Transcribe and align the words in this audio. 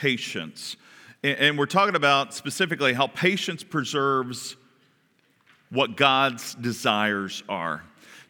patience. 0.00 0.76
And 1.22 1.56
we're 1.56 1.66
talking 1.66 1.94
about 1.94 2.34
specifically 2.34 2.92
how 2.94 3.06
patience 3.06 3.62
preserves 3.62 4.56
what 5.70 5.96
God's 5.96 6.54
desires 6.54 7.42
are. 7.48 7.82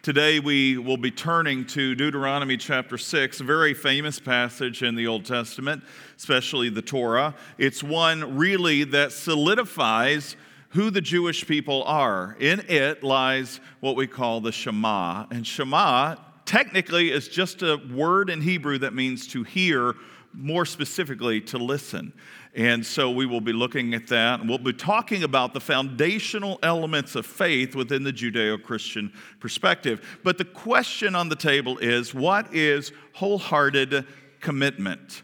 Today 0.03 0.41
we 0.41 0.79
will 0.79 0.97
be 0.97 1.11
turning 1.11 1.65
to 1.67 1.95
Deuteronomy 1.95 2.57
chapter 2.57 2.99
6, 2.99 3.41
a 3.41 3.45
very 3.45 3.73
famous 3.73 4.19
passage 4.19 4.83
in 4.83 4.97
the 4.97 5.07
Old 5.07 5.25
Testament, 5.25 5.85
especially 6.17 6.69
the 6.69 6.83
Torah. 6.83 7.35
It's 7.57 7.83
one 7.83 8.37
really 8.37 8.85
that 8.85 9.13
solidifies 9.13 10.37
who 10.71 10.91
the 10.91 11.01
Jewish 11.01 11.47
people 11.47 11.85
are. 11.85 12.37
In 12.41 12.61
it 12.69 13.05
lies 13.05 13.61
what 13.81 13.95
we 13.95 14.07
call 14.07 14.41
the 14.41 14.53
Shema. 14.53 15.27
And 15.31 15.47
Shema 15.47 16.17
technically 16.47 17.13
is 17.13 17.29
just 17.29 17.63
a 17.63 17.77
word 17.95 18.29
in 18.29 18.41
Hebrew 18.41 18.79
that 18.79 18.95
means 18.95 19.27
to 19.29 19.45
hear 19.45 19.95
more 20.33 20.65
specifically 20.65 21.41
to 21.41 21.59
listen. 21.59 22.13
And 22.55 22.85
so 22.85 23.11
we 23.11 23.25
will 23.25 23.41
be 23.41 23.53
looking 23.53 23.95
at 23.95 24.07
that. 24.09 24.45
We'll 24.45 24.59
be 24.59 24.75
talking 24.75 25.23
about 25.23 25.55
the 25.55 25.61
foundational 25.61 26.59
elements 26.63 27.15
of 27.15 27.25
faith 27.25 27.75
within 27.75 28.05
the 28.05 28.13
Judeo 28.13 28.63
Christian 28.63 29.13
perspective. 29.41 30.21
But 30.23 30.37
the 30.37 30.45
question 30.45 31.15
on 31.15 31.29
the 31.31 31.37
table 31.37 31.79
is 31.79 32.13
what 32.13 32.55
is 32.55 32.93
wholehearted 33.15 34.07
commitment? 34.41 35.23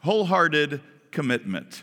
Wholehearted 0.00 0.80
commitment. 1.10 1.82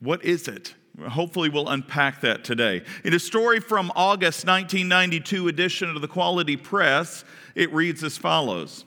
What 0.00 0.24
is 0.24 0.48
it? 0.48 0.74
Hopefully, 1.08 1.48
we'll 1.48 1.68
unpack 1.68 2.20
that 2.20 2.44
today. 2.44 2.82
In 3.04 3.14
a 3.14 3.18
story 3.18 3.60
from 3.60 3.90
August 3.96 4.46
1992 4.46 5.48
edition 5.48 5.88
of 5.88 6.02
the 6.02 6.08
Quality 6.08 6.56
Press, 6.56 7.24
it 7.54 7.72
reads 7.72 8.04
as 8.04 8.18
follows 8.18 8.84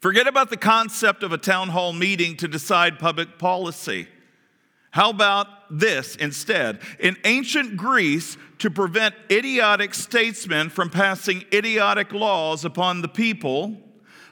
Forget 0.00 0.26
about 0.26 0.48
the 0.48 0.56
concept 0.56 1.22
of 1.22 1.32
a 1.32 1.38
town 1.38 1.68
hall 1.68 1.92
meeting 1.92 2.36
to 2.38 2.48
decide 2.48 2.98
public 2.98 3.38
policy. 3.38 4.08
How 4.92 5.10
about 5.10 5.46
this 5.70 6.16
instead? 6.16 6.80
In 6.98 7.16
ancient 7.24 7.76
Greece, 7.76 8.36
to 8.58 8.70
prevent 8.70 9.14
idiotic 9.30 9.94
statesmen 9.94 10.68
from 10.68 10.90
passing 10.90 11.44
idiotic 11.52 12.12
laws 12.12 12.64
upon 12.64 13.02
the 13.02 13.08
people, 13.08 13.76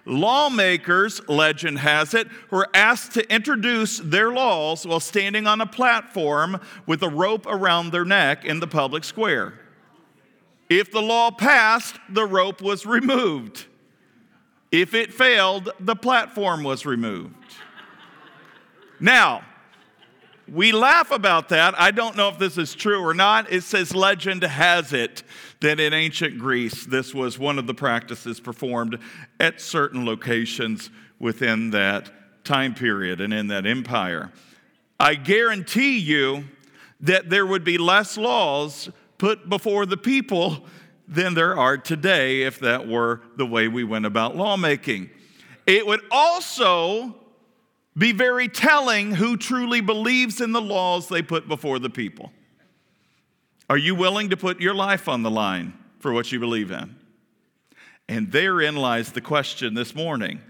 lawmakers, 0.04 1.20
legend 1.28 1.78
has 1.78 2.14
it, 2.14 2.28
were 2.50 2.68
asked 2.74 3.12
to 3.12 3.32
introduce 3.32 3.98
their 3.98 4.32
laws 4.32 4.86
while 4.86 5.00
standing 5.00 5.46
on 5.46 5.60
a 5.60 5.66
platform 5.66 6.60
with 6.86 7.02
a 7.02 7.08
rope 7.08 7.46
around 7.46 7.90
their 7.90 8.04
neck 8.04 8.44
in 8.44 8.60
the 8.60 8.66
public 8.66 9.04
square. 9.04 9.54
If 10.68 10.90
the 10.90 11.02
law 11.02 11.30
passed, 11.30 11.96
the 12.08 12.26
rope 12.26 12.60
was 12.60 12.84
removed. 12.84 13.66
If 14.70 14.94
it 14.94 15.12
failed, 15.12 15.70
the 15.80 15.96
platform 15.96 16.62
was 16.62 16.84
removed. 16.84 17.34
Now, 19.00 19.42
we 20.50 20.72
laugh 20.72 21.10
about 21.10 21.50
that. 21.50 21.78
I 21.78 21.90
don't 21.90 22.16
know 22.16 22.28
if 22.28 22.38
this 22.38 22.56
is 22.56 22.74
true 22.74 23.02
or 23.02 23.14
not. 23.14 23.52
It 23.52 23.62
says 23.62 23.94
legend 23.94 24.42
has 24.42 24.92
it 24.92 25.22
that 25.60 25.78
in 25.78 25.92
ancient 25.92 26.38
Greece, 26.38 26.86
this 26.86 27.14
was 27.14 27.38
one 27.38 27.58
of 27.58 27.66
the 27.66 27.74
practices 27.74 28.40
performed 28.40 28.98
at 29.38 29.60
certain 29.60 30.06
locations 30.06 30.90
within 31.18 31.70
that 31.70 32.10
time 32.44 32.74
period 32.74 33.20
and 33.20 33.32
in 33.32 33.48
that 33.48 33.66
empire. 33.66 34.32
I 34.98 35.14
guarantee 35.14 35.98
you 35.98 36.44
that 37.00 37.30
there 37.30 37.46
would 37.46 37.64
be 37.64 37.78
less 37.78 38.16
laws 38.16 38.90
put 39.18 39.48
before 39.48 39.86
the 39.86 39.96
people 39.96 40.66
than 41.08 41.34
there 41.34 41.56
are 41.56 41.78
today 41.78 42.42
if 42.42 42.60
that 42.60 42.86
were 42.86 43.22
the 43.36 43.46
way 43.46 43.66
we 43.66 43.82
went 43.82 44.04
about 44.04 44.36
lawmaking. 44.36 45.08
It 45.66 45.86
would 45.86 46.02
also 46.10 47.16
be 47.96 48.12
very 48.12 48.48
telling 48.48 49.12
who 49.12 49.36
truly 49.36 49.80
believes 49.80 50.40
in 50.40 50.52
the 50.52 50.60
laws 50.60 51.08
they 51.08 51.22
put 51.22 51.48
before 51.48 51.78
the 51.78 51.90
people. 51.90 52.32
Are 53.70 53.76
you 53.76 53.94
willing 53.94 54.30
to 54.30 54.36
put 54.36 54.60
your 54.60 54.74
life 54.74 55.08
on 55.08 55.22
the 55.22 55.30
line 55.30 55.74
for 55.98 56.12
what 56.12 56.30
you 56.30 56.38
believe 56.38 56.70
in? 56.70 56.94
And 58.08 58.30
therein 58.30 58.76
lies 58.76 59.12
the 59.12 59.20
question 59.20 59.74
this 59.74 59.94
morning. 59.94 60.40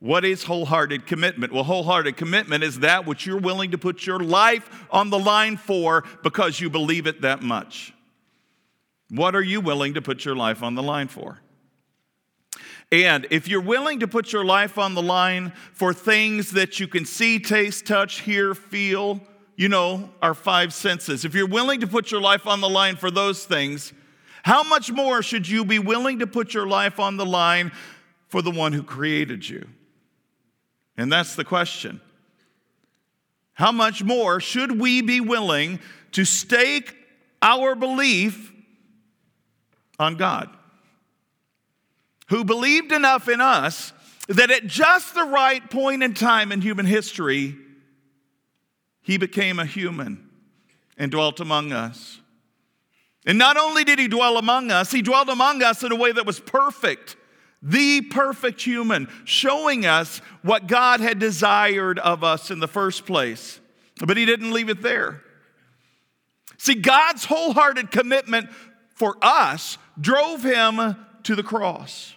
What 0.00 0.24
is 0.24 0.44
wholehearted 0.44 1.06
commitment? 1.06 1.52
Well, 1.52 1.64
wholehearted 1.64 2.16
commitment 2.16 2.62
is 2.62 2.80
that 2.80 3.06
which 3.06 3.24
you're 3.24 3.38
willing 3.38 3.70
to 3.70 3.78
put 3.78 4.04
your 4.04 4.20
life 4.20 4.68
on 4.90 5.08
the 5.08 5.18
line 5.18 5.56
for 5.56 6.04
because 6.22 6.60
you 6.60 6.68
believe 6.68 7.06
it 7.06 7.22
that 7.22 7.42
much. 7.42 7.94
What 9.08 9.34
are 9.34 9.42
you 9.42 9.60
willing 9.60 9.94
to 9.94 10.02
put 10.02 10.24
your 10.24 10.36
life 10.36 10.62
on 10.62 10.74
the 10.74 10.82
line 10.82 11.08
for? 11.08 11.40
And 12.92 13.26
if 13.30 13.48
you're 13.48 13.60
willing 13.60 14.00
to 14.00 14.08
put 14.08 14.32
your 14.32 14.44
life 14.44 14.78
on 14.78 14.94
the 14.94 15.02
line 15.02 15.52
for 15.72 15.92
things 15.92 16.52
that 16.52 16.78
you 16.78 16.86
can 16.86 17.04
see, 17.04 17.38
taste, 17.38 17.86
touch, 17.86 18.20
hear, 18.20 18.54
feel, 18.54 19.20
you 19.56 19.68
know, 19.68 20.10
our 20.22 20.34
five 20.34 20.72
senses, 20.72 21.24
if 21.24 21.34
you're 21.34 21.48
willing 21.48 21.80
to 21.80 21.86
put 21.86 22.10
your 22.10 22.20
life 22.20 22.46
on 22.46 22.60
the 22.60 22.68
line 22.68 22.96
for 22.96 23.10
those 23.10 23.44
things, 23.44 23.92
how 24.44 24.62
much 24.62 24.92
more 24.92 25.22
should 25.22 25.48
you 25.48 25.64
be 25.64 25.80
willing 25.80 26.20
to 26.20 26.26
put 26.26 26.54
your 26.54 26.66
life 26.66 27.00
on 27.00 27.16
the 27.16 27.26
line 27.26 27.72
for 28.28 28.42
the 28.42 28.52
one 28.52 28.72
who 28.72 28.84
created 28.84 29.48
you? 29.48 29.66
And 30.96 31.12
that's 31.12 31.34
the 31.34 31.44
question. 31.44 32.00
How 33.54 33.72
much 33.72 34.04
more 34.04 34.38
should 34.38 34.78
we 34.78 35.02
be 35.02 35.20
willing 35.20 35.80
to 36.12 36.24
stake 36.24 36.94
our 37.42 37.74
belief 37.74 38.52
on 39.98 40.16
God, 40.16 40.50
who 42.28 42.44
believed 42.44 42.92
enough 42.92 43.28
in 43.28 43.40
us 43.40 43.92
that 44.28 44.50
at 44.50 44.66
just 44.66 45.14
the 45.14 45.24
right 45.24 45.68
point 45.70 46.02
in 46.02 46.14
time 46.14 46.52
in 46.52 46.60
human 46.60 46.86
history, 46.86 47.56
he 49.02 49.18
became 49.18 49.58
a 49.58 49.64
human 49.64 50.28
and 50.98 51.10
dwelt 51.12 51.40
among 51.40 51.72
us. 51.72 52.20
And 53.24 53.38
not 53.38 53.56
only 53.56 53.84
did 53.84 53.98
he 53.98 54.08
dwell 54.08 54.38
among 54.38 54.70
us, 54.70 54.90
he 54.90 55.02
dwelt 55.02 55.28
among 55.28 55.62
us 55.62 55.82
in 55.82 55.92
a 55.92 55.96
way 55.96 56.12
that 56.12 56.26
was 56.26 56.40
perfect, 56.40 57.16
the 57.62 58.00
perfect 58.02 58.62
human, 58.62 59.08
showing 59.24 59.86
us 59.86 60.18
what 60.42 60.66
God 60.66 61.00
had 61.00 61.18
desired 61.18 61.98
of 61.98 62.22
us 62.22 62.50
in 62.50 62.60
the 62.60 62.68
first 62.68 63.06
place. 63.06 63.60
But 64.04 64.16
he 64.16 64.24
didn't 64.26 64.52
leave 64.52 64.68
it 64.68 64.82
there. 64.82 65.22
See, 66.58 66.74
God's 66.74 67.24
wholehearted 67.24 67.90
commitment 67.90 68.50
for 68.94 69.16
us 69.22 69.78
drove 70.00 70.42
him 70.42 70.96
to 71.24 71.34
the 71.34 71.42
cross. 71.42 72.14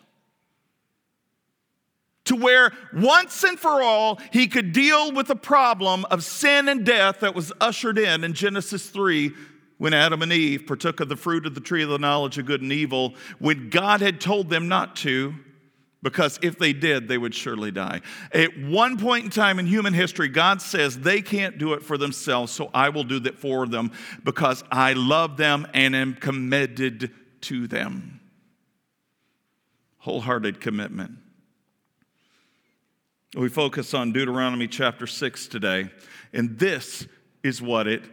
To 2.25 2.35
where 2.35 2.71
once 2.93 3.43
and 3.43 3.59
for 3.59 3.81
all 3.81 4.19
he 4.31 4.47
could 4.47 4.71
deal 4.71 5.11
with 5.11 5.27
the 5.27 5.35
problem 5.35 6.05
of 6.11 6.23
sin 6.23 6.69
and 6.69 6.85
death 6.85 7.21
that 7.21 7.33
was 7.33 7.51
ushered 7.59 7.97
in 7.97 8.23
in 8.23 8.33
Genesis 8.33 8.87
3 8.89 9.31
when 9.79 9.93
Adam 9.93 10.21
and 10.21 10.31
Eve 10.31 10.67
partook 10.67 10.99
of 10.99 11.09
the 11.09 11.15
fruit 11.15 11.45
of 11.45 11.55
the 11.55 11.61
tree 11.61 11.81
of 11.81 11.89
the 11.89 11.97
knowledge 11.97 12.37
of 12.37 12.45
good 12.45 12.61
and 12.61 12.71
evil, 12.71 13.15
when 13.39 13.69
God 13.69 14.01
had 14.01 14.21
told 14.21 14.49
them 14.49 14.67
not 14.67 14.95
to, 14.97 15.33
because 16.03 16.37
if 16.41 16.59
they 16.59 16.73
did, 16.73 17.07
they 17.07 17.17
would 17.17 17.33
surely 17.33 17.71
die. 17.71 18.01
At 18.31 18.57
one 18.59 18.97
point 18.97 19.25
in 19.25 19.31
time 19.31 19.57
in 19.57 19.65
human 19.65 19.93
history, 19.93 20.27
God 20.27 20.61
says 20.61 20.99
they 20.99 21.21
can't 21.21 21.57
do 21.57 21.73
it 21.73 21.81
for 21.81 21.97
themselves, 21.97 22.51
so 22.51 22.69
I 22.73 22.89
will 22.89 23.05
do 23.05 23.19
that 23.21 23.39
for 23.39 23.65
them 23.67 23.91
because 24.23 24.63
I 24.69 24.93
love 24.93 25.37
them 25.37 25.65
and 25.73 25.95
am 25.95 26.13
committed 26.13 27.11
to 27.41 27.67
them. 27.67 28.19
Wholehearted 29.99 30.61
commitment. 30.61 31.17
We 33.35 33.49
focus 33.49 33.93
on 33.93 34.11
Deuteronomy 34.11 34.67
chapter 34.67 35.05
6 35.05 35.47
today, 35.47 35.91
and 36.33 36.57
this 36.57 37.05
is 37.43 37.61
what 37.61 37.87
it 37.87 38.03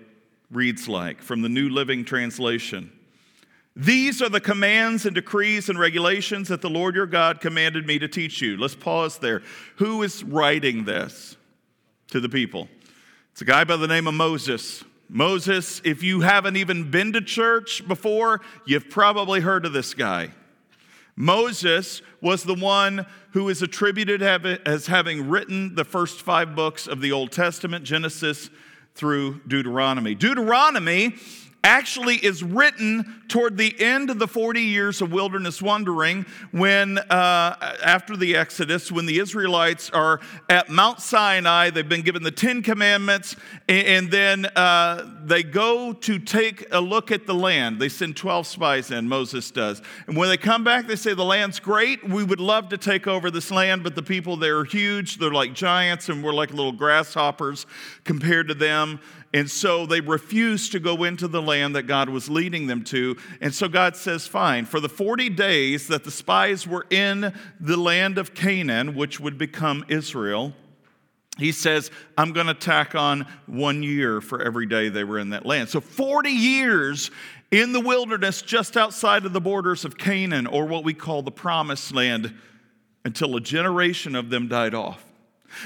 reads 0.51 0.89
like 0.89 1.23
from 1.23 1.43
the 1.43 1.49
New 1.49 1.69
Living 1.69 2.05
Translation. 2.05 2.93
These 3.75 4.23
are 4.23 4.29
the 4.29 4.41
commands 4.41 5.05
and 5.05 5.15
decrees 5.15 5.69
and 5.69 5.79
regulations 5.79 6.49
that 6.49 6.63
the 6.63 6.71
Lord 6.71 6.95
your 6.95 7.07
God 7.07 7.41
commanded 7.41 7.87
me 7.87 7.99
to 7.99 8.09
teach 8.09 8.41
you. 8.41 8.57
Let's 8.57 8.75
pause 8.75 9.19
there. 9.19 9.43
Who 9.77 10.03
is 10.03 10.25
writing 10.25 10.85
this 10.85 11.37
to 12.09 12.21
the 12.21 12.29
people? 12.29 12.69
It's 13.33 13.43
a 13.43 13.47
guy 13.47 13.65
by 13.65 13.77
the 13.77 13.87
name 13.87 14.07
of 14.07 14.15
Moses. 14.15 14.83
Moses, 15.09 15.81
if 15.85 16.03
you 16.03 16.21
haven't 16.21 16.57
even 16.57 16.91
been 16.91 17.13
to 17.13 17.21
church 17.21 17.87
before, 17.87 18.41
you've 18.65 18.91
probably 18.91 19.41
heard 19.41 19.65
of 19.65 19.73
this 19.73 19.95
guy. 19.95 20.31
Moses 21.15 22.03
was 22.21 22.43
the 22.43 22.55
one 22.55 23.07
who 23.31 23.49
is 23.49 23.63
attributed 23.63 24.23
as 24.23 24.87
having 24.87 25.29
written 25.29 25.75
the 25.75 25.85
first 25.85 26.21
five 26.21 26.55
books 26.55 26.87
of 26.87 27.01
the 27.01 27.13
Old 27.13 27.33
Testament, 27.33 27.85
Genesis 27.85 28.51
through 28.95 29.41
Deuteronomy. 29.47 30.15
Deuteronomy 30.15 31.15
actually 31.67 32.15
is 32.25 32.45
written 32.45 33.25
toward 33.27 33.57
the 33.57 33.75
end 33.81 34.09
of 34.09 34.21
the 34.21 34.29
40 34.29 34.61
years 34.61 35.03
of 35.03 35.11
wilderness 35.11 35.61
wandering 35.61 36.25
when 36.53 36.97
uh, 36.97 37.75
after 37.85 38.17
the 38.17 38.37
exodus 38.37 38.93
when 38.93 39.05
the 39.05 39.19
israelites 39.19 39.91
are 39.91 40.21
at 40.49 40.71
mount 40.71 41.01
sinai 41.01 41.69
they've 41.69 41.89
been 41.89 42.03
given 42.03 42.23
the 42.23 42.31
ten 42.31 42.63
commandments 42.63 43.35
and, 43.69 44.13
then 44.13 44.47
uh, 44.55 45.05
they 45.25 45.43
go 45.43 45.93
to 45.93 46.21
take 46.21 46.65
a 46.71 46.81
look 46.81 47.11
at 47.11 47.27
the 47.27 47.35
land. 47.35 47.81
They 47.81 47.89
send 47.89 48.17
12 48.17 48.47
spies 48.47 48.93
in 48.93 49.09
moses 49.09 49.51
does. 49.51 49.83
And 50.07 50.17
when 50.17 50.29
they 50.29 50.37
come 50.37 50.63
back 50.63 50.87
they 50.87 50.95
say 50.95 51.15
the 51.15 51.25
land's 51.25 51.59
great. 51.59 52.09
We 52.09 52.23
would 52.23 52.39
love 52.39 52.69
to 52.69 52.79
take 52.79 53.09
over 53.09 53.29
this 53.29 53.51
land 53.51 53.83
but 53.83 53.97
the 53.97 54.03
people 54.03 54.37
there 54.37 54.59
are 54.59 54.65
huge. 54.65 55.19
They're 55.19 55.33
like 55.33 55.53
giants 55.53 56.09
and 56.09 56.23
we're 56.23 56.33
like 56.33 56.51
little 56.51 56.71
grasshoppers 56.71 57.67
compared 58.05 58.47
to 58.49 58.55
them 58.55 59.01
and 59.37 59.51
so 59.51 59.85
they 59.85 60.01
refused 60.01 60.73
to 60.73 60.81
go 60.81 61.05
into 61.05 61.29
the 61.29 61.43
land 61.43 61.77
that 61.77 61.83
God 61.83 62.09
was 62.09 62.31
leading 62.31 62.69
them 62.69 62.83
to. 62.85 63.19
And 63.43 63.55
so 63.55 63.69
God 63.69 63.95
says, 63.95 64.27
Fine, 64.27 64.65
for 64.65 64.81
the 64.81 64.89
40 64.89 65.29
days 65.29 65.89
that 65.89 66.05
the 66.05 66.11
spies 66.11 66.67
were 66.67 66.87
in 66.89 67.35
the 67.61 67.77
land 67.77 68.17
of 68.17 68.33
Canaan, 68.33 68.95
which 68.95 69.21
would 69.21 69.37
become 69.37 69.85
Israel, 69.89 70.55
he 71.37 71.53
says, 71.53 71.91
I'm 72.17 72.33
going 72.33 72.47
to 72.47 72.55
tack 72.55 72.95
on 72.95 73.27
one 73.45 73.83
year 73.83 74.23
for 74.23 74.41
every 74.41 74.65
day 74.65 74.89
they 74.89 75.05
were 75.05 75.19
in 75.19 75.29
that 75.29 75.45
land. 75.45 75.69
So 75.69 75.83
40 75.83 76.31
years 76.31 77.11
in 77.51 77.75
the 77.75 77.81
wilderness 77.81 78.41
just 78.41 78.75
outside 78.75 79.27
of 79.27 79.35
the 79.35 79.41
borders 79.43 79.85
of 79.85 79.99
Canaan, 79.99 80.47
or 80.47 80.65
what 80.65 80.83
we 80.83 80.95
call 80.95 81.21
the 81.21 81.31
promised 81.31 81.95
land, 81.95 82.35
until 83.05 83.37
a 83.37 83.41
generation 83.43 84.15
of 84.15 84.31
them 84.31 84.49
died 84.49 84.73
off. 84.73 85.05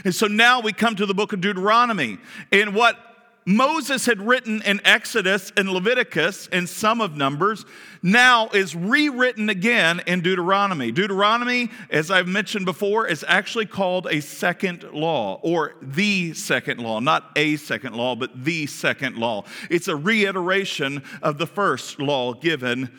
And 0.05 0.12
so 0.12 0.26
now 0.26 0.61
we 0.61 0.72
come 0.72 0.96
to 0.96 1.06
the 1.06 1.14
book 1.14 1.32
of 1.32 1.40
Deuteronomy. 1.40 2.19
And 2.50 2.75
what 2.75 2.99
Moses 3.46 4.06
had 4.06 4.20
written 4.20 4.62
in 4.62 4.81
Exodus 4.84 5.52
and 5.56 5.69
Leviticus 5.70 6.48
and 6.52 6.69
some 6.69 7.00
of 7.00 7.16
Numbers 7.16 7.64
now 8.02 8.48
is 8.48 8.76
rewritten 8.76 9.48
again 9.48 10.02
in 10.06 10.20
Deuteronomy. 10.20 10.92
Deuteronomy, 10.92 11.70
as 11.90 12.10
I've 12.10 12.28
mentioned 12.28 12.66
before, 12.66 13.06
is 13.06 13.25
actually 13.26 13.66
called 13.66 14.06
a 14.10 14.20
second 14.20 14.84
law 14.92 15.40
or 15.42 15.75
the 15.81 16.34
second 16.34 16.81
law, 16.81 17.00
not 17.00 17.31
a 17.37 17.56
second 17.56 17.94
law, 17.94 18.14
but 18.14 18.44
the 18.44 18.66
second 18.66 19.16
law. 19.16 19.44
It's 19.70 19.88
a 19.88 19.96
reiteration 19.96 21.02
of 21.22 21.38
the 21.38 21.46
first 21.46 21.98
law 21.98 22.34
given 22.34 22.90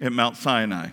at 0.00 0.12
Mount 0.12 0.36
Sinai. 0.36 0.90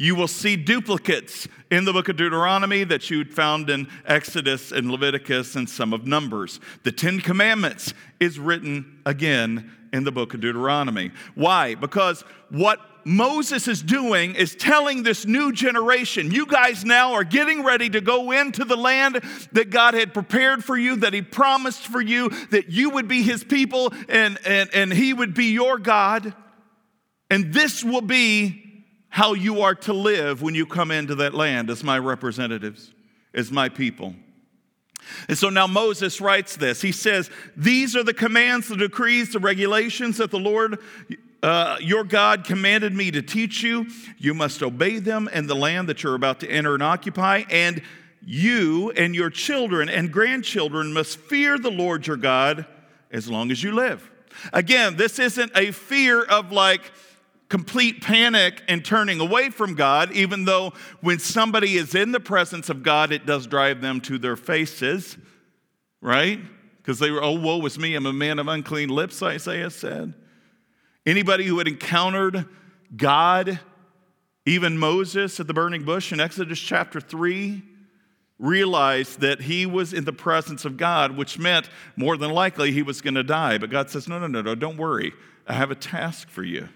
You 0.00 0.14
will 0.14 0.28
see 0.28 0.56
duplicates 0.56 1.46
in 1.70 1.84
the 1.84 1.92
book 1.92 2.08
of 2.08 2.16
Deuteronomy 2.16 2.84
that 2.84 3.10
you 3.10 3.22
found 3.26 3.68
in 3.68 3.86
Exodus 4.06 4.72
and 4.72 4.90
Leviticus 4.90 5.56
and 5.56 5.68
some 5.68 5.92
of 5.92 6.06
Numbers. 6.06 6.58
The 6.84 6.90
Ten 6.90 7.20
Commandments 7.20 7.92
is 8.18 8.38
written 8.38 9.02
again 9.04 9.70
in 9.92 10.04
the 10.04 10.10
book 10.10 10.32
of 10.32 10.40
Deuteronomy. 10.40 11.10
Why? 11.34 11.74
Because 11.74 12.24
what 12.48 12.80
Moses 13.04 13.68
is 13.68 13.82
doing 13.82 14.36
is 14.36 14.54
telling 14.54 15.02
this 15.02 15.26
new 15.26 15.52
generation, 15.52 16.30
you 16.30 16.46
guys 16.46 16.82
now 16.82 17.12
are 17.12 17.22
getting 17.22 17.62
ready 17.62 17.90
to 17.90 18.00
go 18.00 18.30
into 18.30 18.64
the 18.64 18.76
land 18.76 19.20
that 19.52 19.68
God 19.68 19.92
had 19.92 20.14
prepared 20.14 20.64
for 20.64 20.78
you, 20.78 20.96
that 20.96 21.12
He 21.12 21.20
promised 21.20 21.82
for 21.82 22.00
you, 22.00 22.30
that 22.52 22.70
you 22.70 22.88
would 22.88 23.06
be 23.06 23.22
His 23.22 23.44
people 23.44 23.92
and, 24.08 24.38
and, 24.46 24.70
and 24.72 24.94
He 24.94 25.12
would 25.12 25.34
be 25.34 25.52
your 25.52 25.76
God. 25.76 26.32
And 27.28 27.52
this 27.52 27.84
will 27.84 28.00
be 28.00 28.69
how 29.10 29.34
you 29.34 29.60
are 29.62 29.74
to 29.74 29.92
live 29.92 30.40
when 30.40 30.54
you 30.54 30.64
come 30.64 30.90
into 30.90 31.16
that 31.16 31.34
land 31.34 31.68
as 31.68 31.84
my 31.84 31.98
representatives, 31.98 32.92
as 33.34 33.50
my 33.50 33.68
people. 33.68 34.14
And 35.28 35.36
so 35.36 35.50
now 35.50 35.66
Moses 35.66 36.20
writes 36.20 36.56
this. 36.56 36.80
He 36.80 36.92
says, 36.92 37.30
These 37.56 37.96
are 37.96 38.04
the 38.04 38.14
commands, 38.14 38.68
the 38.68 38.76
decrees, 38.76 39.32
the 39.32 39.38
regulations 39.38 40.18
that 40.18 40.30
the 40.30 40.38
Lord 40.38 40.78
uh, 41.42 41.78
your 41.80 42.04
God 42.04 42.44
commanded 42.44 42.94
me 42.94 43.10
to 43.10 43.22
teach 43.22 43.62
you. 43.62 43.86
You 44.18 44.34
must 44.34 44.62
obey 44.62 44.98
them 44.98 45.28
in 45.32 45.46
the 45.46 45.56
land 45.56 45.88
that 45.88 46.02
you're 46.02 46.14
about 46.14 46.40
to 46.40 46.50
enter 46.50 46.74
and 46.74 46.82
occupy. 46.82 47.44
And 47.50 47.82
you 48.24 48.90
and 48.90 49.14
your 49.14 49.30
children 49.30 49.88
and 49.88 50.12
grandchildren 50.12 50.92
must 50.92 51.18
fear 51.18 51.58
the 51.58 51.70
Lord 51.70 52.06
your 52.06 52.18
God 52.18 52.66
as 53.10 53.28
long 53.28 53.50
as 53.50 53.62
you 53.62 53.72
live. 53.72 54.08
Again, 54.52 54.96
this 54.96 55.18
isn't 55.18 55.52
a 55.56 55.72
fear 55.72 56.22
of 56.22 56.52
like, 56.52 56.82
complete 57.50 58.00
panic 58.00 58.62
and 58.68 58.82
turning 58.82 59.20
away 59.20 59.50
from 59.50 59.74
God, 59.74 60.12
even 60.12 60.46
though 60.46 60.72
when 61.00 61.18
somebody 61.18 61.76
is 61.76 61.94
in 61.94 62.12
the 62.12 62.20
presence 62.20 62.70
of 62.70 62.82
God, 62.82 63.12
it 63.12 63.26
does 63.26 63.46
drive 63.46 63.82
them 63.82 64.00
to 64.02 64.18
their 64.18 64.36
faces, 64.36 65.18
right? 66.00 66.40
Because 66.78 67.00
they 67.00 67.10
were, 67.10 67.22
oh, 67.22 67.38
woe 67.38 67.66
is 67.66 67.78
me, 67.78 67.96
I'm 67.96 68.06
a 68.06 68.12
man 68.12 68.38
of 68.38 68.46
unclean 68.46 68.88
lips, 68.88 69.20
Isaiah 69.20 69.68
said. 69.68 70.14
Anybody 71.04 71.44
who 71.44 71.58
had 71.58 71.66
encountered 71.66 72.46
God, 72.96 73.58
even 74.46 74.78
Moses 74.78 75.40
at 75.40 75.48
the 75.48 75.54
burning 75.54 75.84
bush 75.84 76.12
in 76.12 76.20
Exodus 76.20 76.60
chapter 76.60 77.00
3, 77.00 77.62
realized 78.38 79.20
that 79.20 79.42
he 79.42 79.66
was 79.66 79.92
in 79.92 80.04
the 80.04 80.12
presence 80.12 80.64
of 80.64 80.76
God, 80.76 81.16
which 81.16 81.36
meant 81.36 81.68
more 81.96 82.16
than 82.16 82.30
likely 82.30 82.70
he 82.70 82.82
was 82.82 83.00
going 83.00 83.14
to 83.14 83.24
die. 83.24 83.58
But 83.58 83.70
God 83.70 83.90
says, 83.90 84.06
no, 84.06 84.20
no, 84.20 84.28
no, 84.28 84.40
no, 84.40 84.54
don't 84.54 84.76
worry. 84.76 85.12
I 85.48 85.54
have 85.54 85.72
a 85.72 85.74
task 85.74 86.28
for 86.28 86.44
you. 86.44 86.68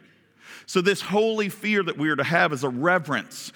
So, 0.67 0.81
this 0.81 1.01
holy 1.01 1.49
fear 1.49 1.83
that 1.83 1.99
we 1.99 2.09
are 2.11 2.17
to 2.17 2.25
have 2.25 2.53
is 2.53 2.65
a 2.65 2.69
reverence. 2.69 3.53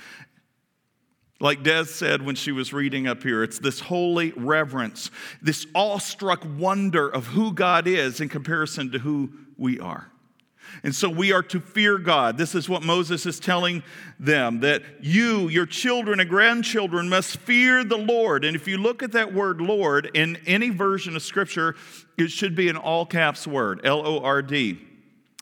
Like 1.40 1.62
Des 1.62 1.84
said 1.84 2.22
when 2.22 2.34
she 2.34 2.50
was 2.50 2.72
reading 2.72 3.06
up 3.06 3.22
here, 3.22 3.44
it's 3.44 3.60
this 3.60 3.78
holy 3.78 4.32
reverence, 4.32 5.10
this 5.40 5.66
awestruck 5.74 6.44
wonder 6.58 7.08
of 7.08 7.28
who 7.28 7.52
God 7.52 7.86
is 7.86 8.20
in 8.20 8.28
comparison 8.28 8.90
to 8.90 8.98
who 8.98 9.30
we 9.56 9.78
are. 9.78 10.10
And 10.82 10.94
so 10.94 11.08
we 11.08 11.32
are 11.32 11.42
to 11.44 11.60
fear 11.60 11.98
God. 11.98 12.36
This 12.38 12.54
is 12.54 12.68
what 12.68 12.82
Moses 12.82 13.24
is 13.26 13.40
telling 13.40 13.82
them 14.18 14.60
that 14.60 14.82
you, 15.00 15.48
your 15.48 15.66
children 15.66 16.20
and 16.20 16.28
grandchildren, 16.28 17.08
must 17.08 17.38
fear 17.38 17.84
the 17.84 17.96
Lord. 17.96 18.44
And 18.44 18.54
if 18.54 18.68
you 18.68 18.78
look 18.78 19.02
at 19.02 19.12
that 19.12 19.32
word 19.32 19.60
Lord 19.60 20.10
in 20.14 20.36
any 20.46 20.70
version 20.70 21.16
of 21.16 21.22
Scripture, 21.22 21.74
it 22.16 22.30
should 22.30 22.54
be 22.54 22.68
an 22.68 22.76
all 22.76 23.06
caps 23.06 23.46
word 23.46 23.80
L 23.84 24.06
O 24.06 24.20
R 24.20 24.42
D. 24.42 24.78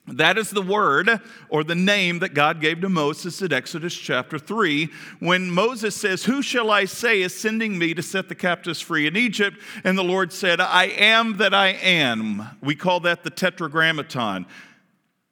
That 0.07 0.37
is 0.37 0.51
the 0.51 0.61
word 0.61 1.09
or 1.49 1.65
the 1.65 1.75
name 1.75 2.19
that 2.19 2.33
God 2.33 2.61
gave 2.61 2.79
to 2.81 2.89
Moses 2.89 3.41
at 3.41 3.51
Exodus 3.51 3.93
chapter 3.93 4.39
3 4.39 4.89
when 5.19 5.51
Moses 5.51 5.95
says, 5.95 6.23
Who 6.23 6.41
shall 6.41 6.71
I 6.71 6.85
say 6.85 7.21
is 7.21 7.37
sending 7.37 7.77
me 7.77 7.93
to 7.93 8.01
set 8.01 8.29
the 8.29 8.35
captives 8.35 8.79
free 8.79 9.05
in 9.05 9.17
Egypt? 9.17 9.57
And 9.83 9.97
the 9.97 10.03
Lord 10.03 10.31
said, 10.31 10.61
I 10.61 10.85
am 10.85 11.37
that 11.37 11.53
I 11.53 11.69
am. 11.69 12.57
We 12.61 12.73
call 12.73 13.01
that 13.01 13.23
the 13.23 13.29
tetragrammaton. 13.29 14.45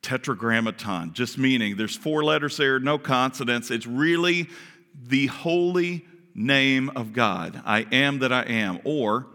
Tetragrammaton, 0.02 1.14
just 1.14 1.38
meaning 1.38 1.78
there's 1.78 1.96
four 1.96 2.24
letters 2.24 2.58
there, 2.58 2.78
no 2.78 3.00
consonants. 3.00 3.72
It's 3.72 3.88
really 3.88 4.50
the 5.08 5.28
holy 5.28 6.06
name 6.36 6.92
of 6.96 7.14
God. 7.14 7.62
I 7.66 7.88
am 7.92 8.20
that 8.20 8.32
I 8.32 8.44
am, 8.44 8.82
or 8.84 9.26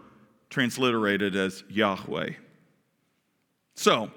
transliterated 0.49 1.35
as 1.35 1.63
Yahweh. 1.67 2.31
So, 3.73 4.11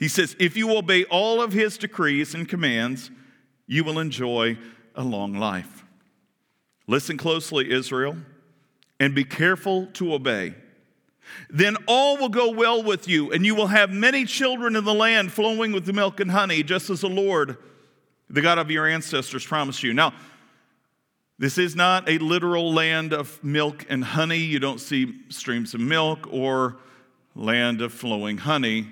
he 0.00 0.08
says, 0.08 0.34
If 0.40 0.56
you 0.56 0.76
obey 0.76 1.04
all 1.04 1.40
of 1.40 1.52
his 1.52 1.78
decrees 1.78 2.34
and 2.34 2.48
commands, 2.48 3.10
you 3.66 3.84
will 3.84 4.00
enjoy 4.00 4.58
a 4.96 5.04
long 5.04 5.34
life. 5.34 5.84
Listen 6.88 7.16
closely, 7.16 7.70
Israel, 7.70 8.16
and 8.98 9.14
be 9.14 9.24
careful 9.24 9.86
to 9.92 10.14
obey. 10.14 10.54
Then 11.48 11.76
all 11.86 12.16
will 12.16 12.30
go 12.30 12.50
well 12.50 12.82
with 12.82 13.06
you, 13.06 13.30
and 13.30 13.46
you 13.46 13.54
will 13.54 13.68
have 13.68 13.90
many 13.90 14.24
children 14.24 14.74
in 14.74 14.84
the 14.84 14.94
land 14.94 15.30
flowing 15.30 15.70
with 15.70 15.86
milk 15.94 16.18
and 16.18 16.30
honey, 16.30 16.64
just 16.64 16.90
as 16.90 17.02
the 17.02 17.08
Lord, 17.08 17.56
the 18.28 18.40
God 18.40 18.58
of 18.58 18.70
your 18.70 18.88
ancestors, 18.88 19.46
promised 19.46 19.82
you. 19.82 19.94
Now, 19.94 20.14
this 21.38 21.58
is 21.58 21.76
not 21.76 22.08
a 22.08 22.18
literal 22.18 22.72
land 22.72 23.12
of 23.12 23.42
milk 23.44 23.86
and 23.88 24.02
honey. 24.02 24.38
You 24.38 24.58
don't 24.58 24.80
see 24.80 25.14
streams 25.28 25.74
of 25.74 25.80
milk 25.80 26.26
or 26.30 26.78
land 27.34 27.80
of 27.82 27.92
flowing 27.92 28.38
honey. 28.38 28.88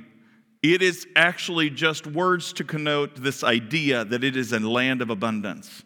It 0.62 0.82
is 0.82 1.06
actually 1.14 1.70
just 1.70 2.06
words 2.06 2.52
to 2.54 2.64
connote 2.64 3.14
this 3.16 3.44
idea 3.44 4.04
that 4.04 4.24
it 4.24 4.36
is 4.36 4.52
a 4.52 4.58
land 4.58 5.02
of 5.02 5.10
abundance. 5.10 5.84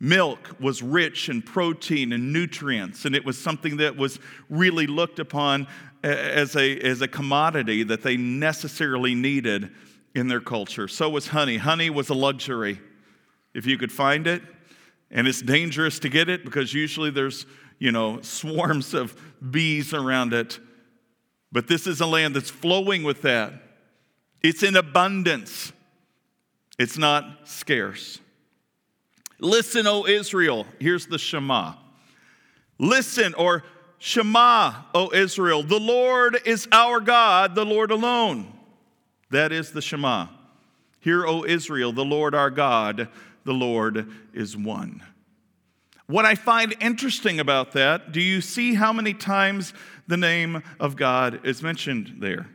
Milk 0.00 0.56
was 0.60 0.82
rich 0.82 1.28
in 1.28 1.42
protein 1.42 2.12
and 2.12 2.32
nutrients, 2.32 3.04
and 3.04 3.14
it 3.14 3.24
was 3.24 3.38
something 3.38 3.78
that 3.78 3.96
was 3.96 4.18
really 4.48 4.86
looked 4.86 5.18
upon 5.18 5.66
as 6.02 6.54
a, 6.56 6.78
as 6.80 7.00
a 7.00 7.08
commodity 7.08 7.82
that 7.82 8.02
they 8.02 8.16
necessarily 8.16 9.14
needed 9.14 9.70
in 10.14 10.28
their 10.28 10.40
culture. 10.40 10.88
So 10.88 11.10
was 11.10 11.28
honey. 11.28 11.56
Honey 11.56 11.90
was 11.90 12.08
a 12.08 12.14
luxury 12.14 12.80
if 13.54 13.66
you 13.66 13.76
could 13.76 13.90
find 13.90 14.26
it, 14.26 14.42
and 15.10 15.26
it's 15.26 15.42
dangerous 15.42 15.98
to 16.00 16.08
get 16.08 16.28
it 16.28 16.44
because 16.44 16.72
usually 16.72 17.10
there's, 17.10 17.46
you 17.78 17.90
know, 17.90 18.20
swarms 18.22 18.94
of 18.94 19.20
bees 19.50 19.92
around 19.92 20.32
it. 20.32 20.60
But 21.50 21.66
this 21.66 21.86
is 21.86 22.00
a 22.00 22.06
land 22.06 22.36
that's 22.36 22.50
flowing 22.50 23.02
with 23.02 23.22
that. 23.22 23.52
It's 24.42 24.62
in 24.62 24.76
abundance, 24.76 25.72
it's 26.78 26.96
not 26.96 27.48
scarce. 27.48 28.20
Listen, 29.40 29.86
O 29.86 30.06
Israel. 30.06 30.66
Here's 30.80 31.06
the 31.06 31.18
Shema. 31.18 31.74
Listen, 32.78 33.34
or 33.34 33.62
Shema, 33.98 34.74
O 34.94 35.12
Israel. 35.12 35.62
The 35.62 35.78
Lord 35.78 36.38
is 36.44 36.66
our 36.72 37.00
God, 37.00 37.54
the 37.54 37.64
Lord 37.64 37.90
alone. 37.90 38.52
That 39.30 39.52
is 39.52 39.72
the 39.72 39.82
Shema. 39.82 40.28
Hear, 41.00 41.26
O 41.26 41.44
Israel, 41.44 41.92
the 41.92 42.04
Lord 42.04 42.34
our 42.34 42.50
God, 42.50 43.08
the 43.44 43.52
Lord 43.52 44.10
is 44.32 44.56
one. 44.56 45.02
What 46.06 46.24
I 46.24 46.34
find 46.34 46.74
interesting 46.80 47.38
about 47.38 47.72
that, 47.72 48.12
do 48.12 48.20
you 48.20 48.40
see 48.40 48.74
how 48.74 48.92
many 48.92 49.14
times 49.14 49.74
the 50.06 50.16
name 50.16 50.62
of 50.80 50.96
God 50.96 51.44
is 51.44 51.62
mentioned 51.62 52.16
there? 52.18 52.48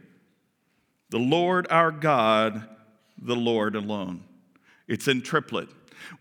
The 1.14 1.20
Lord 1.20 1.68
our 1.70 1.92
God, 1.92 2.68
the 3.22 3.36
Lord 3.36 3.76
alone. 3.76 4.24
It's 4.88 5.08
in 5.08 5.22
triplet. 5.22 5.70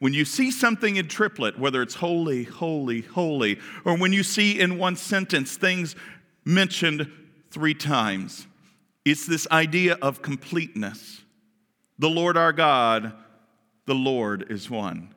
When 0.00 0.12
you 0.12 0.26
see 0.26 0.50
something 0.50 0.96
in 0.96 1.08
triplet, 1.08 1.58
whether 1.58 1.80
it's 1.80 1.94
holy, 1.94 2.42
holy, 2.42 3.00
holy, 3.00 3.58
or 3.86 3.96
when 3.96 4.12
you 4.12 4.22
see 4.22 4.60
in 4.60 4.76
one 4.76 4.96
sentence 4.96 5.56
things 5.56 5.96
mentioned 6.44 7.10
three 7.50 7.72
times, 7.72 8.46
it's 9.02 9.24
this 9.24 9.48
idea 9.50 9.96
of 10.02 10.20
completeness. 10.20 11.22
The 11.98 12.10
Lord 12.10 12.36
our 12.36 12.52
God, 12.52 13.14
the 13.86 13.94
Lord 13.94 14.50
is 14.50 14.68
one. 14.68 15.14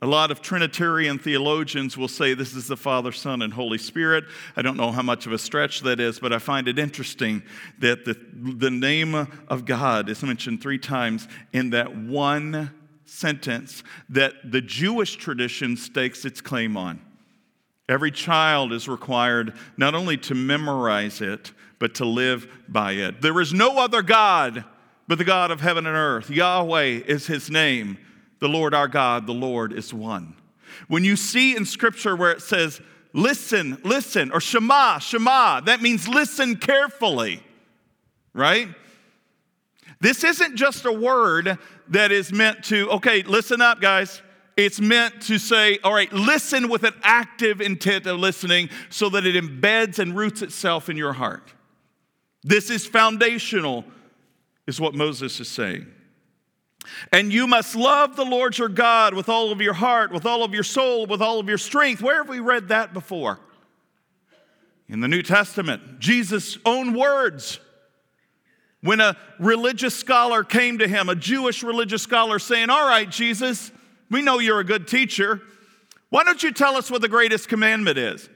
A 0.00 0.06
lot 0.06 0.30
of 0.30 0.40
Trinitarian 0.40 1.18
theologians 1.18 1.98
will 1.98 2.06
say 2.06 2.32
this 2.32 2.54
is 2.54 2.68
the 2.68 2.76
Father, 2.76 3.10
Son, 3.10 3.42
and 3.42 3.52
Holy 3.52 3.78
Spirit. 3.78 4.24
I 4.54 4.62
don't 4.62 4.76
know 4.76 4.92
how 4.92 5.02
much 5.02 5.26
of 5.26 5.32
a 5.32 5.38
stretch 5.38 5.80
that 5.80 5.98
is, 5.98 6.20
but 6.20 6.32
I 6.32 6.38
find 6.38 6.68
it 6.68 6.78
interesting 6.78 7.42
that 7.80 8.04
the, 8.04 8.16
the 8.32 8.70
name 8.70 9.14
of 9.16 9.64
God 9.64 10.08
is 10.08 10.22
mentioned 10.22 10.62
three 10.62 10.78
times 10.78 11.26
in 11.52 11.70
that 11.70 11.96
one 11.96 12.70
sentence 13.06 13.82
that 14.08 14.34
the 14.44 14.60
Jewish 14.60 15.16
tradition 15.16 15.76
stakes 15.76 16.24
its 16.24 16.40
claim 16.40 16.76
on. 16.76 17.00
Every 17.88 18.12
child 18.12 18.72
is 18.72 18.86
required 18.86 19.54
not 19.76 19.96
only 19.96 20.16
to 20.18 20.34
memorize 20.34 21.20
it, 21.20 21.52
but 21.80 21.96
to 21.96 22.04
live 22.04 22.46
by 22.68 22.92
it. 22.92 23.20
There 23.20 23.40
is 23.40 23.52
no 23.52 23.78
other 23.78 24.02
God 24.02 24.64
but 25.08 25.18
the 25.18 25.24
God 25.24 25.50
of 25.50 25.60
heaven 25.60 25.86
and 25.86 25.96
earth. 25.96 26.30
Yahweh 26.30 27.00
is 27.06 27.26
his 27.26 27.50
name. 27.50 27.98
The 28.40 28.48
Lord 28.48 28.74
our 28.74 28.88
God, 28.88 29.26
the 29.26 29.34
Lord 29.34 29.72
is 29.72 29.92
one. 29.92 30.34
When 30.86 31.04
you 31.04 31.16
see 31.16 31.56
in 31.56 31.64
scripture 31.64 32.14
where 32.14 32.30
it 32.30 32.42
says, 32.42 32.80
listen, 33.12 33.78
listen, 33.84 34.30
or 34.30 34.40
Shema, 34.40 34.98
Shema, 34.98 35.60
that 35.62 35.82
means 35.82 36.06
listen 36.06 36.56
carefully, 36.56 37.42
right? 38.32 38.68
This 40.00 40.22
isn't 40.22 40.56
just 40.56 40.84
a 40.84 40.92
word 40.92 41.58
that 41.88 42.12
is 42.12 42.32
meant 42.32 42.64
to, 42.64 42.90
okay, 42.92 43.22
listen 43.22 43.60
up, 43.60 43.80
guys. 43.80 44.22
It's 44.56 44.80
meant 44.80 45.22
to 45.22 45.38
say, 45.38 45.78
all 45.82 45.94
right, 45.94 46.12
listen 46.12 46.68
with 46.68 46.84
an 46.84 46.94
active 47.02 47.60
intent 47.60 48.06
of 48.06 48.18
listening 48.18 48.70
so 48.90 49.08
that 49.10 49.26
it 49.26 49.42
embeds 49.42 49.98
and 49.98 50.16
roots 50.16 50.42
itself 50.42 50.88
in 50.88 50.96
your 50.96 51.12
heart. 51.12 51.52
This 52.44 52.70
is 52.70 52.86
foundational, 52.86 53.84
is 54.66 54.80
what 54.80 54.94
Moses 54.94 55.40
is 55.40 55.48
saying. 55.48 55.86
And 57.12 57.32
you 57.32 57.46
must 57.46 57.74
love 57.74 58.16
the 58.16 58.24
Lord 58.24 58.58
your 58.58 58.68
God 58.68 59.14
with 59.14 59.28
all 59.28 59.52
of 59.52 59.60
your 59.60 59.74
heart, 59.74 60.12
with 60.12 60.26
all 60.26 60.44
of 60.44 60.54
your 60.54 60.62
soul, 60.62 61.06
with 61.06 61.22
all 61.22 61.40
of 61.40 61.48
your 61.48 61.58
strength. 61.58 62.02
Where 62.02 62.18
have 62.18 62.28
we 62.28 62.40
read 62.40 62.68
that 62.68 62.92
before? 62.92 63.40
In 64.88 65.00
the 65.00 65.08
New 65.08 65.22
Testament, 65.22 66.00
Jesus' 66.00 66.58
own 66.64 66.94
words. 66.94 67.60
When 68.80 69.00
a 69.00 69.16
religious 69.38 69.94
scholar 69.94 70.44
came 70.44 70.78
to 70.78 70.88
him, 70.88 71.08
a 71.08 71.16
Jewish 71.16 71.62
religious 71.62 72.02
scholar, 72.02 72.38
saying, 72.38 72.70
All 72.70 72.86
right, 72.86 73.10
Jesus, 73.10 73.72
we 74.10 74.22
know 74.22 74.38
you're 74.38 74.60
a 74.60 74.64
good 74.64 74.86
teacher. 74.86 75.42
Why 76.10 76.24
don't 76.24 76.42
you 76.42 76.52
tell 76.52 76.76
us 76.76 76.90
what 76.90 77.02
the 77.02 77.08
greatest 77.08 77.48
commandment 77.48 77.98
is? 77.98 78.28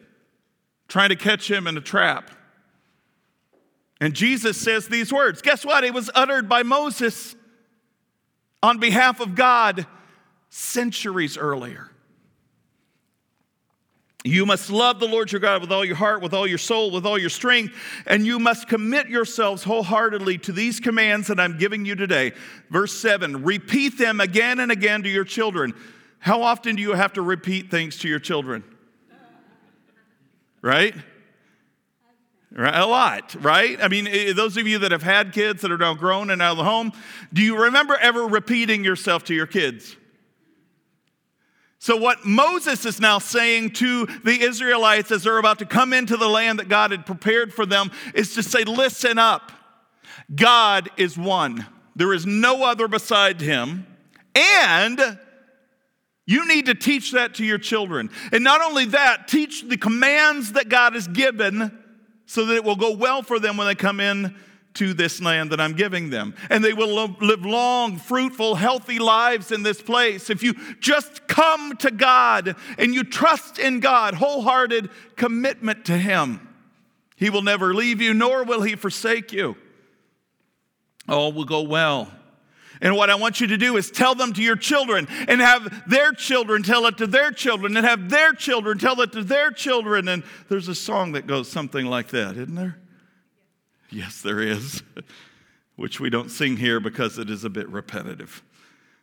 Trying 0.88 1.08
to 1.08 1.16
catch 1.16 1.50
him 1.50 1.66
in 1.66 1.76
a 1.76 1.80
trap. 1.80 2.30
And 4.00 4.14
Jesus 4.14 4.60
says 4.60 4.88
these 4.88 5.12
words. 5.12 5.42
Guess 5.42 5.64
what? 5.64 5.84
It 5.84 5.94
was 5.94 6.10
uttered 6.14 6.48
by 6.48 6.64
Moses 6.64 7.36
on 8.62 8.78
behalf 8.78 9.20
of 9.20 9.34
God 9.34 9.86
centuries 10.50 11.36
earlier. 11.36 11.90
You 14.24 14.46
must 14.46 14.70
love 14.70 15.00
the 15.00 15.08
Lord 15.08 15.32
your 15.32 15.40
God 15.40 15.62
with 15.62 15.72
all 15.72 15.84
your 15.84 15.96
heart, 15.96 16.22
with 16.22 16.32
all 16.32 16.46
your 16.46 16.58
soul, 16.58 16.92
with 16.92 17.04
all 17.04 17.18
your 17.18 17.30
strength, 17.30 17.74
and 18.06 18.24
you 18.24 18.38
must 18.38 18.68
commit 18.68 19.08
yourselves 19.08 19.64
wholeheartedly 19.64 20.38
to 20.38 20.52
these 20.52 20.78
commands 20.78 21.26
that 21.26 21.40
I'm 21.40 21.58
giving 21.58 21.84
you 21.84 21.96
today. 21.96 22.32
Verse 22.70 22.92
7 22.92 23.42
Repeat 23.42 23.98
them 23.98 24.20
again 24.20 24.60
and 24.60 24.70
again 24.70 25.02
to 25.02 25.08
your 25.08 25.24
children. 25.24 25.74
How 26.20 26.42
often 26.42 26.76
do 26.76 26.82
you 26.82 26.92
have 26.92 27.14
to 27.14 27.22
repeat 27.22 27.68
things 27.68 27.98
to 27.98 28.08
your 28.08 28.20
children? 28.20 28.62
Right? 30.60 30.94
A 32.54 32.86
lot, 32.86 33.34
right? 33.42 33.82
I 33.82 33.88
mean, 33.88 34.36
those 34.36 34.58
of 34.58 34.66
you 34.66 34.78
that 34.80 34.92
have 34.92 35.02
had 35.02 35.32
kids 35.32 35.62
that 35.62 35.72
are 35.72 35.78
now 35.78 35.94
grown 35.94 36.28
and 36.28 36.42
out 36.42 36.52
of 36.52 36.56
the 36.58 36.64
home, 36.64 36.92
do 37.32 37.40
you 37.40 37.62
remember 37.62 37.96
ever 37.96 38.26
repeating 38.26 38.84
yourself 38.84 39.24
to 39.24 39.34
your 39.34 39.46
kids? 39.46 39.96
So, 41.78 41.96
what 41.96 42.26
Moses 42.26 42.84
is 42.84 43.00
now 43.00 43.18
saying 43.18 43.70
to 43.70 44.06
the 44.22 44.40
Israelites 44.40 45.10
as 45.10 45.24
they're 45.24 45.38
about 45.38 45.58
to 45.60 45.66
come 45.66 45.92
into 45.92 46.16
the 46.16 46.28
land 46.28 46.58
that 46.58 46.68
God 46.68 46.90
had 46.90 47.06
prepared 47.06 47.54
for 47.54 47.64
them 47.64 47.90
is 48.14 48.34
to 48.34 48.42
say, 48.42 48.64
Listen 48.64 49.18
up. 49.18 49.50
God 50.34 50.90
is 50.96 51.16
one, 51.16 51.66
there 51.96 52.12
is 52.12 52.26
no 52.26 52.64
other 52.64 52.86
beside 52.86 53.40
him. 53.40 53.86
And 54.34 55.18
you 56.26 56.46
need 56.46 56.66
to 56.66 56.74
teach 56.74 57.12
that 57.12 57.34
to 57.34 57.44
your 57.44 57.58
children. 57.58 58.10
And 58.30 58.44
not 58.44 58.60
only 58.60 58.84
that, 58.86 59.26
teach 59.26 59.68
the 59.68 59.76
commands 59.76 60.52
that 60.52 60.68
God 60.68 60.94
has 60.94 61.08
given 61.08 61.81
so 62.32 62.46
that 62.46 62.54
it 62.54 62.64
will 62.64 62.76
go 62.76 62.92
well 62.92 63.20
for 63.22 63.38
them 63.38 63.58
when 63.58 63.66
they 63.66 63.74
come 63.74 64.00
in 64.00 64.34
to 64.72 64.94
this 64.94 65.20
land 65.20 65.52
that 65.52 65.60
I'm 65.60 65.74
giving 65.74 66.08
them. 66.08 66.34
And 66.48 66.64
they 66.64 66.72
will 66.72 67.14
live 67.20 67.44
long, 67.44 67.98
fruitful, 67.98 68.54
healthy 68.54 68.98
lives 68.98 69.52
in 69.52 69.62
this 69.62 69.82
place. 69.82 70.30
If 70.30 70.42
you 70.42 70.54
just 70.80 71.28
come 71.28 71.76
to 71.76 71.90
God 71.90 72.56
and 72.78 72.94
you 72.94 73.04
trust 73.04 73.58
in 73.58 73.80
God, 73.80 74.14
wholehearted 74.14 74.88
commitment 75.14 75.84
to 75.84 75.98
Him, 75.98 76.48
He 77.16 77.28
will 77.28 77.42
never 77.42 77.74
leave 77.74 78.00
you, 78.00 78.14
nor 78.14 78.44
will 78.44 78.62
He 78.62 78.76
forsake 78.76 79.30
you. 79.30 79.54
All 81.06 81.34
will 81.34 81.44
go 81.44 81.60
well. 81.60 82.10
And 82.82 82.96
what 82.96 83.10
I 83.10 83.14
want 83.14 83.40
you 83.40 83.46
to 83.46 83.56
do 83.56 83.76
is 83.76 83.92
tell 83.92 84.16
them 84.16 84.32
to 84.32 84.42
your 84.42 84.56
children 84.56 85.06
and 85.28 85.40
have 85.40 85.88
their 85.88 86.12
children 86.12 86.64
tell 86.64 86.84
it 86.86 86.98
to 86.98 87.06
their 87.06 87.30
children 87.30 87.76
and 87.76 87.86
have 87.86 88.10
their 88.10 88.32
children 88.32 88.76
tell 88.76 89.00
it 89.00 89.12
to 89.12 89.22
their 89.22 89.52
children. 89.52 90.08
And 90.08 90.24
there's 90.48 90.66
a 90.66 90.74
song 90.74 91.12
that 91.12 91.28
goes 91.28 91.48
something 91.48 91.86
like 91.86 92.08
that, 92.08 92.36
isn't 92.36 92.56
there? 92.56 92.76
Yes, 93.88 94.20
there 94.20 94.40
is, 94.40 94.82
which 95.76 96.00
we 96.00 96.10
don't 96.10 96.28
sing 96.28 96.56
here 96.56 96.80
because 96.80 97.18
it 97.18 97.30
is 97.30 97.44
a 97.44 97.50
bit 97.50 97.68
repetitive. 97.68 98.42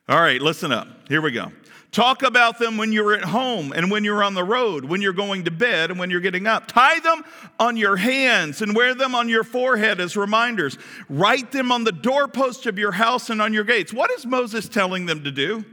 All 0.09 0.19
right, 0.19 0.41
listen 0.41 0.73
up. 0.73 0.87
Here 1.07 1.21
we 1.21 1.31
go. 1.31 1.51
Talk 1.91 2.21
about 2.21 2.59
them 2.59 2.77
when 2.77 2.91
you're 2.91 3.15
at 3.15 3.23
home 3.23 3.73
and 3.75 3.89
when 3.89 4.03
you're 4.03 4.23
on 4.23 4.35
the 4.35 4.43
road, 4.43 4.85
when 4.85 5.01
you're 5.01 5.11
going 5.11 5.45
to 5.45 5.51
bed 5.51 5.89
and 5.89 5.99
when 5.99 6.11
you're 6.11 6.19
getting 6.19 6.45
up. 6.45 6.67
Tie 6.67 6.99
them 6.99 7.23
on 7.59 7.77
your 7.77 7.95
hands 7.95 8.61
and 8.61 8.75
wear 8.75 8.93
them 8.93 9.15
on 9.15 9.27
your 9.27 9.43
forehead 9.43 9.99
as 9.99 10.15
reminders. 10.15 10.77
Write 11.09 11.51
them 11.51 11.71
on 11.71 11.85
the 11.85 11.91
doorpost 11.91 12.67
of 12.67 12.77
your 12.77 12.91
house 12.91 13.31
and 13.31 13.41
on 13.41 13.53
your 13.53 13.63
gates. 13.63 13.91
What 13.91 14.11
is 14.11 14.25
Moses 14.25 14.69
telling 14.69 15.07
them 15.07 15.23
to 15.23 15.31
do? 15.31 15.65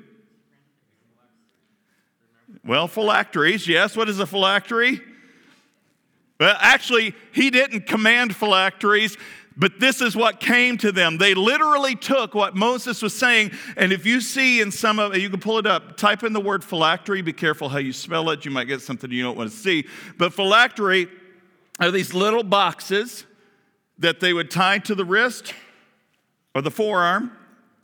Well, 2.64 2.88
phylacteries, 2.88 3.68
yes. 3.68 3.94
What 3.94 4.08
is 4.08 4.18
a 4.18 4.26
phylactery? 4.26 5.02
Well, 6.40 6.56
actually, 6.58 7.14
he 7.32 7.50
didn't 7.50 7.86
command 7.86 8.34
phylacteries. 8.34 9.18
But 9.56 9.80
this 9.80 10.02
is 10.02 10.14
what 10.14 10.38
came 10.38 10.76
to 10.78 10.92
them. 10.92 11.16
They 11.16 11.34
literally 11.34 11.96
took 11.96 12.34
what 12.34 12.54
Moses 12.54 13.00
was 13.00 13.14
saying, 13.14 13.52
and 13.76 13.90
if 13.90 14.04
you 14.04 14.20
see 14.20 14.60
in 14.60 14.70
some 14.70 14.98
of 14.98 15.16
you 15.16 15.30
can 15.30 15.40
pull 15.40 15.58
it 15.58 15.66
up, 15.66 15.96
type 15.96 16.22
in 16.22 16.34
the 16.34 16.40
word 16.40 16.62
phylactery, 16.62 17.22
be 17.22 17.32
careful 17.32 17.70
how 17.70 17.78
you 17.78 17.92
spell 17.92 18.28
it, 18.30 18.44
you 18.44 18.50
might 18.50 18.64
get 18.64 18.82
something 18.82 19.10
you 19.10 19.22
don't 19.22 19.36
want 19.36 19.50
to 19.50 19.56
see. 19.56 19.86
But 20.18 20.34
phylactery 20.34 21.08
are 21.80 21.90
these 21.90 22.12
little 22.12 22.42
boxes 22.42 23.24
that 23.98 24.20
they 24.20 24.34
would 24.34 24.50
tie 24.50 24.78
to 24.80 24.94
the 24.94 25.04
wrist 25.04 25.54
or 26.54 26.60
the 26.60 26.70
forearm, 26.70 27.32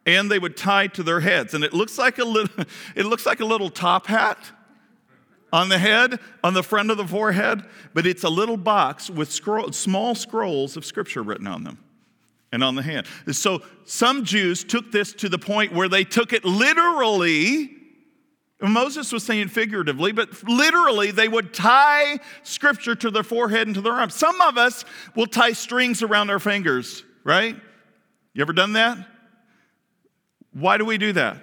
and 0.04 0.30
they 0.30 0.38
would 0.38 0.58
tie 0.58 0.88
to 0.88 1.02
their 1.02 1.20
heads. 1.20 1.54
And 1.54 1.64
it 1.64 1.72
looks 1.72 1.96
like 1.96 2.18
a 2.18 2.24
little, 2.24 2.64
it 2.94 3.06
looks 3.06 3.24
like 3.24 3.40
a 3.40 3.46
little 3.46 3.70
top 3.70 4.06
hat 4.06 4.38
on 5.52 5.68
the 5.68 5.78
head, 5.78 6.18
on 6.42 6.54
the 6.54 6.62
front 6.62 6.90
of 6.90 6.96
the 6.96 7.06
forehead, 7.06 7.62
but 7.92 8.06
it's 8.06 8.24
a 8.24 8.28
little 8.28 8.56
box 8.56 9.10
with 9.10 9.30
scroll, 9.30 9.70
small 9.72 10.14
scrolls 10.14 10.76
of 10.76 10.84
scripture 10.84 11.22
written 11.22 11.46
on 11.46 11.64
them 11.64 11.78
and 12.52 12.64
on 12.64 12.74
the 12.74 12.82
hand. 12.82 13.06
So 13.32 13.62
some 13.84 14.24
Jews 14.24 14.64
took 14.64 14.90
this 14.92 15.12
to 15.14 15.28
the 15.28 15.38
point 15.38 15.72
where 15.72 15.88
they 15.88 16.04
took 16.04 16.32
it 16.32 16.44
literally. 16.44 17.70
Moses 18.60 19.12
was 19.12 19.24
saying 19.24 19.48
figuratively, 19.48 20.12
but 20.12 20.42
literally, 20.44 21.10
they 21.10 21.28
would 21.28 21.52
tie 21.52 22.20
scripture 22.44 22.94
to 22.94 23.10
their 23.10 23.24
forehead 23.24 23.66
and 23.66 23.74
to 23.74 23.80
their 23.80 23.92
arms. 23.92 24.14
Some 24.14 24.40
of 24.40 24.56
us 24.56 24.84
will 25.16 25.26
tie 25.26 25.52
strings 25.52 26.02
around 26.02 26.30
our 26.30 26.38
fingers, 26.38 27.04
right? 27.24 27.56
You 28.34 28.42
ever 28.42 28.52
done 28.52 28.74
that? 28.74 28.98
Why 30.52 30.78
do 30.78 30.84
we 30.84 30.96
do 30.96 31.12
that? 31.14 31.38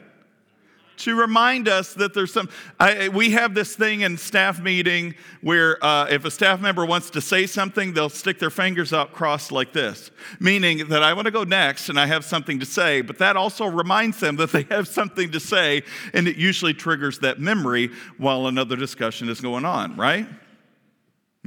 To 1.00 1.16
remind 1.16 1.68
us 1.68 1.94
that 1.96 2.14
there's 2.14 2.34
some. 2.34 2.50
I, 2.80 3.10
we 3.10 3.32
have 3.32 3.54
this 3.54 3.76
thing 3.76 4.02
in 4.02 4.18
staff 4.18 4.62
meeting 4.62 5.16
where 5.42 5.84
uh, 5.84 6.08
if 6.10 6.26
a 6.26 6.32
staff 6.32 6.62
member 6.62 6.86
wants 6.86 7.10
to 7.12 7.22
say 7.22 7.48
something, 7.48 7.94
they'll 7.94 8.10
stick 8.10 8.40
their 8.40 8.50
fingers 8.50 8.94
out 8.94 9.14
crossed 9.14 9.52
like 9.52 9.74
this, 9.74 10.12
meaning 10.40 10.90
that 10.90 11.04
I 11.04 11.14
want 11.14 11.26
to 11.26 11.32
go 11.32 11.44
next 11.44 11.90
and 11.90 12.00
I 12.00 12.06
have 12.06 12.26
something 12.26 12.60
to 12.60 12.66
say, 12.66 13.02
but 13.02 13.18
that 13.20 13.36
also 13.38 13.66
reminds 13.66 14.20
them 14.20 14.36
that 14.38 14.52
they 14.52 14.64
have 14.64 14.88
something 14.88 15.32
to 15.32 15.40
say, 15.40 15.84
and 16.14 16.28
it 16.28 16.36
usually 16.36 16.74
triggers 16.74 17.20
that 17.20 17.40
memory 17.40 17.90
while 18.18 18.48
another 18.48 18.76
discussion 18.76 19.30
is 19.30 19.42
going 19.42 19.66
on, 19.66 19.96
right? 19.96 20.28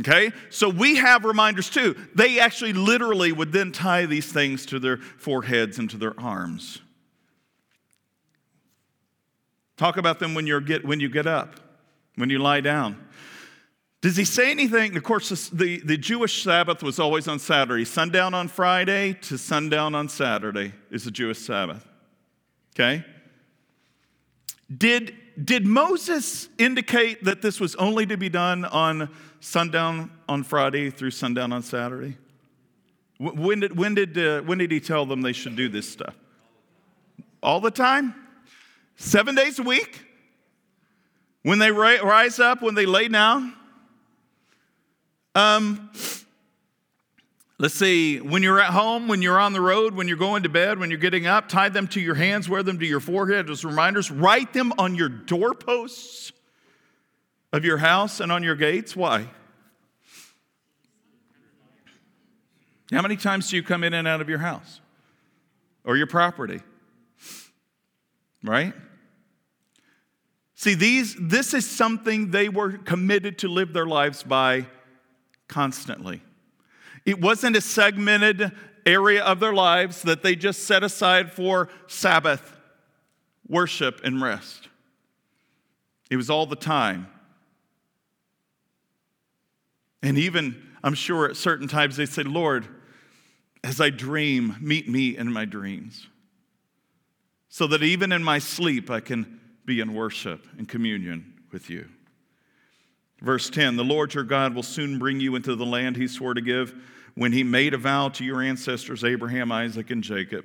Okay? 0.00 0.32
So 0.50 0.68
we 0.68 0.96
have 0.96 1.24
reminders 1.24 1.68
too. 1.68 1.94
They 2.14 2.40
actually 2.40 2.72
literally 2.72 3.32
would 3.32 3.52
then 3.52 3.72
tie 3.72 4.06
these 4.06 4.32
things 4.32 4.64
to 4.66 4.78
their 4.78 4.96
foreheads 4.96 5.78
and 5.78 5.90
to 5.90 5.98
their 5.98 6.18
arms. 6.18 6.80
Talk 9.76 9.96
about 9.96 10.18
them 10.18 10.34
when, 10.34 10.46
you 10.46 10.60
get, 10.60 10.84
when 10.84 11.00
you 11.00 11.08
get 11.08 11.26
up, 11.26 11.54
when 12.16 12.30
you 12.30 12.38
lie 12.38 12.60
down. 12.60 13.08
Does 14.02 14.16
he 14.16 14.24
say 14.24 14.50
anything? 14.50 14.96
Of 14.96 15.04
course, 15.04 15.48
the, 15.50 15.80
the 15.80 15.96
Jewish 15.96 16.42
Sabbath 16.42 16.82
was 16.82 16.98
always 16.98 17.28
on 17.28 17.38
Saturday. 17.38 17.84
Sundown 17.84 18.34
on 18.34 18.48
Friday 18.48 19.14
to 19.22 19.38
sundown 19.38 19.94
on 19.94 20.08
Saturday 20.08 20.72
is 20.90 21.04
the 21.04 21.12
Jewish 21.12 21.38
Sabbath. 21.38 21.86
Okay? 22.74 23.04
Did, 24.76 25.14
did 25.42 25.66
Moses 25.66 26.48
indicate 26.58 27.22
that 27.24 27.42
this 27.42 27.60
was 27.60 27.76
only 27.76 28.04
to 28.06 28.16
be 28.16 28.28
done 28.28 28.64
on 28.64 29.08
sundown 29.38 30.10
on 30.28 30.42
Friday 30.42 30.90
through 30.90 31.12
sundown 31.12 31.52
on 31.52 31.62
Saturday? 31.62 32.16
When 33.18 33.60
did, 33.60 33.78
when, 33.78 33.94
did, 33.94 34.18
uh, 34.18 34.40
when 34.40 34.58
did 34.58 34.72
he 34.72 34.80
tell 34.80 35.06
them 35.06 35.22
they 35.22 35.32
should 35.32 35.54
do 35.54 35.68
this 35.68 35.88
stuff? 35.88 36.16
All 37.40 37.60
the 37.60 37.70
time? 37.70 38.14
Seven 39.02 39.34
days 39.34 39.58
a 39.58 39.62
week? 39.62 40.04
When 41.42 41.58
they 41.58 41.72
rise 41.72 42.38
up, 42.38 42.62
when 42.62 42.74
they 42.74 42.86
lay 42.86 43.08
down? 43.08 43.52
Um, 45.34 45.90
Let's 47.62 47.74
see, 47.74 48.18
when 48.18 48.42
you're 48.42 48.58
at 48.58 48.70
home, 48.72 49.06
when 49.06 49.22
you're 49.22 49.38
on 49.38 49.52
the 49.52 49.60
road, 49.60 49.94
when 49.94 50.08
you're 50.08 50.16
going 50.16 50.42
to 50.42 50.48
bed, 50.48 50.80
when 50.80 50.90
you're 50.90 50.98
getting 50.98 51.28
up, 51.28 51.48
tie 51.48 51.68
them 51.68 51.86
to 51.88 52.00
your 52.00 52.16
hands, 52.16 52.48
wear 52.48 52.64
them 52.64 52.76
to 52.80 52.84
your 52.84 52.98
forehead 52.98 53.48
as 53.48 53.64
reminders, 53.64 54.10
write 54.10 54.52
them 54.52 54.72
on 54.78 54.96
your 54.96 55.08
doorposts 55.08 56.32
of 57.52 57.64
your 57.64 57.76
house 57.76 58.18
and 58.18 58.32
on 58.32 58.42
your 58.42 58.56
gates. 58.56 58.96
Why? 58.96 59.28
How 62.90 63.00
many 63.00 63.16
times 63.16 63.48
do 63.48 63.54
you 63.54 63.62
come 63.62 63.84
in 63.84 63.94
and 63.94 64.08
out 64.08 64.20
of 64.20 64.28
your 64.28 64.38
house 64.38 64.80
or 65.84 65.96
your 65.96 66.08
property? 66.08 66.62
Right? 68.42 68.74
See, 70.62 70.74
these, 70.74 71.16
this 71.18 71.54
is 71.54 71.68
something 71.68 72.30
they 72.30 72.48
were 72.48 72.78
committed 72.78 73.38
to 73.38 73.48
live 73.48 73.72
their 73.72 73.84
lives 73.84 74.22
by 74.22 74.68
constantly. 75.48 76.22
It 77.04 77.20
wasn't 77.20 77.56
a 77.56 77.60
segmented 77.60 78.52
area 78.86 79.24
of 79.24 79.40
their 79.40 79.52
lives 79.52 80.02
that 80.02 80.22
they 80.22 80.36
just 80.36 80.62
set 80.62 80.84
aside 80.84 81.32
for 81.32 81.68
Sabbath, 81.88 82.56
worship, 83.48 84.02
and 84.04 84.22
rest. 84.22 84.68
It 86.12 86.16
was 86.16 86.30
all 86.30 86.46
the 86.46 86.54
time. 86.54 87.08
And 90.00 90.16
even, 90.16 90.62
I'm 90.84 90.94
sure 90.94 91.28
at 91.28 91.36
certain 91.36 91.66
times 91.66 91.96
they 91.96 92.06
say, 92.06 92.22
Lord, 92.22 92.68
as 93.64 93.80
I 93.80 93.90
dream, 93.90 94.58
meet 94.60 94.88
me 94.88 95.16
in 95.16 95.32
my 95.32 95.44
dreams. 95.44 96.06
So 97.48 97.66
that 97.66 97.82
even 97.82 98.12
in 98.12 98.22
my 98.22 98.38
sleep, 98.38 98.92
I 98.92 99.00
can 99.00 99.40
be 99.64 99.80
in 99.80 99.94
worship 99.94 100.46
and 100.58 100.68
communion 100.68 101.40
with 101.52 101.70
you. 101.70 101.88
Verse 103.20 103.48
10 103.50 103.76
The 103.76 103.84
Lord 103.84 104.14
your 104.14 104.24
God 104.24 104.54
will 104.54 104.62
soon 104.62 104.98
bring 104.98 105.20
you 105.20 105.36
into 105.36 105.54
the 105.54 105.66
land 105.66 105.96
he 105.96 106.08
swore 106.08 106.34
to 106.34 106.40
give 106.40 106.74
when 107.14 107.32
he 107.32 107.42
made 107.42 107.74
a 107.74 107.78
vow 107.78 108.08
to 108.10 108.24
your 108.24 108.42
ancestors, 108.42 109.04
Abraham, 109.04 109.52
Isaac, 109.52 109.90
and 109.90 110.02
Jacob. 110.02 110.44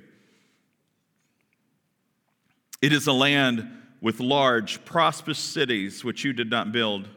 It 2.80 2.92
is 2.92 3.06
a 3.06 3.12
land 3.12 3.68
with 4.00 4.20
large, 4.20 4.84
prosperous 4.84 5.38
cities 5.38 6.04
which 6.04 6.24
you 6.24 6.32
did 6.32 6.50
not 6.50 6.70
build. 6.70 7.08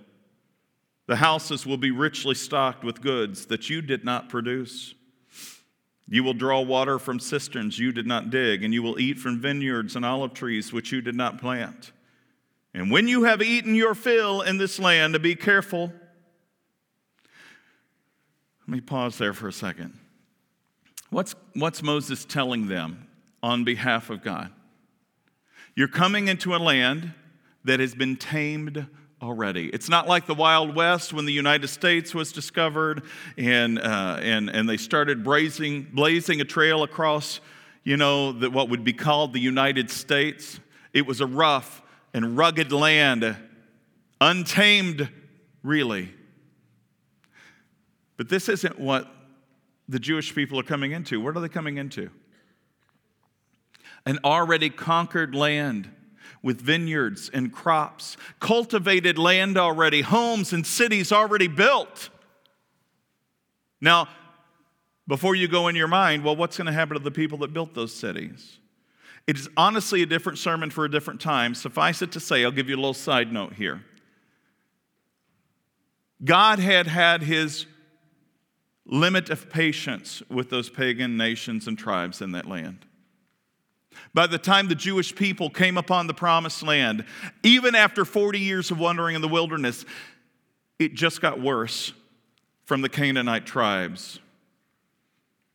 The 1.06 1.18
houses 1.18 1.66
will 1.66 1.78
be 1.78 1.92
richly 1.92 2.36
stocked 2.36 2.84
with 2.84 3.02
goods 3.02 3.46
that 3.48 3.70
you 3.70 3.82
did 3.82 4.04
not 4.04 4.30
produce. 4.30 4.96
You 6.12 6.24
will 6.26 6.34
draw 6.34 6.60
water 6.60 7.00
from 7.00 7.22
cisterns 7.22 7.80
you 7.80 7.94
did 7.94 8.06
not 8.06 8.30
dig, 8.30 8.64
and 8.64 8.74
you 8.74 8.84
will 8.84 9.00
eat 9.00 9.18
from 9.18 9.40
vineyards 9.40 9.96
and 9.96 10.06
olive 10.06 10.34
trees 10.34 10.74
which 10.74 10.92
you 10.92 11.02
did 11.02 11.16
not 11.16 11.40
plant. 11.40 11.94
And 12.74 12.92
when 12.92 13.08
you 13.08 13.24
have 13.24 13.42
eaten 13.42 13.76
your 13.76 13.96
fill 13.96 14.42
in 14.42 14.58
this 14.58 14.78
land, 14.78 15.14
to 15.14 15.20
be 15.20 15.36
careful 15.36 15.94
let 18.68 18.76
me 18.76 18.82
pause 18.82 19.18
there 19.18 19.34
for 19.34 19.50
a 19.50 19.54
second. 19.54 19.98
What's, 21.10 21.36
what's 21.56 21.84
Moses 21.84 22.24
telling 22.24 22.68
them 22.68 23.08
on 23.44 23.66
behalf 23.66 24.10
of 24.10 24.24
God? 24.24 24.50
You're 25.76 25.90
coming 25.90 26.30
into 26.30 26.56
a 26.56 26.58
land 26.58 27.14
that 27.66 27.82
has 27.82 27.94
been 27.94 28.16
tamed 28.16 28.88
already. 29.22 29.70
It's 29.70 29.88
not 29.88 30.08
like 30.08 30.26
the 30.26 30.34
Wild 30.34 30.76
West 30.76 31.14
when 31.14 31.26
the 31.26 31.34
United 31.34 31.68
States 31.68 32.16
was 32.16 32.32
discovered 32.32 33.04
and, 33.38 33.78
uh, 33.78 34.18
and, 34.20 34.50
and 34.50 34.68
they 34.68 34.78
started 34.78 35.24
blazing, 35.24 35.88
blazing 35.94 36.42
a 36.42 36.44
trail 36.44 36.82
across, 36.82 37.40
you 37.84 37.98
know, 37.98 38.32
the, 38.32 38.50
what 38.50 38.70
would 38.70 38.84
be 38.84 38.94
called 38.94 39.34
the 39.34 39.40
United 39.40 39.92
States. 39.92 40.60
It 40.94 41.06
was 41.06 41.22
a 41.22 41.28
rough 41.28 41.84
and 42.14 42.36
rugged 42.36 42.72
land, 42.72 43.38
untamed, 44.20 45.08
really. 45.62 46.10
But 48.18 48.28
this 48.28 48.50
isn't 48.50 48.80
what 48.80 49.08
the 49.88 50.00
Jewish 50.00 50.34
people 50.34 50.60
are 50.60 50.64
coming 50.64 50.94
into. 50.94 51.22
What 51.22 51.38
are 51.38 51.42
they 51.42 51.50
coming 51.50 51.78
into? 51.78 52.10
An 54.06 54.20
already 54.24 54.72
conquered 54.72 55.36
land 55.36 55.92
with 56.44 56.62
vineyards 56.62 57.30
and 57.34 57.52
crops, 57.52 58.18
cultivated 58.40 59.18
land 59.18 59.58
already, 59.58 60.02
homes 60.02 60.54
and 60.54 60.66
cities 60.66 61.12
already 61.12 61.48
built. 61.48 62.10
Now, 63.80 64.08
before 65.08 65.36
you 65.36 65.48
go 65.48 65.68
in 65.68 65.76
your 65.76 65.88
mind, 65.88 66.24
well, 66.24 66.36
what's 66.36 66.58
going 66.58 66.68
to 66.68 66.74
happen 66.74 66.98
to 66.98 67.04
the 67.04 67.12
people 67.12 67.40
that 67.40 67.54
built 67.54 67.74
those 67.74 67.94
cities? 67.94 68.60
It 69.28 69.38
is 69.38 69.50
honestly 69.56 70.02
a 70.02 70.06
different 70.06 70.40
sermon 70.40 70.70
for 70.70 70.86
a 70.86 70.92
different 70.92 71.22
time. 71.22 71.54
Suffice 71.54 72.02
it 72.02 72.12
to 72.14 72.20
say, 72.20 72.44
I'll 72.44 72.52
give 72.52 72.70
you 72.70 72.76
a 72.76 72.78
little 72.78 72.94
side 72.94 73.32
note 73.32 73.54
here. 73.54 73.84
God 76.24 76.60
had 76.60 76.88
had 76.88 77.24
his 77.24 77.66
limit 78.86 79.30
of 79.30 79.50
patience 79.50 80.22
with 80.30 80.50
those 80.50 80.70
pagan 80.70 81.18
nations 81.18 81.68
and 81.68 81.78
tribes 81.78 82.22
in 82.22 82.32
that 82.32 82.48
land. 82.48 82.86
By 84.14 84.28
the 84.28 84.38
time 84.38 84.68
the 84.68 84.76
Jewish 84.76 85.16
people 85.16 85.50
came 85.50 85.78
upon 85.78 86.08
the 86.08 86.14
promised 86.14 86.64
land, 86.64 87.06
even 87.44 87.76
after 87.76 88.06
40 88.06 88.40
years 88.40 88.72
of 88.72 88.80
wandering 88.80 89.16
in 89.16 89.22
the 89.22 89.28
wilderness, 89.28 89.86
it 90.80 90.94
just 90.94 91.22
got 91.22 91.40
worse 91.40 91.94
from 92.66 92.82
the 92.82 92.90
Canaanite 92.90 93.46
tribes. 93.46 94.20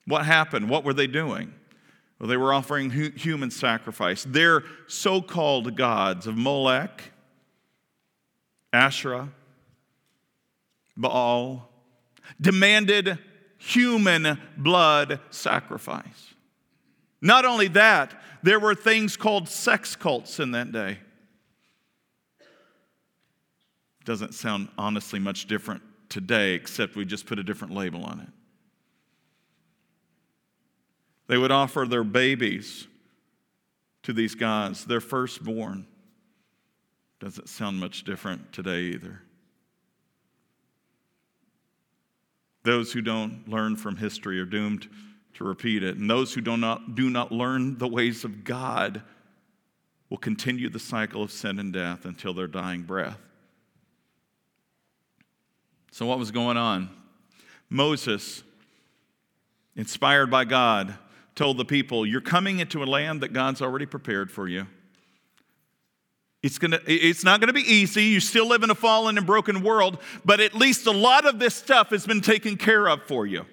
What 0.07 0.25
happened? 0.25 0.70
What 0.70 0.85
were 0.85 0.94
they 0.94 1.07
doing? 1.07 1.53
Well, 2.18 2.29
they 2.29 2.37
were 2.37 2.55
offering 2.55 2.90
human 2.90 3.51
sacrifice. 3.51 4.25
Their 4.25 4.62
so 4.87 5.20
called 5.20 5.77
gods 5.77 6.27
of 6.27 6.37
Molech, 6.37 7.12
Asherah, 8.72 9.29
Baal, 10.96 11.68
demanded 12.40 13.18
human 13.59 14.40
blood 14.57 15.20
sacrifice. 15.31 16.35
Not 17.20 17.44
only 17.44 17.68
that, 17.68 18.14
there 18.47 18.61
were 18.61 18.75
things 18.75 19.17
called 19.17 19.49
sex 19.49 19.97
cults 19.97 20.39
in 20.39 20.53
that 20.53 20.71
day. 20.71 20.99
Doesn't 24.05 24.35
sound 24.35 24.69
honestly 24.79 25.19
much 25.19 25.47
different 25.47 25.83
today, 26.09 26.55
except 26.55 26.95
we 26.95 27.05
just 27.05 27.27
put 27.27 27.41
a 27.41 27.43
different 27.43 27.75
label 27.75 28.05
on 28.05 28.21
it. 28.21 28.29
They 31.27 31.37
would 31.37 31.51
offer 31.51 31.87
their 31.89 32.05
babies 32.05 32.87
to 34.05 34.13
these 34.13 34.37
gods, 34.37 34.85
their 34.85 35.01
firstborn. 35.01 35.89
Doesn't 37.19 37.49
sound 37.49 37.81
much 37.81 38.05
different 38.05 38.53
today 38.53 38.83
either. 38.83 39.23
Those 42.63 42.93
who 42.93 43.01
don't 43.01 43.49
learn 43.49 43.75
from 43.75 43.97
history 43.97 44.39
are 44.39 44.45
doomed 44.45 44.89
to 45.37 45.44
repeat 45.44 45.83
it. 45.83 45.96
And 45.96 46.09
those 46.09 46.35
who 46.35 46.40
do 46.40 46.57
not, 46.57 46.94
do 46.94 47.11
not 47.11 47.31
learn 47.31 47.79
the 47.79 47.88
ways 47.88 48.25
of 48.25 48.42
God 48.44 49.03
will 50.09 50.16
continue 50.16 50.68
the 50.68 50.79
cycle 50.79 51.22
of 51.22 51.31
sin 51.31 51.59
and 51.59 51.72
death 51.72 52.05
until 52.05 52.33
their 52.33 52.46
dying 52.46 52.83
breath. 52.83 53.18
So, 55.90 56.07
what 56.07 56.18
was 56.18 56.31
going 56.31 56.57
on? 56.57 56.90
Moses, 57.68 58.42
inspired 59.75 60.31
by 60.31 60.44
God, 60.44 60.94
told 61.35 61.59
the 61.59 61.64
people, 61.64 62.07
You're 62.07 62.20
coming 62.20 62.61
into 62.61 62.83
a 62.83 62.87
land 62.87 63.22
that 63.22 63.33
God's 63.33 63.61
already 63.61 63.87
prepared 63.87 64.31
for 64.31 64.49
you. 64.49 64.66
It's, 66.42 66.59
gonna, 66.59 66.81
it's 66.87 67.25
not 67.25 67.40
going 67.40 67.49
to 67.49 67.55
be 67.55 67.62
easy. 67.62 68.05
You 68.05 68.20
still 68.20 68.46
live 68.46 68.62
in 68.62 68.70
a 68.70 68.75
fallen 68.75 69.18
and 69.18 69.27
broken 69.27 69.62
world, 69.62 69.99
but 70.25 70.38
at 70.40 70.55
least 70.55 70.87
a 70.87 70.92
lot 70.92 71.27
of 71.27 71.38
this 71.38 71.55
stuff 71.55 71.90
has 71.90 72.07
been 72.07 72.20
taken 72.20 72.57
care 72.57 72.88
of 72.88 73.03
for 73.03 73.27
you. 73.27 73.46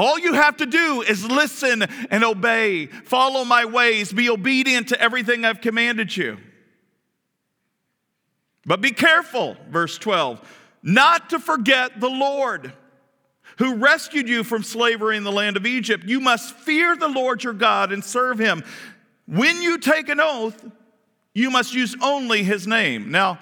All 0.00 0.18
you 0.18 0.32
have 0.32 0.56
to 0.56 0.64
do 0.64 1.02
is 1.02 1.26
listen 1.26 1.82
and 2.10 2.24
obey, 2.24 2.86
follow 2.86 3.44
my 3.44 3.66
ways, 3.66 4.10
be 4.10 4.30
obedient 4.30 4.88
to 4.88 4.98
everything 4.98 5.44
I've 5.44 5.60
commanded 5.60 6.16
you. 6.16 6.38
But 8.64 8.80
be 8.80 8.92
careful, 8.92 9.58
verse 9.68 9.98
12, 9.98 10.40
not 10.82 11.28
to 11.28 11.38
forget 11.38 12.00
the 12.00 12.08
Lord 12.08 12.72
who 13.58 13.74
rescued 13.74 14.26
you 14.26 14.42
from 14.42 14.62
slavery 14.62 15.18
in 15.18 15.22
the 15.22 15.30
land 15.30 15.58
of 15.58 15.66
Egypt. 15.66 16.06
You 16.06 16.18
must 16.18 16.54
fear 16.54 16.96
the 16.96 17.08
Lord 17.08 17.44
your 17.44 17.52
God 17.52 17.92
and 17.92 18.02
serve 18.02 18.38
him. 18.38 18.64
When 19.26 19.60
you 19.60 19.76
take 19.76 20.08
an 20.08 20.18
oath, 20.18 20.64
you 21.34 21.50
must 21.50 21.74
use 21.74 21.94
only 22.00 22.42
his 22.42 22.66
name. 22.66 23.10
Now, 23.10 23.38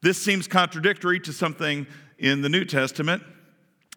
this 0.00 0.16
seems 0.16 0.48
contradictory 0.48 1.20
to 1.20 1.32
something 1.34 1.86
in 2.18 2.40
the 2.40 2.48
New 2.48 2.64
Testament 2.64 3.22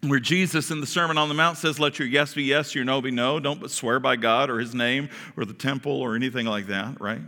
where 0.02 0.20
Jesus 0.20 0.70
in 0.70 0.80
the 0.80 0.86
Sermon 0.86 1.18
on 1.18 1.28
the 1.28 1.34
Mount 1.34 1.58
says, 1.58 1.78
Let 1.78 1.98
your 1.98 2.08
yes 2.08 2.34
be 2.34 2.44
yes, 2.44 2.74
your 2.74 2.84
no 2.84 3.00
be 3.00 3.10
no. 3.10 3.40
Don't 3.40 3.68
swear 3.70 3.98
by 3.98 4.16
God 4.16 4.50
or 4.50 4.58
his 4.58 4.74
name 4.74 5.08
or 5.36 5.44
the 5.44 5.54
temple 5.54 6.00
or 6.00 6.14
anything 6.14 6.46
like 6.46 6.66
that, 6.66 7.00
right? 7.00 7.22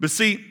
But 0.00 0.10
see, 0.10 0.44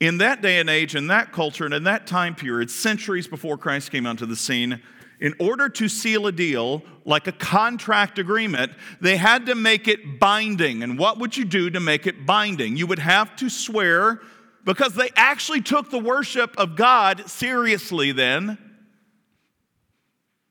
in 0.00 0.18
that 0.18 0.40
day 0.40 0.58
and 0.58 0.70
age, 0.70 0.94
in 0.94 1.08
that 1.08 1.32
culture, 1.32 1.64
and 1.64 1.74
in 1.74 1.84
that 1.84 2.06
time 2.06 2.34
period, 2.34 2.70
centuries 2.70 3.28
before 3.28 3.58
Christ 3.58 3.90
came 3.90 4.06
onto 4.06 4.26
the 4.26 4.36
scene, 4.36 4.80
in 5.20 5.34
order 5.38 5.68
to 5.68 5.88
seal 5.88 6.26
a 6.26 6.32
deal, 6.32 6.82
like 7.04 7.26
a 7.26 7.32
contract 7.32 8.18
agreement, 8.18 8.72
they 9.02 9.18
had 9.18 9.46
to 9.46 9.54
make 9.54 9.86
it 9.86 10.18
binding. 10.18 10.82
And 10.82 10.98
what 10.98 11.18
would 11.18 11.36
you 11.36 11.44
do 11.44 11.68
to 11.68 11.80
make 11.80 12.06
it 12.06 12.24
binding? 12.24 12.78
You 12.78 12.86
would 12.86 12.98
have 12.98 13.36
to 13.36 13.50
swear, 13.50 14.20
because 14.64 14.94
they 14.94 15.10
actually 15.16 15.60
took 15.60 15.90
the 15.90 15.98
worship 15.98 16.54
of 16.56 16.76
God 16.76 17.28
seriously 17.28 18.12
then. 18.12 18.56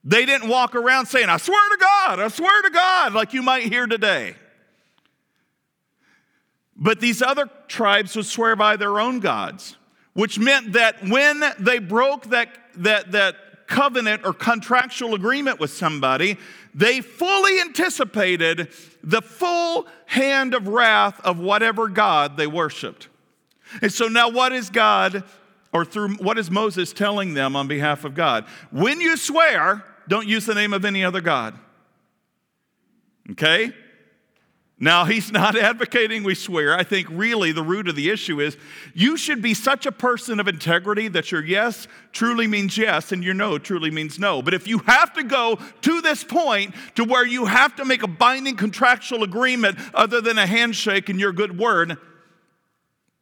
They 0.03 0.25
didn't 0.25 0.47
walk 0.49 0.75
around 0.75 1.07
saying, 1.07 1.29
I 1.29 1.38
swear 1.38 1.69
to 1.71 1.77
God, 1.77 2.19
I 2.19 2.27
swear 2.29 2.62
to 2.62 2.69
God, 2.69 3.13
like 3.13 3.33
you 3.33 3.41
might 3.41 3.63
hear 3.63 3.85
today. 3.85 4.35
But 6.75 7.01
these 7.01 7.21
other 7.21 7.49
tribes 7.67 8.15
would 8.15 8.25
swear 8.25 8.55
by 8.55 8.77
their 8.77 8.99
own 8.99 9.19
gods, 9.19 9.75
which 10.13 10.39
meant 10.39 10.73
that 10.73 11.05
when 11.07 11.43
they 11.59 11.79
broke 11.79 12.27
that, 12.27 12.49
that, 12.77 13.12
that 13.12 13.67
covenant 13.67 14.25
or 14.25 14.33
contractual 14.33 15.13
agreement 15.13 15.59
with 15.59 15.71
somebody, 15.71 16.38
they 16.73 17.01
fully 17.01 17.59
anticipated 17.59 18.69
the 19.03 19.21
full 19.21 19.88
hand 20.05 20.53
of 20.53 20.67
wrath 20.67 21.19
of 21.21 21.39
whatever 21.39 21.89
God 21.89 22.38
they 22.38 22.47
worshiped. 22.47 23.09
And 23.81 23.91
so 23.93 24.07
now, 24.07 24.29
what 24.29 24.51
is 24.51 24.69
God, 24.69 25.23
or 25.71 25.86
through 25.86 26.15
what 26.15 26.38
is 26.38 26.49
Moses 26.49 26.93
telling 26.93 27.34
them 27.34 27.55
on 27.55 27.67
behalf 27.67 28.05
of 28.05 28.15
God? 28.15 28.45
When 28.71 29.01
you 29.01 29.17
swear, 29.17 29.84
don't 30.08 30.27
use 30.27 30.45
the 30.45 30.55
name 30.55 30.73
of 30.73 30.86
any 30.86 31.03
other 31.03 31.21
God. 31.21 31.58
Okay? 33.32 33.71
Now, 34.82 35.05
he's 35.05 35.32
not 35.32 35.58
advocating 35.58 36.23
we 36.23 36.36
swear. 36.36 36.75
I 36.75 36.84
think 36.84 37.08
really 37.12 37.51
the 37.51 37.63
root 37.63 37.88
of 37.88 37.95
the 37.95 38.10
issue 38.10 38.39
is 38.39 38.58
you 38.93 39.17
should 39.17 39.41
be 39.41 39.53
such 39.53 39.86
a 39.86 39.91
person 39.91 40.39
of 40.39 40.47
integrity 40.47 41.08
that 41.10 41.32
your 41.32 41.43
yes 41.43 41.88
truly 42.12 42.47
means 42.47 42.77
yes 42.77 43.12
and 43.12 43.23
your 43.23 43.34
no 43.34 43.58
truly 43.58 43.91
means 43.91 44.17
no. 44.17 44.41
But 44.41 44.53
if 44.53 44.67
you 44.67 44.79
have 44.79 45.13
to 45.13 45.23
go 45.23 45.60
to 45.82 46.01
this 46.01 46.23
point 46.23 46.73
to 46.95 47.03
where 47.03 47.25
you 47.25 47.45
have 47.45 47.75
to 47.75 47.86
make 47.86 48.03
a 48.03 48.08
binding 48.08 48.55
contractual 48.55 49.23
agreement 49.23 49.77
other 49.93 50.21
than 50.21 50.38
a 50.38 50.47
handshake 50.47 51.10
and 51.10 51.19
your 51.19 51.34
good 51.34 51.58
word, 51.58 51.97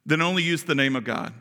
then 0.06 0.22
only 0.22 0.44
use 0.44 0.64
the 0.64 0.76
name 0.76 0.96
of 0.96 1.04
God. 1.04 1.34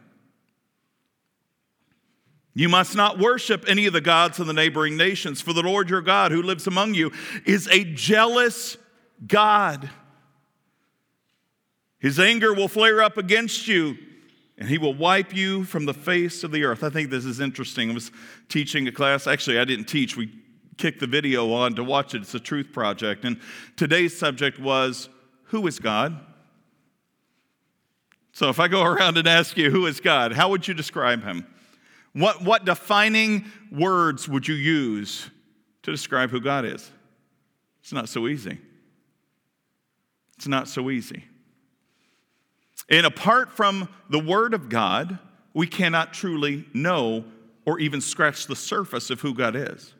You 2.56 2.70
must 2.70 2.96
not 2.96 3.18
worship 3.18 3.66
any 3.68 3.84
of 3.84 3.92
the 3.92 4.00
gods 4.00 4.40
of 4.40 4.46
the 4.46 4.54
neighboring 4.54 4.96
nations, 4.96 5.42
for 5.42 5.52
the 5.52 5.60
Lord 5.60 5.90
your 5.90 6.00
God, 6.00 6.32
who 6.32 6.40
lives 6.40 6.66
among 6.66 6.94
you, 6.94 7.12
is 7.44 7.68
a 7.68 7.84
jealous 7.84 8.78
God. 9.26 9.90
His 11.98 12.18
anger 12.18 12.54
will 12.54 12.68
flare 12.68 13.02
up 13.02 13.18
against 13.18 13.68
you, 13.68 13.98
and 14.56 14.70
he 14.70 14.78
will 14.78 14.94
wipe 14.94 15.36
you 15.36 15.64
from 15.64 15.84
the 15.84 15.92
face 15.92 16.44
of 16.44 16.50
the 16.50 16.64
earth. 16.64 16.82
I 16.82 16.88
think 16.88 17.10
this 17.10 17.26
is 17.26 17.40
interesting. 17.40 17.90
I 17.90 17.92
was 17.92 18.10
teaching 18.48 18.88
a 18.88 18.92
class. 18.92 19.26
Actually, 19.26 19.58
I 19.58 19.66
didn't 19.66 19.84
teach. 19.84 20.16
We 20.16 20.32
kicked 20.78 21.00
the 21.00 21.06
video 21.06 21.52
on 21.52 21.74
to 21.74 21.84
watch 21.84 22.14
it. 22.14 22.22
It's 22.22 22.34
a 22.34 22.40
truth 22.40 22.72
project. 22.72 23.26
And 23.26 23.38
today's 23.76 24.18
subject 24.18 24.58
was 24.58 25.10
Who 25.48 25.66
is 25.66 25.78
God? 25.78 26.18
So 28.32 28.48
if 28.48 28.58
I 28.58 28.68
go 28.68 28.82
around 28.82 29.18
and 29.18 29.28
ask 29.28 29.58
you, 29.58 29.70
Who 29.70 29.84
is 29.84 30.00
God? 30.00 30.32
How 30.32 30.48
would 30.48 30.66
you 30.66 30.72
describe 30.72 31.22
him? 31.22 31.46
What, 32.16 32.40
what 32.42 32.64
defining 32.64 33.44
words 33.70 34.26
would 34.26 34.48
you 34.48 34.54
use 34.54 35.28
to 35.82 35.90
describe 35.90 36.30
who 36.30 36.40
God 36.40 36.64
is? 36.64 36.90
It's 37.82 37.92
not 37.92 38.08
so 38.08 38.26
easy. 38.26 38.56
It's 40.38 40.48
not 40.48 40.66
so 40.66 40.88
easy. 40.88 41.24
And 42.88 43.04
apart 43.04 43.50
from 43.50 43.90
the 44.08 44.18
Word 44.18 44.54
of 44.54 44.70
God, 44.70 45.18
we 45.52 45.66
cannot 45.66 46.14
truly 46.14 46.64
know 46.72 47.26
or 47.66 47.78
even 47.80 48.00
scratch 48.00 48.46
the 48.46 48.56
surface 48.56 49.10
of 49.10 49.20
who 49.20 49.34
God 49.34 49.54
is. 49.54 49.92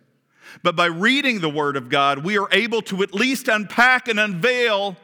But 0.62 0.74
by 0.74 0.87
reading 0.87 1.40
the 1.40 1.50
Word 1.50 1.76
of 1.76 1.90
God, 1.90 2.24
we 2.24 2.38
are 2.38 2.48
able 2.50 2.81
to 2.83 3.02
at 3.02 3.12
least 3.12 3.48
unpack 3.48 4.09
and 4.09 4.18
unveil 4.18 4.96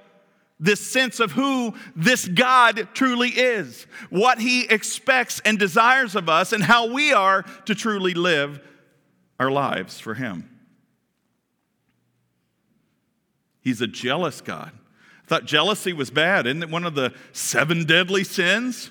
this 0.62 0.80
sense 0.80 1.20
of 1.20 1.32
who 1.32 1.74
this 1.94 2.26
God 2.26 2.88
truly 2.94 3.28
is, 3.28 3.86
what 4.08 4.38
He 4.38 4.64
expects 4.64 5.40
and 5.44 5.58
desires 5.58 6.16
of 6.16 6.28
us, 6.28 6.52
and 6.52 6.62
how 6.62 6.92
we 6.92 7.12
are 7.12 7.42
to 7.66 7.74
truly 7.74 8.14
live 8.14 8.60
our 9.38 9.50
lives 9.50 10.00
for 10.00 10.14
Him. 10.14 10.48
He's 13.60 13.82
a 13.82 13.86
jealous 13.86 14.40
God 14.40 14.72
I 15.24 15.28
thought 15.28 15.44
jealousy 15.44 15.92
was 15.92 16.10
bad. 16.10 16.46
Isn't 16.46 16.62
it 16.62 16.70
one 16.70 16.84
of 16.84 16.94
the 16.94 17.14
seven 17.32 17.84
deadly 17.84 18.24
sins? 18.24 18.90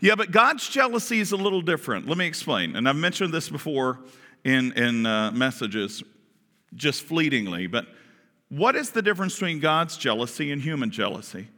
Yeah, 0.00 0.14
but 0.14 0.30
God's 0.30 0.68
jealousy 0.68 1.20
is 1.20 1.32
a 1.32 1.36
little 1.36 1.60
different. 1.60 2.08
Let 2.08 2.16
me 2.16 2.26
explain. 2.26 2.74
And 2.74 2.88
I've 2.88 2.96
mentioned 2.96 3.34
this 3.34 3.48
before 3.48 4.00
in, 4.42 4.72
in 4.72 5.04
uh, 5.04 5.30
messages 5.32 6.02
just 6.74 7.02
fleetingly, 7.02 7.66
but 7.66 7.86
what 8.56 8.76
is 8.76 8.90
the 8.90 9.02
difference 9.02 9.34
between 9.34 9.58
God's 9.58 9.96
jealousy 9.96 10.52
and 10.52 10.62
human 10.62 10.90
jealousy? 10.90 11.48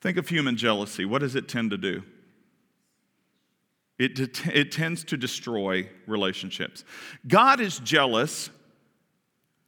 Think 0.00 0.16
of 0.16 0.28
human 0.28 0.56
jealousy. 0.56 1.04
What 1.04 1.20
does 1.20 1.34
it 1.34 1.48
tend 1.48 1.72
to 1.72 1.76
do? 1.76 2.04
It, 3.98 4.46
it 4.46 4.70
tends 4.70 5.02
to 5.04 5.16
destroy 5.16 5.88
relationships. 6.06 6.84
God 7.26 7.58
is 7.60 7.80
jealous 7.80 8.50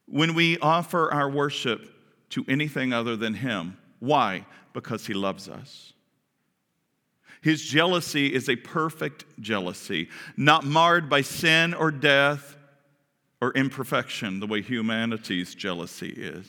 when 0.06 0.34
we 0.34 0.58
offer 0.58 1.12
our 1.12 1.28
worship 1.28 1.92
to 2.30 2.44
anything 2.46 2.92
other 2.92 3.16
than 3.16 3.34
Him. 3.34 3.76
Why? 3.98 4.46
Because 4.72 5.06
He 5.06 5.14
loves 5.14 5.48
us. 5.48 5.94
His 7.40 7.62
jealousy 7.62 8.32
is 8.32 8.48
a 8.48 8.56
perfect 8.56 9.24
jealousy, 9.40 10.10
not 10.36 10.64
marred 10.64 11.08
by 11.08 11.22
sin 11.22 11.74
or 11.74 11.90
death 11.90 12.57
or 13.40 13.52
imperfection, 13.52 14.40
the 14.40 14.46
way 14.46 14.62
humanity's 14.62 15.54
jealousy 15.54 16.10
is. 16.10 16.48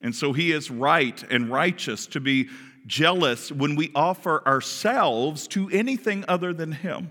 And 0.00 0.14
so 0.14 0.32
he 0.32 0.52
is 0.52 0.70
right 0.70 1.22
and 1.30 1.50
righteous 1.50 2.06
to 2.08 2.20
be 2.20 2.48
jealous 2.86 3.52
when 3.52 3.76
we 3.76 3.90
offer 3.94 4.46
ourselves 4.46 5.46
to 5.48 5.68
anything 5.70 6.24
other 6.28 6.52
than 6.52 6.72
him 6.72 7.10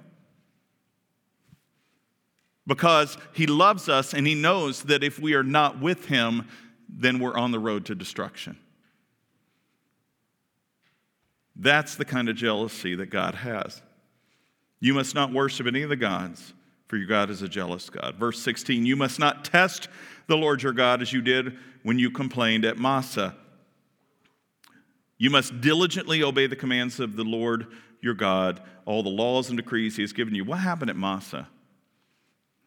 because 2.68 3.18
he 3.32 3.48
loves 3.48 3.88
us 3.88 4.14
and 4.14 4.28
he 4.28 4.36
knows 4.36 4.84
that 4.84 5.04
if 5.04 5.18
we 5.18 5.34
are 5.34 5.44
not 5.44 5.80
with 5.80 6.06
him, 6.06 6.48
then 6.90 7.18
we're 7.18 7.38
on 7.38 7.52
the 7.52 7.60
road 7.60 7.86
to 7.86 7.96
destruction. 7.96 8.58
That's 11.56 11.96
the 11.96 12.06
kind 12.06 12.30
of 12.30 12.36
jealousy 12.36 12.94
that 12.96 13.08
God 13.08 13.34
has. 13.36 13.82
You 14.80 14.94
must 14.94 15.16
not 15.16 15.34
worship 15.34 15.66
any 15.66 15.82
of 15.82 15.90
the 15.90 15.96
gods, 15.96 16.54
for 16.88 16.98
your 16.98 17.08
God 17.08 17.30
is 17.30 17.42
a 17.42 17.48
jealous 17.50 17.90
God. 17.90 18.16
Verse 18.16 18.42
16, 18.42 18.86
you 18.86 18.96
must 18.96 19.20
not 19.20 19.46
test 19.46 19.90
the 20.28 20.38
Lord 20.38 20.64
your 20.64 20.74
God 20.74 21.02
as 21.02 21.12
you 21.14 21.22
did 21.22 21.58
when 21.84 22.00
you 22.00 22.10
complained 22.10 22.66
at 22.66 22.78
Massa. 22.78 23.36
You 25.18 25.30
must 25.30 25.62
diligently 25.62 26.24
obey 26.24 26.48
the 26.48 26.56
commands 26.56 27.00
of 27.00 27.16
the 27.16 27.24
Lord 27.24 27.68
your 28.02 28.14
God, 28.14 28.62
all 28.86 29.04
the 29.04 29.10
laws 29.10 29.50
and 29.50 29.58
decrees 29.58 29.96
he 29.96 30.04
has 30.04 30.14
given 30.14 30.36
you. 30.36 30.44
What 30.46 30.60
happened 30.60 30.90
at 30.90 30.96
Massa? 30.96 31.48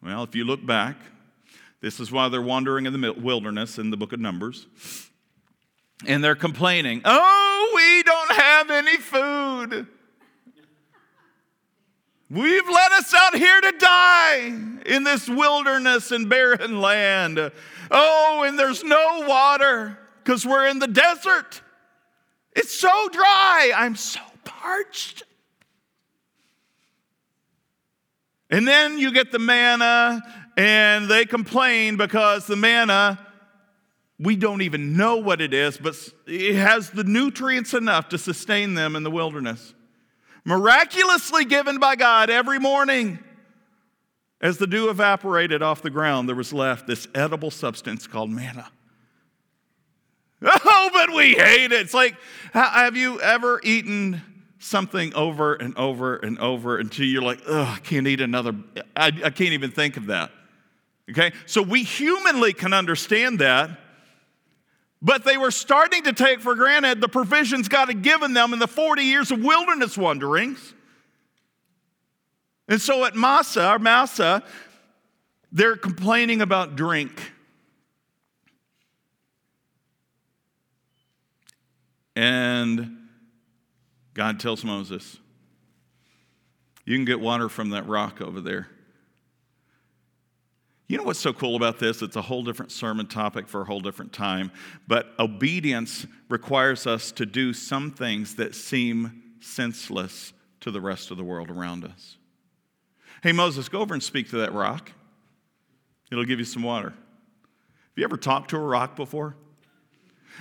Well, 0.03 0.23
if 0.25 0.35
you 0.35 0.45
look 0.45 0.65
back, 0.65 0.97
this 1.81 2.01
is 2.01 2.11
why 2.11 2.29
they're 2.29 2.43
wandering 2.43 2.87
in 2.87 3.01
the 3.01 3.13
wilderness 3.13 3.79
in 3.79 3.91
the 3.91 3.97
book 3.97 4.13
of 4.13 4.21
Numbers. 4.21 4.67
And 6.07 6.25
they're 6.25 6.35
complaining, 6.35 7.03
oh, 7.05 7.73
we 7.75 8.03
don't 8.03 8.33
have 8.33 8.71
any 8.71 8.97
food. 8.97 9.87
We've 12.31 12.69
led 12.69 12.93
us 12.93 13.13
out 13.13 13.37
here 13.37 13.61
to 13.61 13.73
die 13.73 14.55
in 14.87 15.03
this 15.03 15.29
wilderness 15.29 16.13
and 16.13 16.29
barren 16.29 16.81
land. 16.81 17.51
Oh, 17.91 18.45
and 18.47 18.57
there's 18.57 18.85
no 18.85 19.25
water 19.27 19.99
because 20.23 20.47
we're 20.47 20.69
in 20.69 20.79
the 20.79 20.87
desert. 20.87 21.61
It's 22.55 22.73
so 22.73 23.09
dry. 23.09 23.73
I'm 23.75 23.97
so 23.97 24.21
parched. 24.45 25.25
And 28.49 28.67
then 28.67 28.99
you 28.99 29.13
get 29.13 29.33
the 29.33 29.39
manna, 29.41 30.23
and 30.57 31.09
they 31.09 31.25
complain 31.25 31.97
because 31.97 32.47
the 32.47 32.57
manna, 32.57 33.19
we 34.21 34.37
don't 34.37 34.63
even 34.63 34.97
know 34.97 35.17
what 35.17 35.41
it 35.41 35.53
is, 35.53 35.79
but 35.79 35.97
it 36.27 36.55
has 36.55 36.91
the 36.91 37.05
nutrients 37.05 37.75
enough 37.75 38.09
to 38.11 38.19
sustain 38.19 38.75
them 38.75 38.95
in 38.95 39.03
the 39.03 39.11
wilderness. 39.11 39.75
Miraculously 40.45 41.45
given 41.45 41.79
by 41.79 41.97
God 41.97 42.31
every 42.31 42.59
morning. 42.59 43.19
As 44.41 44.57
the 44.57 44.67
dew 44.67 44.89
evaporated 44.89 45.63
off 45.63 45.83
the 45.83 45.91
ground, 45.91 46.29
there 46.29 46.37
was 46.37 46.53
left 46.53 46.87
this 46.87 47.07
edible 47.15 47.51
substance 47.51 48.07
called 48.07 48.31
manna. 48.31 48.71
Oh, 50.43 50.91
but 50.95 51.11
we 51.11 51.35
hate 51.35 51.71
it. 51.71 51.73
It's 51.73 51.93
like, 51.93 52.17
have 52.55 52.97
you 52.97 53.21
ever 53.21 53.61
eaten 53.63 54.23
something 54.59 55.13
over 55.15 55.55
and 55.55 55.77
over 55.77 56.17
and 56.17 56.39
over 56.39 56.79
until 56.79 57.05
you're 57.05 57.23
like, 57.23 57.41
oh, 57.47 57.75
I 57.77 57.79
can't 57.81 58.07
eat 58.07 58.21
another, 58.21 58.55
I, 58.97 59.09
I 59.09 59.31
can't 59.31 59.53
even 59.53 59.71
think 59.71 59.97
of 59.97 60.07
that. 60.07 60.31
Okay? 61.11 61.33
So 61.47 61.63
we 61.63 61.83
humanly 61.83 62.53
can 62.53 62.73
understand 62.73 63.41
that, 63.41 63.71
but 65.03 65.25
they 65.25 65.37
were 65.37 65.51
starting 65.51 66.03
to 66.05 66.13
take 66.13 66.41
for 66.41 66.55
granted 66.55 67.01
the 67.01 67.09
provisions 67.09 67.69
God 67.69 67.89
had 67.89 68.03
given 68.03 68.35
them 68.35 68.53
in 68.53 68.59
the 68.59 68.69
40 68.69 69.03
years 69.03 69.31
of 69.31 69.43
wilderness 69.43 69.97
wanderings. 69.97 70.75
And 72.69 72.81
so 72.81 73.05
at 73.05 73.17
Massa, 73.17 73.73
or 73.73 73.79
Massah, 73.79 74.43
they're 75.51 75.77
complaining 75.77 76.41
about 76.43 76.77
drink. 76.77 77.33
And 82.15 83.09
God 84.15 84.39
tells 84.39 84.65
Moses, 84.65 85.19
You 86.85 86.97
can 86.97 87.05
get 87.05 87.21
water 87.21 87.49
from 87.49 87.71
that 87.71 87.87
rock 87.89 88.21
over 88.21 88.41
there. 88.41 88.69
You 90.91 90.97
know 90.97 91.05
what's 91.05 91.21
so 91.21 91.33
cool 91.33 91.55
about 91.55 91.79
this? 91.79 92.03
It's 92.03 92.17
a 92.17 92.23
whole 92.23 92.43
different 92.43 92.73
sermon 92.73 93.07
topic 93.07 93.47
for 93.47 93.61
a 93.61 93.65
whole 93.65 93.79
different 93.79 94.13
time. 94.13 94.51
But 94.89 95.15
obedience 95.21 96.05
requires 96.29 96.85
us 96.85 97.13
to 97.13 97.25
do 97.25 97.53
some 97.53 97.93
things 97.93 98.35
that 98.35 98.57
seem 98.57 99.23
senseless 99.39 100.33
to 100.59 100.73
the 100.73 100.81
rest 100.81 101.13
of 101.13 101.17
the 101.17 101.23
world 101.23 101.49
around 101.49 101.85
us. 101.85 102.17
Hey, 103.23 103.31
Moses, 103.31 103.69
go 103.69 103.79
over 103.79 103.95
and 103.95 104.03
speak 104.03 104.31
to 104.31 104.39
that 104.39 104.53
rock. 104.53 104.91
It'll 106.11 106.25
give 106.25 106.41
you 106.41 106.45
some 106.45 106.65
water. 106.65 106.91
Have 106.91 107.93
you 107.95 108.03
ever 108.03 108.17
talked 108.17 108.51
to 108.51 108.57
a 108.57 108.59
rock 108.59 108.97
before? 108.97 109.37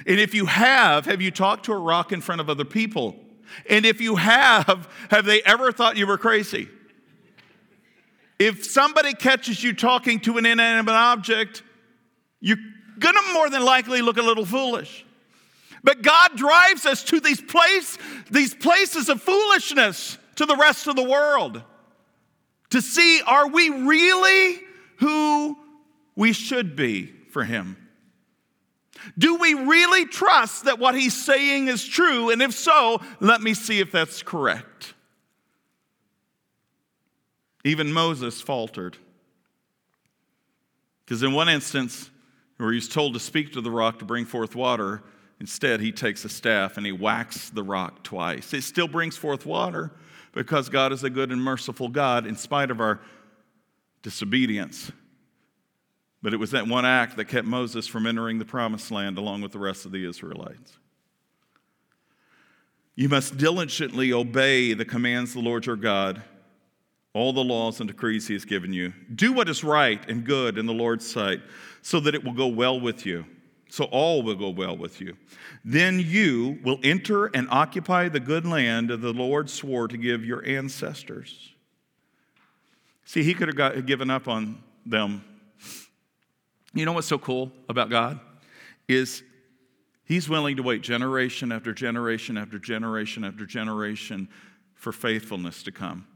And 0.07 0.19
if 0.19 0.33
you 0.33 0.47
have, 0.47 1.05
have 1.05 1.21
you 1.21 1.29
talked 1.29 1.65
to 1.65 1.73
a 1.73 1.79
rock 1.79 2.12
in 2.12 2.21
front 2.21 2.41
of 2.41 2.49
other 2.49 2.65
people? 2.65 3.15
And 3.69 3.85
if 3.85 4.01
you 4.01 4.15
have, 4.15 4.89
have 5.12 5.25
they 5.25 5.43
ever 5.43 5.71
thought 5.71 5.95
you 5.95 6.07
were 6.07 6.17
crazy? 6.17 6.69
If 8.39 8.65
somebody 8.65 9.13
catches 9.13 9.62
you 9.63 9.73
talking 9.73 10.19
to 10.21 10.38
an 10.38 10.45
inanimate 10.45 10.95
object, 10.95 11.62
you're 12.39 12.58
gonna 12.97 13.34
more 13.34 13.49
than 13.49 13.63
likely 13.63 14.02
look 14.02 14.17
a 14.17 14.21
little 14.21 14.45
foolish. 14.45 15.06
But 15.84 16.02
God 16.02 16.36
drives 16.36 16.86
us 16.86 17.04
to 17.06 17.19
these 17.19 17.41
place, 17.41 17.97
these 18.32 18.54
places 18.54 19.10
of 19.10 19.21
foolishness 19.21 20.17
to 20.36 20.45
the 20.45 20.56
rest 20.56 20.88
of 20.88 20.95
the 20.95 21.04
world 21.04 21.62
to 22.69 22.82
see 22.82 23.21
are 23.25 23.47
we 23.47 23.69
really 23.69 24.60
who 24.97 25.58
we 26.15 26.34
should 26.34 26.75
be 26.75 27.13
for 27.32 27.43
Him? 27.43 27.78
Do 29.17 29.36
we 29.36 29.54
really 29.54 30.06
trust 30.06 30.65
that 30.65 30.78
what 30.78 30.93
he's 30.93 31.25
saying 31.25 31.67
is 31.67 31.86
true? 31.86 32.30
And 32.30 32.41
if 32.41 32.54
so, 32.54 33.02
let 33.19 33.41
me 33.41 33.54
see 33.54 33.80
if 33.80 33.91
that's 33.91 34.21
correct. 34.21 34.93
Even 37.69 37.93
Moses 37.93 38.41
faltered. 38.41 38.97
Because 41.05 41.21
in 41.21 41.34
one 41.34 41.47
instance, 41.47 42.10
where 42.58 42.73
he's 42.73 42.89
told 42.89 43.13
to 43.13 43.19
speak 43.19 43.53
to 43.53 43.62
the 43.62 43.69
rock 43.69 43.99
to 43.99 44.05
bring 44.05 44.25
forth 44.25 44.55
water, 44.55 45.03
instead 45.39 45.79
he 45.79 45.91
takes 45.91 46.25
a 46.25 46.29
staff 46.29 46.77
and 46.77 46.86
he 46.86 46.91
whacks 46.91 47.51
the 47.51 47.62
rock 47.62 48.01
twice. 48.01 48.55
It 48.55 48.63
still 48.63 48.88
brings 48.88 49.17
forth 49.17 49.45
water 49.45 49.91
because 50.32 50.67
God 50.67 50.91
is 50.91 51.03
a 51.03 51.12
good 51.12 51.32
and 51.32 51.39
merciful 51.43 51.89
God 51.89 52.25
in 52.25 52.36
spite 52.36 52.71
of 52.71 52.82
our 52.82 52.99
disobedience. 54.01 54.91
But 56.23 56.34
it 56.34 56.38
was 56.38 56.49
that 56.51 56.67
one 56.67 56.88
act 56.88 57.17
that 57.17 57.25
kept 57.25 57.45
Moses 57.45 57.86
from 57.86 58.08
entering 58.08 58.39
the 58.39 58.45
promised 58.45 58.89
land 58.89 59.19
along 59.19 59.41
with 59.43 59.51
the 59.51 59.60
rest 59.60 59.86
of 59.86 59.91
the 59.91 60.10
Israelites. 60.10 60.79
You 62.95 63.10
must 63.10 63.38
diligently 63.38 64.12
obey 64.12 64.73
the 64.73 64.86
commands 64.86 65.32
of 65.32 65.43
the 65.43 65.49
Lord 65.49 65.67
your 65.67 65.75
God, 65.75 66.23
all 67.13 67.34
the 67.34 67.43
laws 67.43 67.80
and 67.80 67.89
decrees 67.89 68.28
he 68.28 68.34
has 68.34 68.45
given 68.45 68.72
you. 68.72 68.93
Do 69.15 69.34
what 69.34 69.50
is 69.50 69.63
right 69.63 70.08
and 70.10 70.24
good 70.24 70.58
in 70.58 70.65
the 70.65 70.74
Lord's 70.74 71.10
sight, 71.10 71.41
so 71.82 72.00
that 72.02 72.15
it 72.15 72.24
will 72.24 72.34
go 72.34 72.48
well 72.48 72.80
with 72.80 73.06
you. 73.06 73.26
So 73.69 73.86
all 73.86 74.24
will 74.24 74.36
go 74.36 74.50
well 74.50 74.76
with 74.76 75.00
you. 75.00 75.15
Then 75.63 76.00
you 76.00 76.60
will 76.63 76.80
enter 76.84 77.28
and 77.28 77.48
occupy 77.52 78.10
the 78.10 78.19
good 78.19 78.45
land 78.45 78.89
that 78.89 78.98
the 78.98 79.13
Lord 79.13 79.50
swore 79.50 79.88
to 79.88 79.98
give 79.98 80.26
your 80.26 80.43
ancestors. 80.45 81.54
See, 83.06 83.24
he 83.24 83.34
could 83.34 83.48
have 83.48 83.58
got, 83.58 83.86
given 83.86 84.10
up 84.10 84.28
on 84.28 84.63
them 84.86 85.24
you 86.74 86.86
know 86.86 86.93
what's 86.93 87.08
so 87.08 87.17
cool 87.17 87.52
about 87.67 87.89
God? 87.89 88.19
Is 88.88 89.24
He's 90.06 90.28
willing 90.28 90.58
to 90.58 90.63
wait 90.63 90.82
generation 90.82 91.52
after 91.52 91.72
generation 91.72 92.36
after 92.36 92.58
generation 92.58 93.24
after 93.24 93.45
generation 93.45 94.28
for 94.74 94.91
faithfulness 94.91 95.62
to 95.63 95.72
come. 95.72 96.08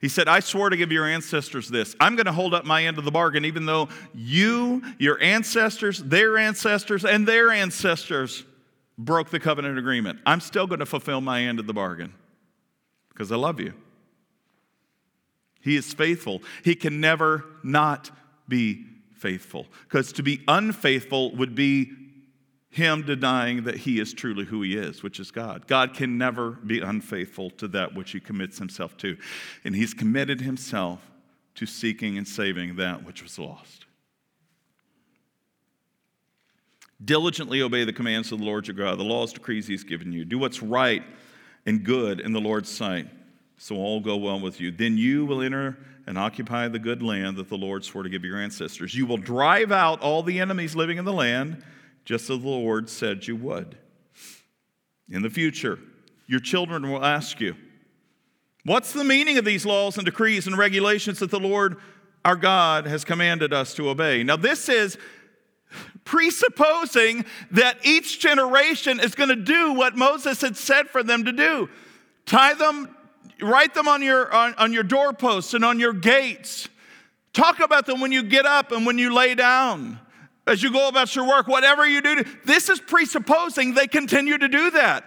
He 0.00 0.08
said, 0.08 0.28
I 0.28 0.40
swore 0.40 0.70
to 0.70 0.76
give 0.76 0.92
your 0.92 1.06
ancestors 1.06 1.68
this. 1.68 1.96
I'm 1.98 2.16
going 2.16 2.26
to 2.26 2.32
hold 2.32 2.52
up 2.52 2.64
my 2.64 2.84
end 2.84 2.98
of 2.98 3.04
the 3.04 3.10
bargain, 3.10 3.44
even 3.44 3.64
though 3.66 3.88
you, 4.14 4.82
your 4.98 5.20
ancestors, 5.22 6.02
their 6.02 6.36
ancestors, 6.36 7.04
and 7.04 7.26
their 7.26 7.50
ancestors 7.50 8.44
broke 8.98 9.30
the 9.30 9.40
covenant 9.40 9.78
agreement. 9.78 10.20
I'm 10.26 10.40
still 10.40 10.66
going 10.66 10.80
to 10.80 10.86
fulfill 10.86 11.20
my 11.20 11.42
end 11.42 11.58
of 11.58 11.66
the 11.66 11.72
bargain 11.72 12.12
because 13.08 13.32
I 13.32 13.36
love 13.36 13.60
you. 13.60 13.72
He 15.60 15.76
is 15.76 15.94
faithful. 15.94 16.42
He 16.62 16.74
can 16.74 17.00
never 17.00 17.44
not 17.62 18.10
be 18.46 18.84
faithful. 19.16 19.66
Because 19.84 20.12
to 20.12 20.22
be 20.22 20.42
unfaithful 20.46 21.34
would 21.36 21.54
be 21.54 21.92
him 22.74 23.02
denying 23.02 23.64
that 23.64 23.76
he 23.76 24.00
is 24.00 24.12
truly 24.12 24.44
who 24.44 24.62
he 24.62 24.76
is, 24.76 25.02
which 25.02 25.20
is 25.20 25.30
God. 25.30 25.66
God 25.66 25.94
can 25.94 26.18
never 26.18 26.50
be 26.50 26.80
unfaithful 26.80 27.50
to 27.50 27.68
that 27.68 27.94
which 27.94 28.10
he 28.10 28.20
commits 28.20 28.58
himself 28.58 28.96
to. 28.98 29.16
And 29.64 29.76
he's 29.76 29.94
committed 29.94 30.40
himself 30.40 31.00
to 31.54 31.66
seeking 31.66 32.18
and 32.18 32.26
saving 32.26 32.76
that 32.76 33.04
which 33.04 33.22
was 33.22 33.38
lost. 33.38 33.86
Diligently 37.04 37.62
obey 37.62 37.84
the 37.84 37.92
commands 37.92 38.32
of 38.32 38.40
the 38.40 38.44
Lord 38.44 38.66
your 38.66 38.74
God, 38.74 38.98
the 38.98 39.04
laws, 39.04 39.32
decrees 39.32 39.68
he's 39.68 39.84
given 39.84 40.12
you. 40.12 40.24
Do 40.24 40.38
what's 40.38 40.62
right 40.62 41.04
and 41.66 41.84
good 41.84 42.18
in 42.18 42.32
the 42.32 42.40
Lord's 42.40 42.70
sight 42.70 43.08
so 43.56 43.76
all 43.76 44.00
go 44.00 44.16
well 44.16 44.40
with 44.40 44.60
you. 44.60 44.70
Then 44.70 44.98
you 44.98 45.24
will 45.24 45.42
enter 45.42 45.78
and 46.06 46.18
occupy 46.18 46.68
the 46.68 46.78
good 46.78 47.02
land 47.02 47.36
that 47.36 47.48
the 47.48 47.56
Lord 47.56 47.84
swore 47.84 48.02
to 48.02 48.08
give 48.08 48.24
your 48.24 48.38
ancestors. 48.38 48.94
You 48.94 49.06
will 49.06 49.16
drive 49.16 49.70
out 49.70 50.00
all 50.00 50.22
the 50.22 50.40
enemies 50.40 50.74
living 50.74 50.98
in 50.98 51.04
the 51.04 51.12
land, 51.12 51.62
just 52.04 52.30
as 52.30 52.40
the 52.40 52.46
Lord 52.46 52.88
said 52.88 53.26
you 53.26 53.36
would. 53.36 53.76
In 55.10 55.22
the 55.22 55.30
future, 55.30 55.78
your 56.26 56.40
children 56.40 56.90
will 56.90 57.04
ask 57.04 57.40
you, 57.40 57.56
What's 58.64 58.94
the 58.94 59.04
meaning 59.04 59.36
of 59.36 59.44
these 59.44 59.66
laws 59.66 59.98
and 59.98 60.06
decrees 60.06 60.46
and 60.46 60.56
regulations 60.56 61.18
that 61.18 61.30
the 61.30 61.38
Lord 61.38 61.76
our 62.24 62.36
God 62.36 62.86
has 62.86 63.04
commanded 63.04 63.52
us 63.52 63.74
to 63.74 63.90
obey? 63.90 64.22
Now, 64.22 64.36
this 64.36 64.70
is 64.70 64.96
presupposing 66.04 67.26
that 67.50 67.76
each 67.84 68.20
generation 68.20 69.00
is 69.00 69.14
going 69.14 69.28
to 69.28 69.36
do 69.36 69.74
what 69.74 69.96
Moses 69.96 70.40
had 70.40 70.56
said 70.56 70.88
for 70.88 71.02
them 71.02 71.24
to 71.24 71.32
do 71.32 71.68
tie 72.24 72.54
them 72.54 72.88
write 73.40 73.74
them 73.74 73.88
on 73.88 74.02
your, 74.02 74.32
on, 74.32 74.54
on 74.54 74.72
your 74.72 74.82
doorposts 74.82 75.54
and 75.54 75.64
on 75.64 75.78
your 75.78 75.92
gates. 75.92 76.68
Talk 77.32 77.60
about 77.60 77.86
them 77.86 78.00
when 78.00 78.12
you 78.12 78.22
get 78.22 78.46
up 78.46 78.72
and 78.72 78.86
when 78.86 78.98
you 78.98 79.12
lay 79.12 79.34
down, 79.34 79.98
as 80.46 80.62
you 80.62 80.72
go 80.72 80.88
about 80.88 81.14
your 81.14 81.26
work, 81.26 81.48
whatever 81.48 81.86
you 81.86 82.02
do. 82.02 82.24
This 82.44 82.68
is 82.68 82.80
presupposing 82.80 83.74
they 83.74 83.86
continue 83.86 84.36
to 84.36 84.48
do 84.48 84.70
that. 84.72 85.04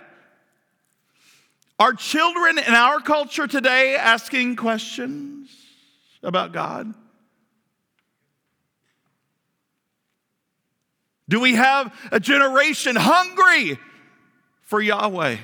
Are 1.80 1.94
children 1.94 2.58
in 2.58 2.74
our 2.74 3.00
culture 3.00 3.46
today 3.46 3.96
asking 3.96 4.56
questions 4.56 5.50
about 6.24 6.52
God? 6.52 6.94
Do 11.30 11.40
we 11.40 11.56
have 11.56 11.94
a 12.12 12.20
generation 12.20 12.96
hungry 12.96 13.78
for 14.62 14.82
Yahweh? 14.82 15.38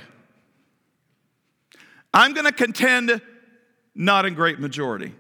I'm 2.14 2.34
going 2.34 2.46
to 2.46 2.54
contend 2.54 3.22
not 3.94 4.26
in 4.26 4.34
great 4.34 4.60
majority. 4.60 5.14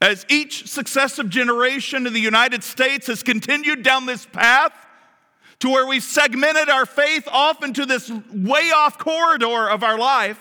As 0.00 0.24
each 0.28 0.68
successive 0.68 1.28
generation 1.28 2.06
in 2.06 2.12
the 2.12 2.20
United 2.20 2.62
States 2.62 3.08
has 3.08 3.22
continued 3.22 3.82
down 3.82 4.06
this 4.06 4.26
path 4.26 4.72
to 5.58 5.68
where 5.68 5.86
we've 5.86 6.04
segmented 6.04 6.68
our 6.68 6.86
faith 6.86 7.26
off 7.26 7.64
into 7.64 7.84
this 7.84 8.08
way 8.32 8.70
off 8.70 8.96
corridor 8.96 9.68
of 9.68 9.82
our 9.82 9.98
life, 9.98 10.38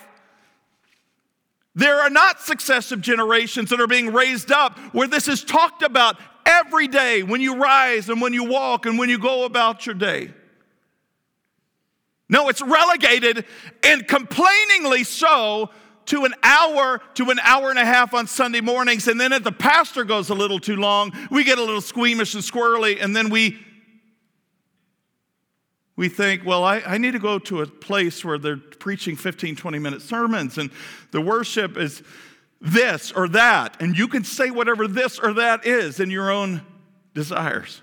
there 1.74 2.02
are 2.02 2.10
not 2.10 2.42
successive 2.42 3.02
generations 3.02 3.70
that 3.72 3.82
are 3.82 3.88
being 3.88 4.14
raised 4.14 4.52
up 4.52 4.78
where 4.94 5.08
this 5.08 5.28
is 5.28 5.44
talked 5.44 5.82
about 5.82 6.18
every 6.46 6.88
day 6.88 7.24
when 7.24 7.42
you 7.42 7.56
rise 7.56 8.10
and 8.10 8.22
when 8.22 8.34
you 8.34 8.44
walk 8.44 8.86
and 8.86 8.98
when 8.98 9.10
you 9.10 9.20
go 9.20 9.46
about 9.46 9.86
your 9.86 9.96
day. 9.96 10.34
No, 12.30 12.50
it's 12.50 12.62
relegated 12.62 13.46
and 13.84 14.08
complainingly 14.08 15.04
so 15.04 15.70
to 16.08 16.26
an 16.26 16.34
hour 16.42 17.02
to 17.14 17.30
an 17.30 17.40
hour 17.40 17.70
and 17.70 17.80
a 17.80 17.86
half 17.86 18.14
on 18.14 18.28
Sunday 18.28 18.62
mornings. 18.62 19.08
And 19.08 19.20
then 19.20 19.32
if 19.34 19.44
the 19.44 19.52
pastor 19.52 20.04
goes 20.04 20.30
a 20.30 20.36
little 20.36 20.60
too 20.60 20.76
long, 20.76 21.14
we 21.30 21.44
get 21.44 21.58
a 21.58 21.64
little 21.64 21.82
squeamish 21.82 22.34
and 22.34 22.44
squirrely, 22.44 23.02
and 23.02 23.16
then 23.16 23.30
we 23.30 23.60
we 25.96 26.10
think, 26.10 26.46
well, 26.46 26.64
I, 26.64 26.80
I, 26.82 27.00
need 27.00 27.14
to 27.14 27.20
go 27.20 27.40
to 27.40 27.62
a 27.62 27.66
place 27.66 28.24
where 28.24 28.38
they're 28.38 28.56
preaching 28.56 29.16
15, 29.16 29.56
20 29.56 29.80
minute 29.80 30.04
sermons, 30.04 30.60
and 30.60 30.70
the 31.10 31.20
worship 31.20 31.76
is 31.76 32.04
this 32.62 33.12
or 33.12 33.28
that, 33.30 33.82
and 33.82 33.98
you 33.98 34.08
can 34.08 34.24
say 34.24 34.52
whatever 34.52 34.88
this 34.88 35.18
or 35.18 35.34
that 35.34 35.66
is 35.66 36.00
in 36.00 36.12
your 36.12 36.30
own 36.30 36.62
desires. 37.16 37.82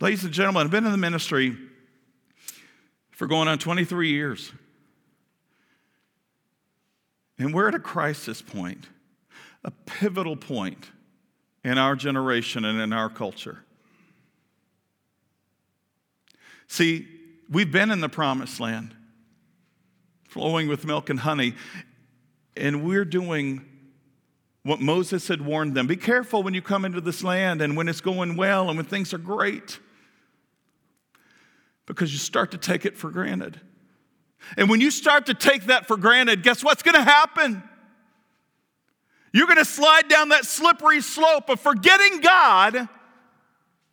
Ladies 0.00 0.24
and 0.24 0.32
gentlemen, 0.32 0.64
I've 0.64 0.70
been 0.72 0.84
in 0.84 0.90
the 0.92 0.98
ministry 0.98 1.56
for 3.14 3.26
going 3.26 3.48
on 3.48 3.58
23 3.58 4.10
years. 4.10 4.52
And 7.38 7.54
we're 7.54 7.68
at 7.68 7.74
a 7.74 7.80
crisis 7.80 8.42
point, 8.42 8.88
a 9.64 9.70
pivotal 9.70 10.36
point 10.36 10.90
in 11.64 11.78
our 11.78 11.96
generation 11.96 12.64
and 12.64 12.80
in 12.80 12.92
our 12.92 13.08
culture. 13.08 13.64
See, 16.66 17.06
we've 17.48 17.70
been 17.70 17.90
in 17.90 18.00
the 18.00 18.08
promised 18.08 18.60
land, 18.60 18.94
flowing 20.28 20.68
with 20.68 20.84
milk 20.84 21.10
and 21.10 21.20
honey, 21.20 21.54
and 22.56 22.84
we're 22.84 23.04
doing 23.04 23.64
what 24.64 24.80
Moses 24.80 25.28
had 25.28 25.42
warned 25.42 25.74
them. 25.74 25.86
Be 25.86 25.96
careful 25.96 26.42
when 26.42 26.54
you 26.54 26.62
come 26.62 26.84
into 26.84 27.00
this 27.00 27.22
land 27.22 27.60
and 27.60 27.76
when 27.76 27.88
it's 27.88 28.00
going 28.00 28.36
well 28.36 28.68
and 28.68 28.76
when 28.76 28.86
things 28.86 29.12
are 29.12 29.18
great, 29.18 29.78
because 31.86 32.12
you 32.12 32.18
start 32.18 32.50
to 32.52 32.58
take 32.58 32.84
it 32.84 32.96
for 32.96 33.10
granted. 33.10 33.60
And 34.56 34.68
when 34.68 34.80
you 34.80 34.90
start 34.90 35.26
to 35.26 35.34
take 35.34 35.66
that 35.66 35.86
for 35.86 35.96
granted, 35.96 36.42
guess 36.42 36.62
what's 36.62 36.82
going 36.82 36.96
to 36.96 37.02
happen? 37.02 37.62
You're 39.32 39.46
going 39.46 39.58
to 39.58 39.64
slide 39.64 40.08
down 40.08 40.28
that 40.28 40.44
slippery 40.44 41.00
slope 41.00 41.48
of 41.48 41.60
forgetting 41.60 42.20
God 42.20 42.88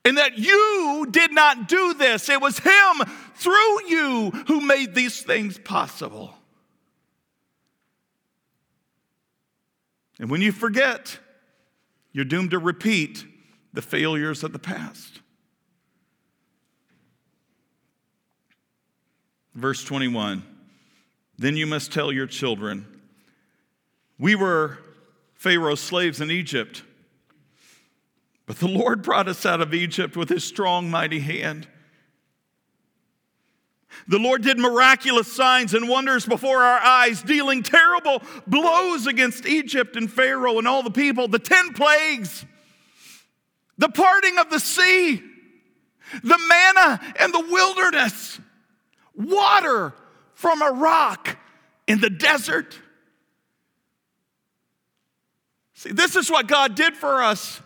and 0.06 0.18
that 0.18 0.38
you 0.38 1.08
did 1.10 1.32
not 1.32 1.68
do 1.68 1.94
this. 1.94 2.30
It 2.30 2.42
was 2.42 2.60
Him 2.60 3.02
through 3.36 3.88
you 3.88 4.32
who 4.48 4.62
made 4.62 4.94
these 4.94 5.22
things 5.22 5.58
possible. 5.58 6.34
And 10.20 10.30
when 10.30 10.42
you 10.42 10.52
forget, 10.52 11.18
you're 12.12 12.26
doomed 12.26 12.52
to 12.52 12.60
repeat 12.60 13.26
the 13.74 13.82
failures 13.82 14.44
of 14.44 14.54
the 14.54 14.60
past. 14.60 15.21
Verse 19.54 19.84
21 19.84 20.44
Then 21.38 21.58
you 21.58 21.68
must 21.68 21.92
tell 21.92 22.12
your 22.12 22.28
children, 22.28 22.86
We 24.18 24.36
were 24.36 24.78
Pharaoh's 25.34 25.80
slaves 25.80 26.22
in 26.22 26.32
Egypt. 26.32 26.84
But 28.46 28.60
the 28.60 28.68
Lord 28.68 29.02
brought 29.02 29.28
us 29.28 29.46
out 29.46 29.62
of 29.62 29.74
Egypt 29.74 30.18
with 30.18 30.28
his 30.30 30.44
strong, 30.44 30.90
mighty 30.90 31.20
hand. 31.20 31.68
The 34.08 34.20
Lord 34.20 34.42
did 34.42 34.58
miraculous 34.58 35.32
signs 35.32 35.74
and 35.74 35.88
wonders 35.88 36.26
before 36.26 36.62
our 36.64 36.80
eyes, 36.80 37.22
dealing 37.22 37.64
terrible 37.64 38.22
blows 38.48 39.08
against 39.08 39.46
Egypt 39.46 39.96
and 39.96 40.12
Pharaoh 40.12 40.58
and 40.58 40.68
all 40.68 40.84
the 40.84 40.92
people, 40.92 41.28
the 41.28 41.40
10 41.40 41.74
plagues, 41.74 42.46
the 43.78 43.90
parting 43.90 44.38
of 44.38 44.50
the 44.50 44.60
sea, 44.60 45.22
the 46.24 46.40
manna 46.50 47.00
and 47.20 47.34
the 47.34 47.46
wilderness, 47.50 48.40
water 49.16 49.94
from 50.34 50.62
a 50.62 50.72
rock 50.72 51.38
in 51.88 52.00
the 52.00 52.10
desert. 52.10 52.80
See, 55.74 55.92
this 55.92 56.16
is 56.16 56.30
what 56.30 56.48
God 56.48 56.76
did 56.76 56.96
for 56.96 57.22
us. 57.24 57.62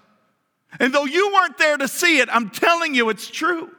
And 0.80 0.94
though 0.94 1.06
you 1.06 1.34
weren't 1.34 1.58
there 1.58 1.78
to 1.78 1.88
see 1.88 2.20
it, 2.20 2.30
I'm 2.32 2.50
telling 2.50 2.96
you 2.96 3.10
it's 3.10 3.28
true. 3.28 3.72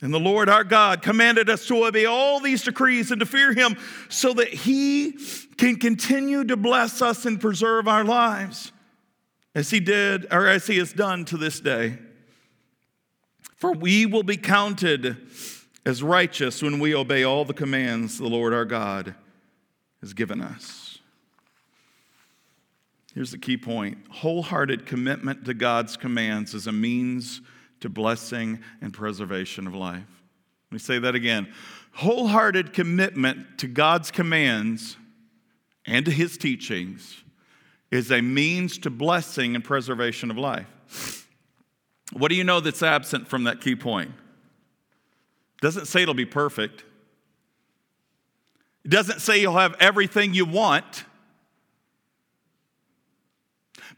And 0.00 0.14
the 0.14 0.20
Lord 0.20 0.48
our 0.48 0.62
God 0.62 1.02
commanded 1.02 1.50
us 1.50 1.66
to 1.66 1.84
obey 1.84 2.04
all 2.04 2.38
these 2.38 2.62
decrees 2.62 3.10
and 3.10 3.18
to 3.18 3.26
fear 3.26 3.52
Him 3.52 3.76
so 4.08 4.32
that 4.34 4.48
He 4.48 5.18
can 5.56 5.76
continue 5.76 6.44
to 6.44 6.56
bless 6.56 7.02
us 7.02 7.26
and 7.26 7.40
preserve 7.40 7.88
our 7.88 8.04
lives 8.04 8.70
as 9.56 9.70
He 9.70 9.80
did 9.80 10.26
or 10.30 10.46
as 10.46 10.68
He 10.68 10.78
has 10.78 10.92
done 10.92 11.24
to 11.26 11.36
this 11.36 11.58
day. 11.58 11.98
For 13.58 13.72
we 13.72 14.06
will 14.06 14.22
be 14.22 14.36
counted 14.36 15.16
as 15.84 16.00
righteous 16.00 16.62
when 16.62 16.78
we 16.78 16.94
obey 16.94 17.24
all 17.24 17.44
the 17.44 17.52
commands 17.52 18.16
the 18.16 18.28
Lord 18.28 18.54
our 18.54 18.64
God 18.64 19.16
has 20.00 20.14
given 20.14 20.40
us. 20.40 20.98
Here's 23.14 23.32
the 23.32 23.38
key 23.38 23.56
point 23.56 23.98
wholehearted 24.10 24.86
commitment 24.86 25.44
to 25.46 25.54
God's 25.54 25.96
commands 25.96 26.54
is 26.54 26.68
a 26.68 26.72
means 26.72 27.40
to 27.80 27.88
blessing 27.88 28.60
and 28.80 28.92
preservation 28.92 29.66
of 29.66 29.74
life. 29.74 30.22
Let 30.70 30.72
me 30.72 30.78
say 30.78 31.00
that 31.00 31.16
again. 31.16 31.52
Wholehearted 31.94 32.72
commitment 32.72 33.58
to 33.58 33.66
God's 33.66 34.12
commands 34.12 34.96
and 35.84 36.04
to 36.04 36.12
his 36.12 36.38
teachings 36.38 37.24
is 37.90 38.12
a 38.12 38.22
means 38.22 38.78
to 38.78 38.90
blessing 38.90 39.56
and 39.56 39.64
preservation 39.64 40.30
of 40.30 40.38
life. 40.38 41.27
What 42.12 42.28
do 42.28 42.34
you 42.34 42.44
know 42.44 42.60
that's 42.60 42.82
absent 42.82 43.28
from 43.28 43.44
that 43.44 43.60
key 43.60 43.76
point? 43.76 44.12
Doesn't 45.60 45.86
say 45.86 46.02
it'll 46.02 46.14
be 46.14 46.24
perfect. 46.24 46.84
It 48.84 48.90
doesn't 48.90 49.20
say 49.20 49.40
you'll 49.40 49.58
have 49.58 49.76
everything 49.80 50.34
you 50.34 50.46
want. 50.46 51.04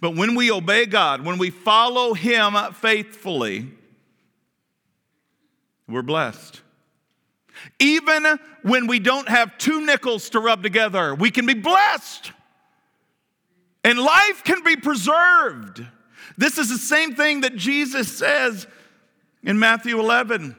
But 0.01 0.16
when 0.16 0.35
we 0.35 0.51
obey 0.51 0.87
God, 0.87 1.25
when 1.25 1.38
we 1.38 1.51
follow 1.51 2.14
Him 2.14 2.55
faithfully, 2.73 3.68
we're 5.87 6.03
blessed. 6.03 6.62
Even 7.79 8.38
when 8.62 8.87
we 8.87 8.99
don't 8.99 9.29
have 9.29 9.59
two 9.59 9.85
nickels 9.85 10.31
to 10.31 10.40
rub 10.40 10.62
together, 10.62 11.14
we 11.14 11.31
can 11.31 11.44
be 11.44 11.55
blessed. 11.55 12.33
And 13.85 13.99
life 13.99 14.42
can 14.44 14.62
be 14.62 14.77
preserved. 14.77 15.85
This 16.37 16.59
is 16.59 16.69
the 16.69 16.79
same 16.79 17.14
thing 17.14 17.43
that 17.43 17.57
Jesus 17.57 18.16
says 18.16 18.66
in 19.43 19.59
Matthew 19.59 19.99
11. 19.99 20.57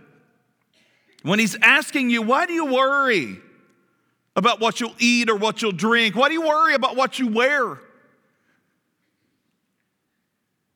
When 1.24 1.40
he's 1.40 1.56
asking 1.62 2.10
you, 2.10 2.22
why 2.22 2.46
do 2.46 2.54
you 2.54 2.66
worry 2.66 3.38
about 4.36 4.60
what 4.60 4.80
you'll 4.80 4.96
eat 5.00 5.30
or 5.30 5.36
what 5.36 5.62
you'll 5.62 5.72
drink? 5.72 6.16
Why 6.16 6.28
do 6.28 6.34
you 6.34 6.48
worry 6.48 6.74
about 6.74 6.96
what 6.96 7.20
you 7.20 7.28
wear? 7.28 7.80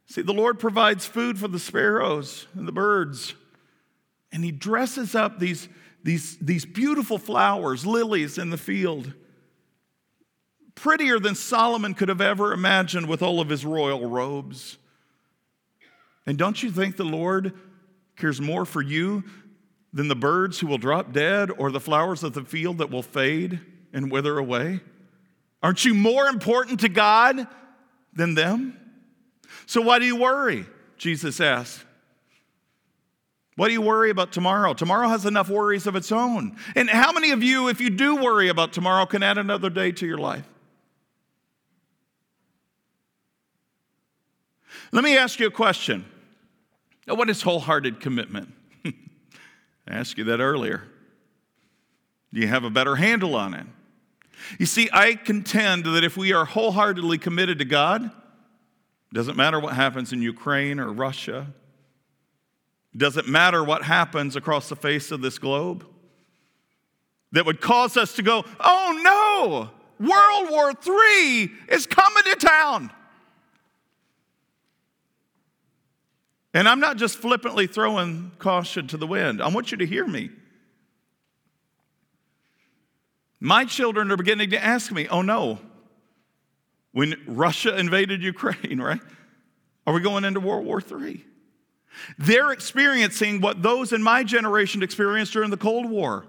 See, 0.08 0.22
the 0.22 0.34
Lord 0.34 0.60
provides 0.60 1.06
food 1.06 1.40
for 1.40 1.48
the 1.48 1.60
sparrows 1.60 2.48
and 2.54 2.68
the 2.68 2.72
birds, 2.72 3.34
and 4.32 4.44
He 4.44 4.52
dresses 4.52 5.16
up 5.16 5.40
these, 5.40 5.68
these, 6.04 6.38
these 6.38 6.66
beautiful 6.66 7.18
flowers, 7.18 7.86
lilies 7.86 8.38
in 8.38 8.50
the 8.50 8.58
field, 8.58 9.14
prettier 10.76 11.20
than 11.20 11.36
Solomon 11.36 11.94
could 11.94 12.10
have 12.10 12.22
ever 12.22 12.54
imagined 12.54 13.08
with 13.08 13.22
all 13.22 13.42
of 13.42 13.50
his 13.50 13.66
royal 13.66 14.08
robes. 14.08 14.78
And 16.26 16.38
don't 16.38 16.62
you 16.62 16.72
think 16.72 16.98
the 16.98 17.04
Lord 17.04 17.54
cares 18.16 18.42
more 18.42 18.66
for 18.66 18.82
you 18.82 19.24
than 19.94 20.08
the 20.08 20.16
birds 20.16 20.60
who 20.60 20.68
will 20.68 20.78
drop 20.78 21.14
dead 21.14 21.52
or 21.52 21.72
the 21.72 21.80
flowers 21.80 22.24
of 22.24 22.34
the 22.34 22.44
field 22.44 22.80
that 22.80 22.90
will 22.90 23.04
fade 23.04 23.60
and 23.94 24.12
wither 24.12 24.38
away? 24.38 24.82
Aren't 25.62 25.86
you 25.86 25.94
more 25.94 26.28
important 26.28 26.82
to 26.82 26.90
God 26.90 27.48
than 28.14 28.36
them? 28.36 28.78
So 29.66 29.82
why 29.82 30.00
do 30.00 30.06
you 30.06 30.16
worry? 30.16 30.66
Jesus 30.98 31.40
asked. 31.40 31.84
Why 33.56 33.68
do 33.68 33.74
you 33.74 33.82
worry 33.82 34.10
about 34.10 34.34
tomorrow? 34.34 34.74
Tomorrow 34.74 35.08
has 35.08 35.26
enough 35.26 35.50
worries 35.50 35.88
of 35.88 35.96
its 35.96 36.12
own. 36.12 36.58
And 36.76 36.90
how 36.90 37.14
many 37.14 37.32
of 37.32 37.42
you, 37.42 37.70
if 37.70 37.80
you 37.80 37.90
do 37.90 38.18
worry 38.18 38.50
about 38.50 38.74
tomorrow, 38.74 39.06
can 39.06 39.24
add 39.24 39.38
another 39.38 39.70
day 39.70 39.92
to 39.94 40.06
your 40.06 40.18
life? 40.18 40.46
Let 44.92 45.04
me 45.04 45.18
ask 45.18 45.40
you 45.40 45.48
a 45.48 45.52
question. 45.52 46.06
Now, 47.08 47.16
what 47.16 47.30
is 47.30 47.42
wholehearted 47.42 48.00
commitment? 48.00 48.54
I 48.86 48.92
asked 49.88 50.18
you 50.18 50.24
that 50.26 50.40
earlier. 50.40 50.84
Do 52.34 52.42
you 52.42 52.48
have 52.48 52.64
a 52.64 52.70
better 52.70 52.96
handle 52.96 53.36
on 53.36 53.54
it? 53.54 53.68
You 54.60 54.66
see, 54.66 54.90
I 54.92 55.16
contend 55.16 55.86
that 55.86 56.04
if 56.04 56.18
we 56.18 56.34
are 56.34 56.46
wholeheartedly 56.46 57.18
committed 57.20 57.60
to 57.60 57.66
God, 57.66 58.12
doesn't 59.14 59.38
matter 59.38 59.60
what 59.60 59.74
happens 59.74 60.12
in 60.12 60.22
Ukraine 60.22 60.80
or 60.80 60.92
Russia, 60.92 61.48
doesn't 62.96 63.28
matter 63.28 63.64
what 63.64 63.84
happens 63.84 64.36
across 64.36 64.70
the 64.70 64.76
face 64.76 65.12
of 65.12 65.22
this 65.22 65.40
globe, 65.40 65.86
that 67.32 67.46
would 67.46 67.62
cause 67.62 67.98
us 67.98 68.16
to 68.16 68.24
go, 68.24 68.44
oh 68.60 69.02
no, 69.04 69.70
World 70.00 70.50
War 70.50 70.72
III 70.72 71.52
is 71.70 71.86
coming 71.86 72.24
to 72.24 72.36
town. 72.36 72.92
And 76.56 76.70
I'm 76.70 76.80
not 76.80 76.96
just 76.96 77.18
flippantly 77.18 77.68
throwing 77.68 78.32
caution 78.40 78.88
to 78.88 78.98
the 78.98 79.06
wind. 79.06 79.42
I 79.42 79.50
want 79.50 79.74
you 79.74 79.78
to 79.80 79.86
hear 79.86 80.08
me. 80.08 80.30
My 83.42 83.66
children 83.66 84.10
are 84.10 84.16
beginning 84.16 84.52
to 84.52 84.64
ask 84.64 84.90
me, 84.90 85.06
oh 85.10 85.22
no, 85.22 85.60
when 86.94 87.22
Russia 87.28 87.78
invaded 87.78 88.24
Ukraine, 88.24 88.82
right? 88.82 89.02
Are 89.86 89.94
we 89.94 90.00
going 90.00 90.24
into 90.24 90.40
World 90.40 90.66
War 90.66 90.82
III? 90.82 91.26
They're 92.18 92.54
experiencing 92.54 93.42
what 93.42 93.62
those 93.62 93.92
in 93.92 94.02
my 94.02 94.24
generation 94.24 94.82
experienced 94.82 95.34
during 95.34 95.50
the 95.50 95.58
Cold 95.58 95.90
War, 95.90 96.26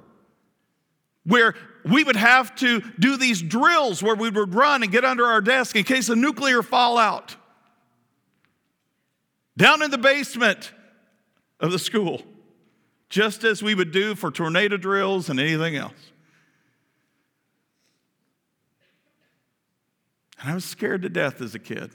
where 1.22 1.54
we 1.84 2.02
would 2.02 2.16
have 2.16 2.52
to 2.56 2.80
do 2.98 3.16
these 3.16 3.40
drills 3.40 4.02
where 4.02 4.16
we 4.16 4.28
would 4.28 4.54
run 4.54 4.82
and 4.82 4.90
get 4.90 5.04
under 5.04 5.24
our 5.24 5.40
desk 5.40 5.76
in 5.76 5.84
case 5.84 6.08
of 6.08 6.18
nuclear 6.18 6.64
fallout. 6.64 7.36
Down 9.56 9.82
in 9.82 9.90
the 9.90 9.98
basement 9.98 10.72
of 11.60 11.72
the 11.72 11.78
school, 11.78 12.22
just 13.08 13.44
as 13.44 13.62
we 13.62 13.74
would 13.74 13.90
do 13.90 14.14
for 14.14 14.30
tornado 14.30 14.76
drills 14.76 15.30
and 15.30 15.40
anything 15.40 15.76
else. 15.76 16.12
And 20.40 20.50
I 20.50 20.54
was 20.54 20.64
scared 20.64 21.02
to 21.02 21.08
death 21.08 21.40
as 21.40 21.54
a 21.54 21.58
kid. 21.58 21.90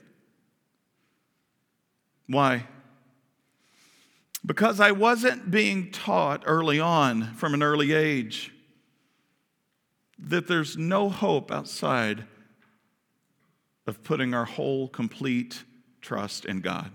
Why? 2.27 2.65
Because 4.43 4.79
I 4.79 4.91
wasn't 4.91 5.51
being 5.51 5.91
taught 5.91 6.43
early 6.45 6.79
on 6.79 7.35
from 7.35 7.53
an 7.53 7.61
early 7.61 7.93
age 7.93 8.51
that 10.17 10.47
there's 10.47 10.77
no 10.77 11.09
hope 11.09 11.51
outside 11.51 12.25
of 13.85 14.03
putting 14.03 14.33
our 14.33 14.45
whole, 14.45 14.87
complete 14.87 15.63
trust 15.99 16.45
in 16.45 16.61
God. 16.61 16.91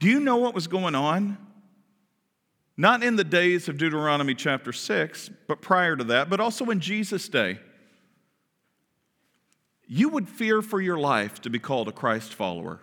Do 0.00 0.08
you 0.08 0.18
know 0.18 0.38
what 0.38 0.54
was 0.54 0.66
going 0.66 0.94
on? 0.94 1.38
Not 2.76 3.04
in 3.04 3.16
the 3.16 3.24
days 3.24 3.68
of 3.68 3.76
Deuteronomy 3.76 4.34
chapter 4.34 4.72
6, 4.72 5.28
but 5.46 5.60
prior 5.60 5.94
to 5.94 6.04
that, 6.04 6.30
but 6.30 6.40
also 6.40 6.70
in 6.70 6.80
Jesus' 6.80 7.28
day. 7.28 7.58
You 9.86 10.08
would 10.08 10.28
fear 10.28 10.62
for 10.62 10.80
your 10.80 10.98
life 10.98 11.42
to 11.42 11.50
be 11.50 11.58
called 11.58 11.88
a 11.88 11.92
Christ 11.92 12.32
follower 12.32 12.80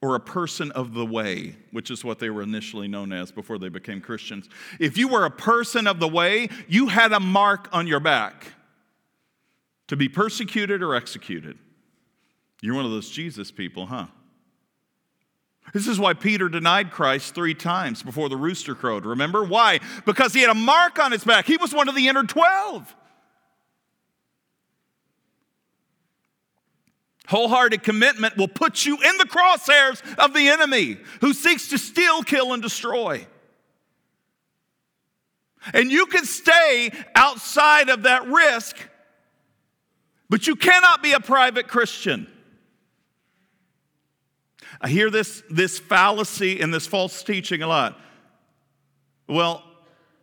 or 0.00 0.14
a 0.14 0.20
person 0.20 0.70
of 0.72 0.94
the 0.94 1.04
way, 1.04 1.56
which 1.70 1.90
is 1.90 2.02
what 2.02 2.18
they 2.18 2.30
were 2.30 2.42
initially 2.42 2.88
known 2.88 3.12
as 3.12 3.30
before 3.30 3.58
they 3.58 3.68
became 3.68 4.00
Christians. 4.00 4.48
If 4.80 4.96
you 4.96 5.08
were 5.08 5.26
a 5.26 5.30
person 5.30 5.86
of 5.86 6.00
the 6.00 6.08
way, 6.08 6.48
you 6.66 6.88
had 6.88 7.12
a 7.12 7.20
mark 7.20 7.68
on 7.72 7.86
your 7.86 8.00
back 8.00 8.46
to 9.88 9.96
be 9.96 10.08
persecuted 10.08 10.82
or 10.82 10.94
executed. 10.94 11.58
You're 12.62 12.74
one 12.76 12.86
of 12.86 12.90
those 12.90 13.10
Jesus 13.10 13.50
people, 13.50 13.86
huh? 13.86 14.06
This 15.72 15.86
is 15.86 15.98
why 15.98 16.12
Peter 16.12 16.48
denied 16.48 16.90
Christ 16.90 17.34
three 17.34 17.54
times 17.54 18.02
before 18.02 18.28
the 18.28 18.36
rooster 18.36 18.74
crowed. 18.74 19.06
Remember? 19.06 19.42
Why? 19.42 19.80
Because 20.04 20.34
he 20.34 20.40
had 20.40 20.50
a 20.50 20.54
mark 20.54 20.98
on 20.98 21.12
his 21.12 21.24
back. 21.24 21.46
He 21.46 21.56
was 21.56 21.72
one 21.72 21.88
of 21.88 21.94
the 21.94 22.08
inner 22.08 22.24
12. 22.24 22.94
Wholehearted 27.28 27.82
commitment 27.82 28.36
will 28.36 28.48
put 28.48 28.84
you 28.84 28.96
in 28.96 29.16
the 29.16 29.24
crosshairs 29.24 30.02
of 30.18 30.34
the 30.34 30.48
enemy 30.48 30.98
who 31.22 31.32
seeks 31.32 31.68
to 31.68 31.78
steal, 31.78 32.22
kill, 32.22 32.52
and 32.52 32.62
destroy. 32.62 33.26
And 35.72 35.90
you 35.90 36.06
can 36.06 36.24
stay 36.24 36.90
outside 37.14 37.88
of 37.88 38.02
that 38.02 38.26
risk, 38.26 38.76
but 40.28 40.46
you 40.46 40.56
cannot 40.56 41.02
be 41.02 41.12
a 41.12 41.20
private 41.20 41.68
Christian. 41.68 42.26
I 44.80 44.88
hear 44.88 45.10
this, 45.10 45.42
this 45.50 45.78
fallacy 45.78 46.60
and 46.60 46.72
this 46.72 46.86
false 46.86 47.22
teaching 47.22 47.62
a 47.62 47.66
lot. 47.66 47.98
Well, 49.28 49.62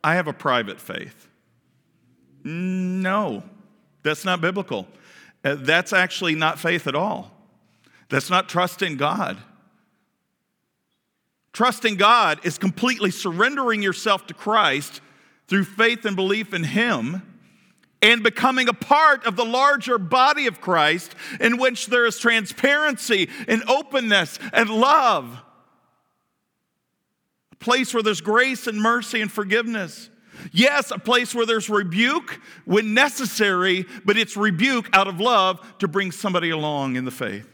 I 0.03 0.15
have 0.15 0.27
a 0.27 0.33
private 0.33 0.79
faith. 0.79 1.27
No, 2.43 3.43
that's 4.03 4.25
not 4.25 4.41
biblical. 4.41 4.87
Uh, 5.43 5.55
that's 5.59 5.93
actually 5.93 6.35
not 6.35 6.59
faith 6.59 6.87
at 6.87 6.95
all. 6.95 7.31
That's 8.09 8.29
not 8.29 8.49
trust 8.49 8.81
in 8.81 8.97
God. 8.97 9.37
Trusting 11.53 11.95
God 11.95 12.39
is 12.43 12.57
completely 12.57 13.11
surrendering 13.11 13.81
yourself 13.81 14.27
to 14.27 14.33
Christ 14.33 15.01
through 15.47 15.65
faith 15.65 16.05
and 16.05 16.15
belief 16.15 16.53
in 16.53 16.63
Him 16.63 17.21
and 18.01 18.23
becoming 18.23 18.69
a 18.69 18.73
part 18.73 19.25
of 19.25 19.35
the 19.35 19.45
larger 19.45 19.97
body 19.97 20.47
of 20.47 20.61
Christ 20.61 21.15
in 21.39 21.57
which 21.57 21.87
there 21.87 22.05
is 22.05 22.17
transparency 22.17 23.29
and 23.47 23.63
openness 23.67 24.39
and 24.53 24.69
love. 24.69 25.41
A 27.51 27.55
place 27.57 27.93
where 27.93 28.03
there's 28.03 28.21
grace 28.21 28.67
and 28.67 28.81
mercy 28.81 29.21
and 29.21 29.31
forgiveness. 29.31 30.09
Yes, 30.53 30.91
a 30.91 30.99
place 30.99 31.35
where 31.35 31.45
there's 31.45 31.69
rebuke 31.69 32.39
when 32.63 32.93
necessary, 32.93 33.85
but 34.05 34.17
it's 34.17 34.37
rebuke 34.37 34.89
out 34.93 35.07
of 35.07 35.19
love 35.19 35.59
to 35.79 35.87
bring 35.87 36.11
somebody 36.11 36.49
along 36.49 36.95
in 36.95 37.03
the 37.03 37.11
faith. 37.11 37.47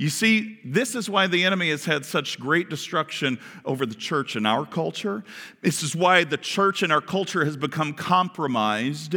You 0.00 0.08
see, 0.08 0.58
this 0.64 0.94
is 0.94 1.10
why 1.10 1.26
the 1.26 1.44
enemy 1.44 1.68
has 1.68 1.84
had 1.84 2.06
such 2.06 2.40
great 2.40 2.70
destruction 2.70 3.38
over 3.66 3.84
the 3.84 3.94
church 3.94 4.34
in 4.34 4.46
our 4.46 4.64
culture. 4.64 5.22
This 5.60 5.82
is 5.82 5.94
why 5.94 6.24
the 6.24 6.38
church 6.38 6.82
in 6.82 6.90
our 6.90 7.02
culture 7.02 7.44
has 7.44 7.58
become 7.58 7.92
compromised 7.92 9.14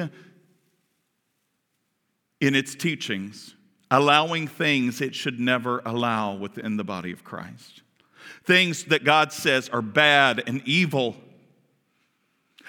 in 2.42 2.54
its 2.54 2.76
teachings, 2.76 3.56
allowing 3.92 4.46
things 4.46 5.00
it 5.00 5.16
should 5.16 5.40
never 5.40 5.82
allow 5.86 6.36
within 6.36 6.76
the 6.76 6.84
body 6.84 7.14
of 7.14 7.24
Christ 7.24 7.84
things 8.46 8.86
that 8.86 9.04
God 9.04 9.32
says 9.32 9.70
are 9.70 9.82
bad 9.82 10.44
and 10.48 10.62
evil. 10.66 11.16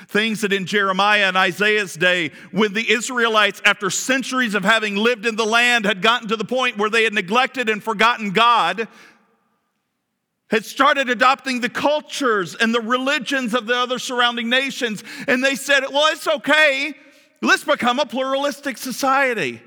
Things 0.09 0.41
that 0.41 0.53
in 0.53 0.67
Jeremiah 0.67 1.27
and 1.27 1.37
Isaiah's 1.37 1.95
day, 1.95 2.33
when 2.51 2.73
the 2.73 2.91
Israelites, 2.91 3.63
after 3.65 3.91
centuries 3.91 4.55
of 4.55 4.65
having 4.65 4.97
lived 4.97 5.25
in 5.25 5.37
the 5.37 5.47
land, 5.47 5.85
had 5.85 6.03
gotten 6.03 6.29
to 6.29 6.37
the 6.37 6.45
point 6.45 6.77
where 6.77 6.91
they 6.91 7.05
had 7.05 7.15
neglected 7.15 7.69
and 7.69 7.83
forgotten 7.83 8.31
God, 8.31 8.89
had 10.49 10.65
started 10.65 11.09
adopting 11.09 11.61
the 11.61 11.69
cultures 11.69 12.55
and 12.55 12.75
the 12.75 12.81
religions 12.81 13.55
of 13.55 13.67
the 13.67 13.77
other 13.77 13.99
surrounding 13.99 14.49
nations. 14.49 15.03
And 15.27 15.43
they 15.43 15.55
said, 15.55 15.85
well, 15.91 16.13
it's 16.13 16.29
okay. 16.29 16.95
Let's 17.41 17.65
become 17.65 17.99
a 17.99 18.07
pluralistic 18.07 18.79
society. 18.79 19.63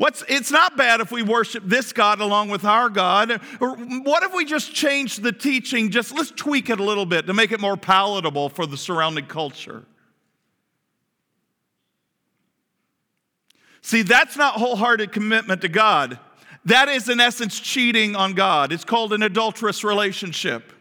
What's, 0.00 0.24
it's 0.28 0.50
not 0.50 0.78
bad 0.78 1.02
if 1.02 1.12
we 1.12 1.22
worship 1.22 1.62
this 1.66 1.92
God 1.92 2.22
along 2.22 2.48
with 2.48 2.64
our 2.64 2.88
God. 2.88 3.32
What 3.58 4.22
if 4.22 4.32
we 4.32 4.46
just 4.46 4.72
change 4.72 5.18
the 5.18 5.30
teaching? 5.30 5.90
Just 5.90 6.14
let's 6.14 6.30
tweak 6.30 6.70
it 6.70 6.80
a 6.80 6.82
little 6.82 7.04
bit 7.04 7.26
to 7.26 7.34
make 7.34 7.52
it 7.52 7.60
more 7.60 7.76
palatable 7.76 8.48
for 8.48 8.64
the 8.64 8.78
surrounding 8.78 9.26
culture. 9.26 9.82
See, 13.82 14.00
that's 14.00 14.38
not 14.38 14.54
wholehearted 14.54 15.12
commitment 15.12 15.60
to 15.60 15.68
God. 15.68 16.18
That 16.64 16.88
is, 16.88 17.10
in 17.10 17.20
essence, 17.20 17.60
cheating 17.60 18.16
on 18.16 18.32
God. 18.32 18.72
It's 18.72 18.86
called 18.86 19.12
an 19.12 19.22
adulterous 19.22 19.84
relationship. 19.84 20.72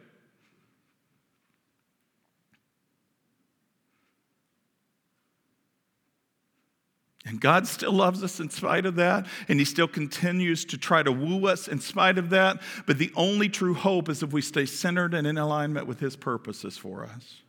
And 7.30 7.40
God 7.40 7.68
still 7.68 7.92
loves 7.92 8.24
us 8.24 8.40
in 8.40 8.50
spite 8.50 8.88
of 8.88 8.96
that, 8.96 9.28
and 9.48 9.60
He 9.60 9.66
still 9.66 9.88
continues 9.88 10.66
to 10.66 10.80
try 10.80 11.04
to 11.04 11.12
woo 11.12 11.46
us 11.48 11.68
in 11.68 11.80
spite 11.80 12.18
of 12.18 12.32
that. 12.32 12.60
But 12.88 12.98
the 12.98 13.12
only 13.16 13.50
true 13.50 13.76
hope 13.76 14.10
is 14.10 14.24
if 14.24 14.32
we 14.32 14.42
stay 14.42 14.66
centered 14.66 15.14
and 15.14 15.28
in 15.28 15.38
alignment 15.38 15.86
with 15.86 16.00
His 16.00 16.16
purposes 16.16 16.76
for 16.76 17.04
us. 17.04 17.42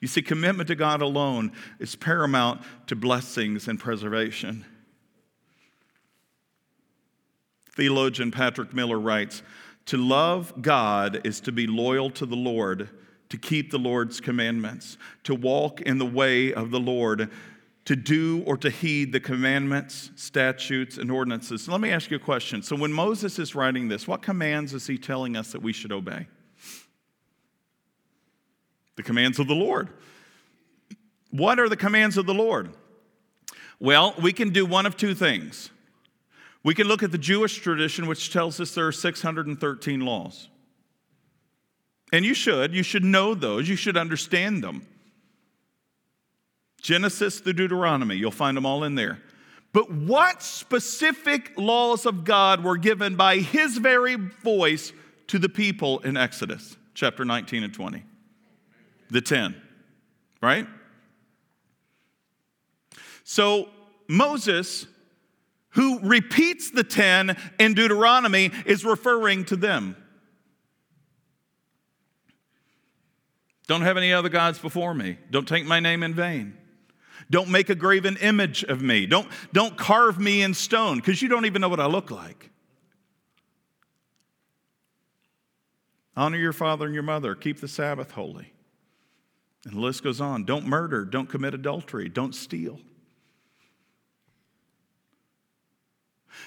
You 0.00 0.08
see, 0.08 0.20
commitment 0.20 0.66
to 0.66 0.74
God 0.74 1.00
alone 1.00 1.52
is 1.78 1.96
paramount 1.96 2.60
to 2.88 2.94
blessings 2.94 3.68
and 3.68 3.80
preservation. 3.80 4.66
Theologian 7.74 8.32
Patrick 8.32 8.74
Miller 8.74 9.00
writes 9.00 9.42
To 9.86 9.96
love 9.96 10.60
God 10.60 11.22
is 11.24 11.40
to 11.40 11.52
be 11.52 11.66
loyal 11.66 12.10
to 12.10 12.26
the 12.26 12.36
Lord, 12.36 12.90
to 13.30 13.38
keep 13.38 13.70
the 13.70 13.78
Lord's 13.78 14.20
commandments, 14.20 14.98
to 15.24 15.34
walk 15.34 15.80
in 15.80 15.96
the 15.96 16.04
way 16.04 16.52
of 16.52 16.70
the 16.70 16.80
Lord 16.80 17.30
to 17.84 17.96
do 17.96 18.42
or 18.46 18.56
to 18.58 18.70
heed 18.70 19.12
the 19.12 19.20
commandments, 19.20 20.10
statutes, 20.14 20.98
and 20.98 21.10
ordinances. 21.10 21.68
Let 21.68 21.80
me 21.80 21.90
ask 21.90 22.10
you 22.10 22.16
a 22.16 22.20
question. 22.20 22.62
So, 22.62 22.76
when 22.76 22.92
Moses 22.92 23.38
is 23.38 23.54
writing 23.54 23.88
this, 23.88 24.06
what 24.06 24.22
commands 24.22 24.72
is 24.72 24.86
he 24.86 24.98
telling 24.98 25.36
us 25.36 25.52
that 25.52 25.62
we 25.62 25.72
should 25.72 25.92
obey? 25.92 26.26
The 28.96 29.02
commands 29.02 29.38
of 29.38 29.48
the 29.48 29.54
Lord. 29.54 29.88
What 31.30 31.58
are 31.58 31.68
the 31.68 31.76
commands 31.76 32.16
of 32.16 32.26
the 32.26 32.34
Lord? 32.34 32.70
Well, 33.80 34.14
we 34.22 34.32
can 34.32 34.50
do 34.50 34.64
one 34.64 34.86
of 34.86 34.96
two 34.96 35.14
things. 35.14 35.70
We 36.62 36.74
can 36.74 36.86
look 36.86 37.02
at 37.02 37.10
the 37.10 37.18
Jewish 37.18 37.56
tradition, 37.56 38.06
which 38.06 38.32
tells 38.32 38.60
us 38.60 38.74
there 38.74 38.86
are 38.86 38.92
613 38.92 40.00
laws. 40.00 40.48
And 42.12 42.24
you 42.24 42.34
should. 42.34 42.74
You 42.74 42.82
should 42.82 43.02
know 43.02 43.34
those. 43.34 43.68
You 43.68 43.74
should 43.74 43.96
understand 43.96 44.62
them. 44.62 44.86
Genesis 46.82 47.38
through 47.38 47.54
Deuteronomy, 47.54 48.16
you'll 48.16 48.32
find 48.32 48.56
them 48.56 48.66
all 48.66 48.84
in 48.84 48.96
there. 48.96 49.22
But 49.72 49.90
what 49.90 50.42
specific 50.42 51.52
laws 51.56 52.04
of 52.04 52.24
God 52.24 52.62
were 52.62 52.76
given 52.76 53.16
by 53.16 53.38
his 53.38 53.78
very 53.78 54.16
voice 54.16 54.92
to 55.28 55.38
the 55.38 55.48
people 55.48 56.00
in 56.00 56.16
Exodus 56.16 56.76
chapter 56.92 57.24
19 57.24 57.62
and 57.62 57.72
20? 57.72 58.02
The 59.10 59.20
10, 59.20 59.60
right? 60.42 60.66
So 63.24 63.68
Moses, 64.08 64.86
who 65.70 66.00
repeats 66.00 66.70
the 66.70 66.84
10 66.84 67.36
in 67.58 67.74
Deuteronomy, 67.74 68.50
is 68.66 68.84
referring 68.84 69.44
to 69.46 69.56
them. 69.56 69.96
Don't 73.68 73.82
have 73.82 73.96
any 73.96 74.12
other 74.12 74.28
gods 74.28 74.58
before 74.58 74.92
me. 74.92 75.16
Don't 75.30 75.46
take 75.46 75.64
my 75.64 75.78
name 75.78 76.02
in 76.02 76.12
vain. 76.12 76.58
Don't 77.32 77.48
make 77.48 77.70
a 77.70 77.74
graven 77.74 78.18
image 78.18 78.62
of 78.62 78.82
me. 78.82 79.06
Don't, 79.06 79.26
don't 79.54 79.74
carve 79.74 80.20
me 80.20 80.42
in 80.42 80.52
stone 80.52 80.98
because 80.98 81.22
you 81.22 81.30
don't 81.30 81.46
even 81.46 81.62
know 81.62 81.70
what 81.70 81.80
I 81.80 81.86
look 81.86 82.10
like. 82.10 82.50
Honor 86.14 86.36
your 86.36 86.52
father 86.52 86.84
and 86.84 86.92
your 86.92 87.02
mother. 87.02 87.34
Keep 87.34 87.60
the 87.60 87.68
Sabbath 87.68 88.10
holy. 88.10 88.52
And 89.64 89.76
the 89.76 89.80
list 89.80 90.04
goes 90.04 90.20
on. 90.20 90.44
Don't 90.44 90.66
murder. 90.66 91.06
Don't 91.06 91.26
commit 91.26 91.54
adultery. 91.54 92.10
Don't 92.10 92.34
steal. 92.34 92.78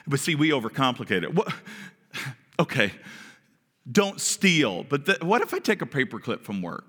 But 0.05 0.19
see, 0.19 0.35
we 0.35 0.51
overcomplicate 0.51 1.23
it. 1.23 1.33
What? 1.33 1.53
Okay, 2.57 2.93
don't 3.91 4.21
steal. 4.21 4.85
But 4.85 5.07
the, 5.07 5.17
what 5.21 5.41
if 5.41 5.53
I 5.53 5.59
take 5.59 5.81
a 5.81 5.85
paperclip 5.85 6.39
from 6.39 6.61
work? 6.61 6.87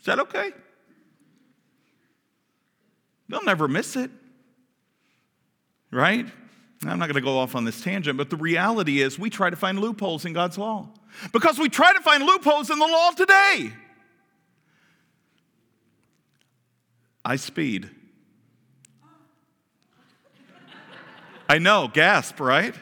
Is 0.00 0.06
that 0.06 0.18
okay? 0.18 0.50
They'll 3.28 3.44
never 3.44 3.68
miss 3.68 3.96
it. 3.96 4.10
Right? 5.90 6.26
I'm 6.86 6.98
not 6.98 7.06
going 7.06 7.14
to 7.14 7.20
go 7.20 7.38
off 7.38 7.54
on 7.54 7.64
this 7.64 7.80
tangent, 7.80 8.18
but 8.18 8.30
the 8.30 8.36
reality 8.36 9.00
is 9.00 9.18
we 9.18 9.30
try 9.30 9.48
to 9.48 9.56
find 9.56 9.78
loopholes 9.78 10.24
in 10.24 10.32
God's 10.32 10.58
law 10.58 10.88
because 11.32 11.58
we 11.58 11.68
try 11.68 11.92
to 11.92 12.00
find 12.00 12.24
loopholes 12.24 12.70
in 12.70 12.78
the 12.78 12.86
law 12.86 13.10
today. 13.12 13.72
I 17.24 17.36
speed. 17.36 17.90
I 21.48 21.58
know, 21.58 21.88
gasp, 21.92 22.40
right? 22.40 22.74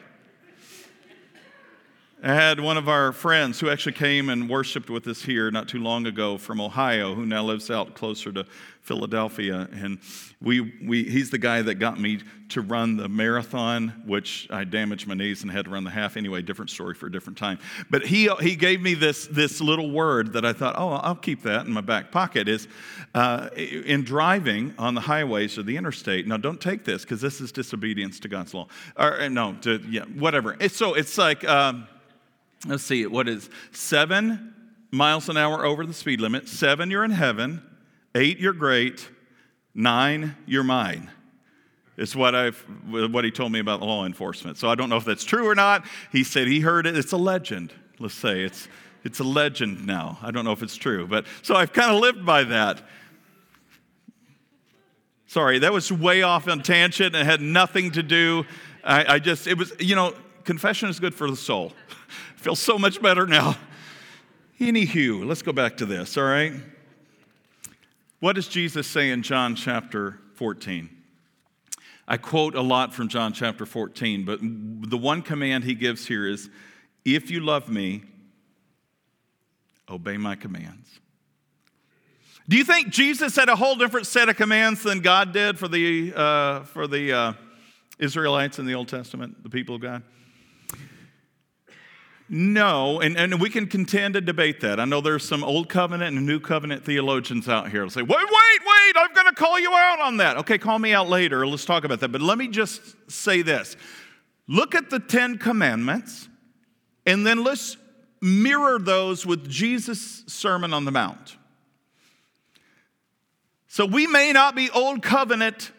I 2.25 2.35
had 2.35 2.61
one 2.61 2.77
of 2.77 2.89
our 2.89 3.11
friends 3.11 3.59
who 3.59 3.69
actually 3.69 3.95
came 3.95 4.29
and 4.29 4.49
worshiped 4.49 4.89
with 4.89 5.09
us 5.09 5.23
here 5.23 5.51
not 5.51 5.67
too 5.67 5.81
long 5.81 6.07
ago 6.07 6.39
from 6.39 6.61
Ohio, 6.61 7.17
who 7.17 7.27
now 7.27 7.43
lives 7.43 7.69
out 7.69 7.95
closer 7.95 8.31
to 8.31 8.47
Philadelphia. 8.81 9.69
And 9.73 9.99
we, 10.41 10.61
we, 10.87 11.03
he's 11.03 11.31
the 11.31 11.39
guy 11.39 11.63
that 11.63 11.77
got 11.77 11.99
me 11.99 12.21
to 12.51 12.61
run 12.61 12.97
the 12.97 13.09
marathon, 13.09 14.05
which 14.07 14.47
I 14.51 14.63
damaged 14.63 15.09
my 15.09 15.15
knees 15.15 15.43
and 15.43 15.51
had 15.51 15.65
to 15.65 15.73
run 15.73 15.83
the 15.83 15.91
half 15.91 16.17
anyway. 16.17 16.43
Different 16.43 16.71
story 16.71 16.95
for 16.95 17.07
a 17.07 17.11
different 17.11 17.39
time. 17.39 17.59
But 17.91 18.07
he, 18.07 18.29
he 18.41 18.55
gave 18.55 18.81
me 18.81 18.95
this, 18.95 19.27
this 19.27 19.61
little 19.61 19.91
word 19.91 20.35
that 20.35 20.45
I 20.45 20.53
thought, 20.53 20.77
oh, 20.79 20.91
I'll 20.91 21.17
keep 21.17 21.43
that 21.43 21.67
in 21.67 21.73
my 21.73 21.81
back 21.81 22.13
pocket. 22.13 22.49
Is 22.49 22.69
uh, 23.17 23.49
in 23.57 24.05
driving 24.05 24.77
on 24.79 24.95
the 24.95 25.01
highways 25.01 25.59
or 25.59 25.65
the 25.65 25.77
interstate. 25.77 26.29
Now, 26.29 26.37
don't 26.37 26.61
take 26.61 26.85
this 26.85 27.03
because 27.03 27.21
this 27.21 27.41
is 27.41 27.51
disobedience 27.51 28.21
to 28.21 28.29
God's 28.29 28.55
law. 28.55 28.69
Or 28.97 29.29
no, 29.29 29.55
to, 29.63 29.81
yeah, 29.91 30.05
whatever. 30.05 30.57
It's, 30.61 30.77
so 30.77 30.95
it's 30.95 31.19
like. 31.19 31.43
Um, 31.43 31.89
let's 32.67 32.85
see, 32.85 33.07
what 33.07 33.29
is 33.29 33.51
seven 33.73 34.55
miles 34.91 35.29
an 35.29 35.37
hour 35.37 35.65
over 35.65 35.87
the 35.87 35.95
speed 35.95 36.21
limit, 36.21 36.49
seven, 36.49 36.91
you're 36.91 37.05
in 37.05 37.11
heaven, 37.11 37.63
eight, 38.15 38.39
you're 38.39 38.53
great, 38.53 39.09
nine, 39.75 40.37
you're 40.47 40.65
mine. 40.65 41.11
It's 41.97 42.17
what 42.17 42.35
I've 42.35 42.57
what 42.89 43.25
he 43.25 43.31
told 43.31 43.53
me 43.53 43.59
about 43.59 43.81
law 43.83 44.07
enforcement. 44.07 44.57
So 44.57 44.69
I 44.69 44.75
don't 44.75 44.89
know 44.89 44.97
if 44.97 45.05
that's 45.05 45.25
true 45.25 45.47
or 45.49 45.55
not. 45.55 45.85
He 46.11 46.25
said 46.25 46.49
he 46.49 46.61
heard 46.61 46.87
it. 46.87 46.97
It's 46.97 47.13
a 47.13 47.19
legend. 47.19 47.73
Let's 47.99 48.15
say 48.15 48.43
it's 48.43 48.67
it's 49.05 49.21
a 49.21 49.25
legend 49.25 49.87
now. 49.87 50.19
I 50.23 50.31
don't 50.31 50.45
know 50.45 50.53
if 50.53 50.63
it's 50.63 50.77
true, 50.77 51.07
but 51.07 51.27
so 51.43 51.55
I've 51.55 51.73
kind 51.73 51.93
of 51.93 52.01
lived 52.01 52.25
by 52.25 52.45
that. 52.45 52.83
Sorry, 55.27 55.59
that 55.61 55.73
was 55.73 55.93
way 55.93 56.23
off 56.23 56.49
on 56.49 56.63
tangent 56.63 57.15
and 57.15 57.29
had 57.29 57.41
nothing 57.41 57.91
to 57.93 58.03
do. 58.03 58.45
I, 58.83 59.15
I 59.15 59.19
just 59.19 59.47
it 59.47 59.59
was 59.59 59.73
you 59.79 59.95
know 59.95 60.15
confession 60.45 60.89
is 60.89 60.99
good 60.99 61.15
for 61.15 61.31
the 61.31 61.37
soul. 61.37 61.73
Feel 62.43 62.57
so 62.57 62.77
much 62.77 63.01
better 63.01 63.25
now. 63.25 63.57
Anywho, 64.59 65.25
let's 65.25 65.43
go 65.43 65.53
back 65.53 65.77
to 65.77 65.87
this, 65.87 66.17
all 66.17 66.25
right? 66.25 66.53
What 68.19 68.33
does 68.33 68.49
Jesus 68.49 68.89
say 68.89 69.11
in 69.11 69.23
John 69.23 69.55
chapter 69.55 70.19
14? 70.35 70.91
I 72.09 72.17
quote 72.17 72.57
a 72.57 72.61
lot 72.61 72.93
from 72.93 73.07
John 73.07 73.33
chapter 73.33 73.65
14, 73.65 74.25
but 74.25 74.41
the 74.43 74.99
one 74.99 75.23
command 75.23 75.63
he 75.63 75.77
gives 75.77 76.09
here 76.09 76.27
is 76.27 76.51
if 77.05 77.31
you 77.31 77.39
love 77.39 77.69
me, 77.69 78.03
obey 79.89 80.17
my 80.17 80.35
commands. 80.35 80.99
Do 82.49 82.57
you 82.57 82.65
think 82.65 82.89
Jesus 82.89 83.37
had 83.37 83.51
a 83.51 83.55
whole 83.55 83.77
different 83.77 84.09
set 84.09 84.29
of 84.29 84.35
commands 84.35 84.83
than 84.83 84.99
God 84.99 85.33
did 85.33 85.61
for 85.61 85.69
the, 85.69 86.13
uh, 86.13 86.65
for 86.65 86.89
the 86.89 87.13
uh, 87.13 87.33
Israelites 88.01 88.59
in 88.59 88.67
the 88.67 88.75
Old 88.75 88.89
Testament, 88.89 89.45
the 89.45 89.49
people 89.49 89.77
of 89.77 89.81
God? 89.81 90.03
No, 92.35 92.99
and, 92.99 93.15
and 93.19 93.39
we 93.39 93.51
can 93.51 93.67
contend 93.67 94.17
and 94.17 94.25
debate 94.25 94.63
that. 94.63 94.81
I 94.81 94.87
know 94.87 95.03
there's 95.03 95.23
some 95.23 95.45
old 95.45 95.69
covenant 95.69 96.17
and 96.17 96.27
new 96.27 96.41
covenant 96.41 96.83
theologians 96.83 97.47
out 97.47 97.71
here 97.71 97.85
who 97.85 97.91
say, 97.91 98.01
wait, 98.01 98.09
wait, 98.09 98.27
wait, 98.27 98.95
I'm 98.97 99.13
going 99.13 99.27
to 99.27 99.35
call 99.35 99.61
you 99.61 99.71
out 99.71 100.01
on 100.01 100.17
that. 100.17 100.39
Okay, 100.39 100.57
call 100.57 100.79
me 100.79 100.95
out 100.95 101.11
later. 101.11 101.47
Let's 101.47 101.67
talk 101.67 101.85
about 101.85 102.01
that. 102.01 102.09
But 102.09 102.23
let 102.23 102.39
me 102.39 102.49
just 102.49 102.81
say 103.11 103.43
this 103.43 103.77
look 104.49 104.75
at 104.75 104.89
the 104.89 104.99
Ten 104.99 105.37
Commandments, 105.37 106.31
and 107.05 107.27
then 107.27 107.45
let's 107.45 107.77
mirror 108.23 108.79
those 108.79 109.27
with 109.27 109.47
Jesus' 109.51 110.25
Sermon 110.27 110.73
on 110.73 110.87
the 110.87 110.91
Mount. 110.91 111.37
So 113.69 113.85
we 113.85 114.07
may 114.07 114.33
not 114.33 114.55
be 114.55 114.71
old 114.71 115.03
covenant 115.03 115.71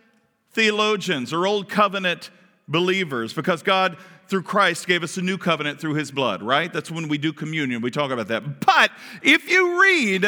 theologians 0.52 1.34
or 1.34 1.48
old 1.48 1.68
covenant 1.68 2.30
believers 2.68 3.34
because 3.34 3.64
God 3.64 3.98
through 4.28 4.44
Christ 4.44 4.88
gave 4.88 5.04
us 5.04 5.18
a 5.18 5.22
new 5.22 5.38
covenant 5.38 5.80
through 5.80 5.96
his 5.96 6.12
blood, 6.12 6.42
right? 6.42 6.72
That's 6.72 6.90
when 6.90 7.08
we 7.08 7.18
do 7.18 7.34
communion. 7.34 7.82
We 7.82 7.92
talk 7.92 8.12
about 8.12 8.28
that. 8.30 8.62
But 8.62 8.92
if 9.22 9.50
you 9.50 9.82
read, 9.82 10.26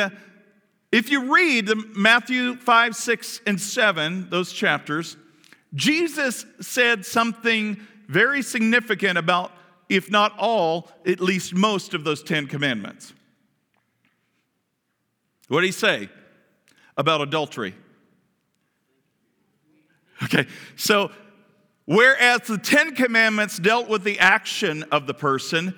if 0.91 1.09
you 1.09 1.33
read 1.33 1.69
Matthew 1.95 2.55
5, 2.55 2.95
6, 2.95 3.41
and 3.47 3.59
7, 3.59 4.29
those 4.29 4.51
chapters, 4.51 5.17
Jesus 5.73 6.45
said 6.61 7.05
something 7.05 7.79
very 8.07 8.41
significant 8.41 9.17
about, 9.17 9.51
if 9.89 10.11
not 10.11 10.33
all, 10.37 10.89
at 11.05 11.19
least 11.19 11.53
most 11.53 11.93
of 11.93 12.03
those 12.03 12.23
Ten 12.23 12.47
Commandments. 12.47 13.13
What 15.47 15.61
did 15.61 15.67
he 15.67 15.73
say 15.73 16.09
about 16.97 17.21
adultery? 17.21 17.75
Okay, 20.23 20.47
so 20.75 21.11
Whereas 21.85 22.41
the 22.41 22.57
Ten 22.57 22.95
Commandments 22.95 23.59
dealt 23.59 23.87
with 23.87 24.03
the 24.03 24.19
action 24.19 24.83
of 24.91 25.05
the 25.05 25.13
person, 25.13 25.75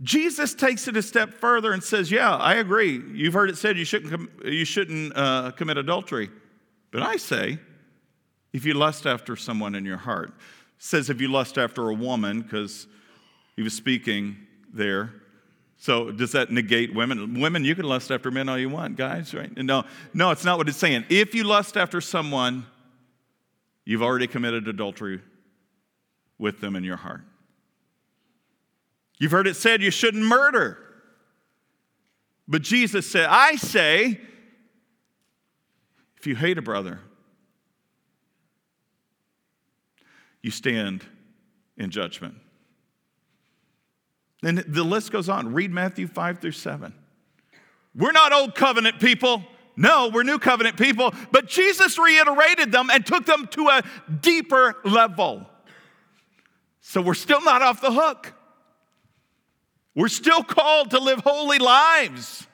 Jesus 0.00 0.54
takes 0.54 0.88
it 0.88 0.96
a 0.96 1.02
step 1.02 1.34
further 1.34 1.72
and 1.72 1.82
says, 1.82 2.10
Yeah, 2.10 2.34
I 2.34 2.54
agree. 2.54 3.02
You've 3.12 3.34
heard 3.34 3.50
it 3.50 3.58
said 3.58 3.76
you 3.76 3.84
shouldn't, 3.84 4.10
com- 4.10 4.30
you 4.44 4.64
shouldn't 4.64 5.16
uh, 5.16 5.52
commit 5.52 5.76
adultery. 5.76 6.30
But 6.90 7.02
I 7.02 7.16
say, 7.16 7.58
if 8.52 8.64
you 8.64 8.74
lust 8.74 9.06
after 9.06 9.36
someone 9.36 9.74
in 9.74 9.84
your 9.84 9.98
heart, 9.98 10.32
says 10.78 11.10
if 11.10 11.20
you 11.20 11.28
lust 11.28 11.58
after 11.58 11.88
a 11.88 11.94
woman, 11.94 12.40
because 12.40 12.86
he 13.54 13.62
was 13.62 13.74
speaking 13.74 14.36
there. 14.72 15.12
So 15.76 16.10
does 16.10 16.32
that 16.32 16.50
negate 16.50 16.94
women? 16.94 17.40
Women, 17.40 17.64
you 17.64 17.74
can 17.74 17.84
lust 17.84 18.10
after 18.10 18.30
men 18.30 18.48
all 18.48 18.58
you 18.58 18.68
want, 18.68 18.96
guys, 18.96 19.34
right? 19.34 19.54
No, 19.56 19.84
no, 20.14 20.30
it's 20.30 20.44
not 20.44 20.58
what 20.58 20.68
it's 20.68 20.78
saying. 20.78 21.04
If 21.08 21.34
you 21.34 21.44
lust 21.44 21.76
after 21.76 22.00
someone, 22.00 22.66
you've 23.84 24.02
already 24.02 24.26
committed 24.26 24.68
adultery 24.68 25.20
with 26.42 26.60
them 26.60 26.76
in 26.76 26.84
your 26.84 26.96
heart. 26.96 27.22
You've 29.18 29.30
heard 29.30 29.46
it 29.46 29.54
said 29.54 29.80
you 29.80 29.92
shouldn't 29.92 30.24
murder. 30.24 30.76
But 32.48 32.62
Jesus 32.62 33.10
said, 33.10 33.28
I 33.30 33.54
say, 33.54 34.20
If 36.18 36.26
you 36.26 36.34
hate 36.34 36.58
a 36.58 36.62
brother, 36.62 36.98
you 40.42 40.50
stand 40.50 41.06
in 41.78 41.90
judgment. 41.90 42.34
And 44.42 44.58
the 44.58 44.82
list 44.82 45.12
goes 45.12 45.28
on. 45.28 45.54
Read 45.54 45.70
Matthew 45.70 46.08
5 46.08 46.40
through 46.40 46.50
7. 46.50 46.92
We're 47.94 48.10
not 48.10 48.32
old 48.32 48.56
covenant 48.56 48.98
people. 48.98 49.44
No, 49.76 50.10
we're 50.12 50.24
new 50.24 50.40
covenant 50.40 50.76
people. 50.76 51.14
But 51.30 51.46
Jesus 51.46 51.96
reiterated 51.96 52.72
them 52.72 52.90
and 52.90 53.06
took 53.06 53.24
them 53.24 53.46
to 53.52 53.68
a 53.68 53.82
deeper 54.20 54.74
level. 54.84 55.46
So 56.92 57.00
we're 57.00 57.14
still 57.14 57.40
not 57.40 57.62
off 57.62 57.80
the 57.80 57.90
hook. 57.90 58.34
We're 59.94 60.08
still 60.08 60.44
called 60.44 60.90
to 60.90 60.98
live 60.98 61.20
holy 61.20 61.58
lives. 61.58 62.46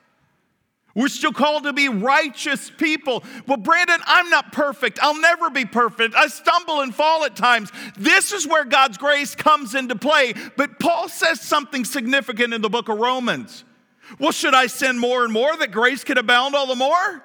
We're 0.94 1.08
still 1.08 1.32
called 1.32 1.64
to 1.64 1.72
be 1.72 1.88
righteous 1.88 2.70
people. 2.70 3.24
Well, 3.48 3.56
Brandon, 3.56 3.98
I'm 4.06 4.30
not 4.30 4.52
perfect. 4.52 5.00
I'll 5.02 5.20
never 5.20 5.50
be 5.50 5.64
perfect. 5.64 6.14
I 6.14 6.28
stumble 6.28 6.82
and 6.82 6.94
fall 6.94 7.24
at 7.24 7.34
times. 7.34 7.72
This 7.96 8.30
is 8.32 8.46
where 8.46 8.64
God's 8.64 8.96
grace 8.96 9.34
comes 9.34 9.74
into 9.74 9.96
play. 9.96 10.34
But 10.56 10.78
Paul 10.78 11.08
says 11.08 11.40
something 11.40 11.84
significant 11.84 12.54
in 12.54 12.62
the 12.62 12.70
book 12.70 12.88
of 12.88 12.96
Romans. 12.96 13.64
Well, 14.20 14.30
should 14.30 14.54
I 14.54 14.68
sin 14.68 15.00
more 15.00 15.24
and 15.24 15.32
more 15.32 15.56
that 15.56 15.72
grace 15.72 16.04
could 16.04 16.16
abound 16.16 16.54
all 16.54 16.68
the 16.68 16.76
more? 16.76 17.24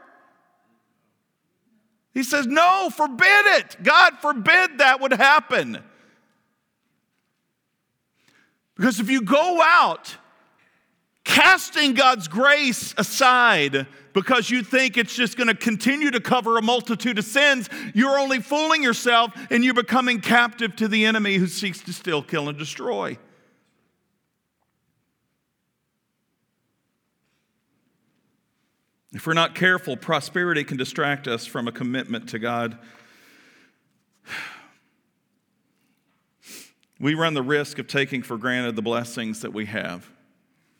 He 2.16 2.24
says, 2.24 2.47
No, 2.47 2.89
forbid 2.89 3.45
it. 3.59 3.78
God 3.84 4.18
forbid 4.20 4.80
that 4.80 4.99
would 4.99 5.14
happen. 5.14 5.84
Because 8.76 8.99
if 8.99 9.09
you 9.09 9.21
go 9.21 9.61
out 9.61 10.17
casting 11.24 11.93
God's 11.93 12.28
grace 12.28 12.93
aside 12.97 13.88
because 14.13 14.49
you 14.49 14.63
think 14.63 14.97
it's 14.97 15.15
just 15.15 15.38
going 15.38 15.47
to 15.47 15.55
continue 15.55 16.11
to 16.11 16.19
cover 16.19 16.57
a 16.57 16.61
multitude 16.61 17.17
of 17.17 17.26
sins, 17.26 17.69
you're 17.93 18.19
only 18.19 18.39
fooling 18.39 18.84
yourself 18.84 19.32
and 19.49 19.63
you're 19.63 19.74
becoming 19.74 20.21
captive 20.21 20.76
to 20.78 20.88
the 20.88 21.05
enemy 21.05 21.36
who 21.36 21.47
seeks 21.47 21.82
to 21.82 21.93
steal, 21.93 22.21
kill, 22.21 22.49
and 22.49 22.57
destroy. 22.57 23.17
If 29.13 29.28
we're 29.28 29.34
not 29.34 29.53
careful, 29.53 29.95
prosperity 29.95 30.63
can 30.63 30.78
distract 30.78 31.28
us 31.28 31.45
from 31.45 31.67
a 31.67 31.71
commitment 31.71 32.30
to 32.30 32.39
God. 32.39 32.80
We 37.04 37.16
run 37.16 37.34
the 37.34 37.43
risk 37.43 37.80
of 37.80 37.88
taking 37.88 38.24
for 38.24 38.38
granted 38.38 38.78
the 38.78 38.82
blessings 38.82 39.41
that 39.41 39.51
we 39.51 39.66
have 39.66 40.10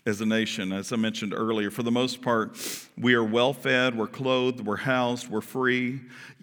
as 0.06 0.22
a 0.22 0.26
nation. 0.26 0.72
As 0.72 0.94
I 0.94 0.96
mentioned 0.96 1.34
earlier, 1.36 1.70
for 1.70 1.84
the 1.84 1.92
most 1.92 2.22
part, 2.22 2.58
we 2.98 3.14
are 3.14 3.26
well 3.26 3.52
fed, 3.52 3.98
we're 3.98 4.08
clothed, 4.08 4.66
we're 4.66 4.78
housed, 4.78 5.28
we're 5.28 5.42
free. 5.42 6.00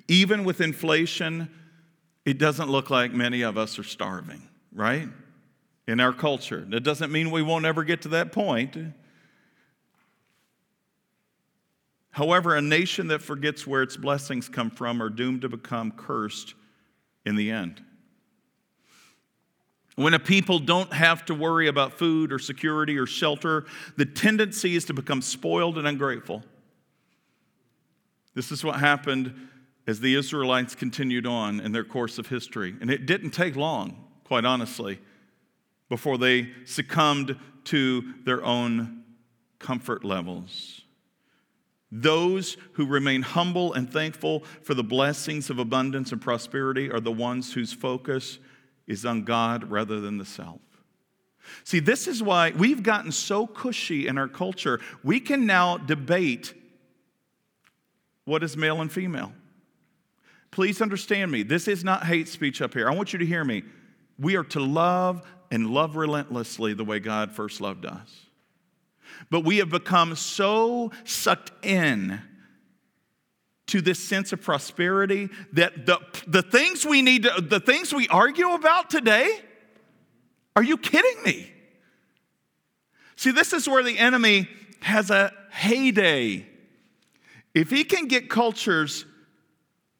Even 0.06 0.44
with 0.44 0.60
inflation, 0.60 1.48
it 2.26 2.36
doesn't 2.36 2.68
look 2.68 2.90
like 2.90 3.14
many 3.14 3.40
of 3.40 3.56
us 3.56 3.78
are 3.78 3.82
starving, 3.82 4.42
right? 4.70 5.08
In 5.88 5.98
our 5.98 6.12
culture. 6.12 6.66
That 6.68 6.80
doesn't 6.80 7.10
mean 7.10 7.30
we 7.30 7.40
won't 7.40 7.64
ever 7.64 7.82
get 7.82 8.02
to 8.02 8.08
that 8.08 8.32
point. 8.32 8.76
However, 12.10 12.54
a 12.54 12.60
nation 12.60 13.06
that 13.06 13.22
forgets 13.22 13.66
where 13.66 13.82
its 13.82 13.96
blessings 13.96 14.46
come 14.46 14.70
from 14.70 15.02
are 15.02 15.08
doomed 15.08 15.40
to 15.40 15.48
become 15.48 15.90
cursed 15.90 16.52
in 17.24 17.34
the 17.34 17.50
end. 17.50 17.82
When 20.00 20.14
a 20.14 20.18
people 20.18 20.60
don't 20.60 20.94
have 20.94 21.26
to 21.26 21.34
worry 21.34 21.68
about 21.68 21.92
food 21.92 22.32
or 22.32 22.38
security 22.38 22.96
or 22.96 23.04
shelter, 23.04 23.66
the 23.98 24.06
tendency 24.06 24.74
is 24.74 24.86
to 24.86 24.94
become 24.94 25.20
spoiled 25.20 25.76
and 25.76 25.86
ungrateful. 25.86 26.42
This 28.34 28.50
is 28.50 28.64
what 28.64 28.80
happened 28.80 29.34
as 29.86 30.00
the 30.00 30.14
Israelites 30.14 30.74
continued 30.74 31.26
on 31.26 31.60
in 31.60 31.72
their 31.72 31.84
course 31.84 32.16
of 32.16 32.28
history. 32.28 32.74
And 32.80 32.90
it 32.90 33.04
didn't 33.04 33.32
take 33.32 33.56
long, 33.56 34.02
quite 34.24 34.46
honestly, 34.46 35.00
before 35.90 36.16
they 36.16 36.48
succumbed 36.64 37.36
to 37.64 38.14
their 38.24 38.42
own 38.42 39.04
comfort 39.58 40.02
levels. 40.02 40.80
Those 41.92 42.56
who 42.72 42.86
remain 42.86 43.20
humble 43.20 43.74
and 43.74 43.92
thankful 43.92 44.44
for 44.62 44.72
the 44.72 44.82
blessings 44.82 45.50
of 45.50 45.58
abundance 45.58 46.10
and 46.10 46.22
prosperity 46.22 46.90
are 46.90 47.00
the 47.00 47.12
ones 47.12 47.52
whose 47.52 47.74
focus 47.74 48.38
is 48.90 49.06
on 49.06 49.22
God 49.22 49.70
rather 49.70 50.00
than 50.00 50.18
the 50.18 50.24
self. 50.24 50.60
See, 51.64 51.78
this 51.78 52.08
is 52.08 52.22
why 52.22 52.50
we've 52.50 52.82
gotten 52.82 53.12
so 53.12 53.46
cushy 53.46 54.08
in 54.08 54.18
our 54.18 54.28
culture. 54.28 54.80
We 55.04 55.20
can 55.20 55.46
now 55.46 55.78
debate 55.78 56.54
what 58.24 58.42
is 58.42 58.56
male 58.56 58.80
and 58.80 58.90
female. 58.90 59.32
Please 60.50 60.82
understand 60.82 61.30
me. 61.30 61.44
This 61.44 61.68
is 61.68 61.84
not 61.84 62.04
hate 62.04 62.26
speech 62.26 62.60
up 62.60 62.74
here. 62.74 62.90
I 62.90 62.94
want 62.94 63.12
you 63.12 63.20
to 63.20 63.26
hear 63.26 63.44
me. 63.44 63.62
We 64.18 64.36
are 64.36 64.44
to 64.44 64.60
love 64.60 65.22
and 65.50 65.70
love 65.70 65.96
relentlessly 65.96 66.74
the 66.74 66.84
way 66.84 66.98
God 66.98 67.32
first 67.32 67.60
loved 67.60 67.86
us. 67.86 68.26
But 69.30 69.44
we 69.44 69.58
have 69.58 69.70
become 69.70 70.16
so 70.16 70.90
sucked 71.04 71.52
in 71.64 72.20
to 73.70 73.80
this 73.80 73.98
sense 73.98 74.32
of 74.32 74.42
prosperity 74.42 75.28
that 75.52 75.86
the, 75.86 75.98
the 76.26 76.42
things 76.42 76.84
we 76.84 77.02
need 77.02 77.22
to, 77.22 77.40
the 77.40 77.60
things 77.60 77.94
we 77.94 78.08
argue 78.08 78.50
about 78.50 78.90
today, 78.90 79.40
are 80.56 80.62
you 80.62 80.76
kidding 80.76 81.22
me? 81.24 81.52
See, 83.16 83.30
this 83.30 83.52
is 83.52 83.68
where 83.68 83.82
the 83.82 83.98
enemy 83.98 84.48
has 84.80 85.10
a 85.10 85.32
heyday. 85.50 86.46
If 87.54 87.70
he 87.70 87.84
can 87.84 88.06
get 88.06 88.28
cultures 88.28 89.04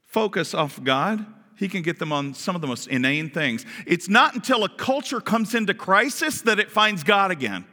focus 0.02 0.54
off 0.54 0.82
God, 0.82 1.24
he 1.56 1.68
can 1.68 1.82
get 1.82 1.98
them 1.98 2.12
on 2.12 2.34
some 2.34 2.56
of 2.56 2.62
the 2.62 2.66
most 2.66 2.88
inane 2.88 3.30
things. 3.30 3.64
It's 3.86 4.08
not 4.08 4.34
until 4.34 4.64
a 4.64 4.68
culture 4.68 5.20
comes 5.20 5.54
into 5.54 5.74
crisis 5.74 6.42
that 6.42 6.58
it 6.58 6.70
finds 6.70 7.04
God 7.04 7.30
again, 7.30 7.64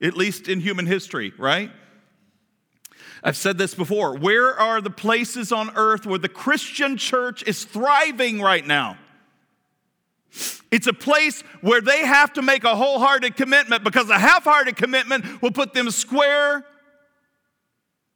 at 0.00 0.16
least 0.16 0.48
in 0.48 0.60
human 0.60 0.86
history, 0.86 1.32
right? 1.38 1.70
I've 3.24 3.38
said 3.38 3.56
this 3.56 3.74
before. 3.74 4.16
Where 4.16 4.52
are 4.52 4.82
the 4.82 4.90
places 4.90 5.50
on 5.50 5.70
earth 5.76 6.04
where 6.04 6.18
the 6.18 6.28
Christian 6.28 6.98
church 6.98 7.42
is 7.44 7.64
thriving 7.64 8.38
right 8.38 8.66
now? 8.66 8.98
It's 10.70 10.86
a 10.86 10.92
place 10.92 11.42
where 11.62 11.80
they 11.80 12.04
have 12.04 12.34
to 12.34 12.42
make 12.42 12.64
a 12.64 12.76
wholehearted 12.76 13.34
commitment 13.36 13.82
because 13.82 14.10
a 14.10 14.18
half 14.18 14.44
hearted 14.44 14.76
commitment 14.76 15.40
will 15.40 15.52
put 15.52 15.72
them 15.72 15.90
square 15.90 16.66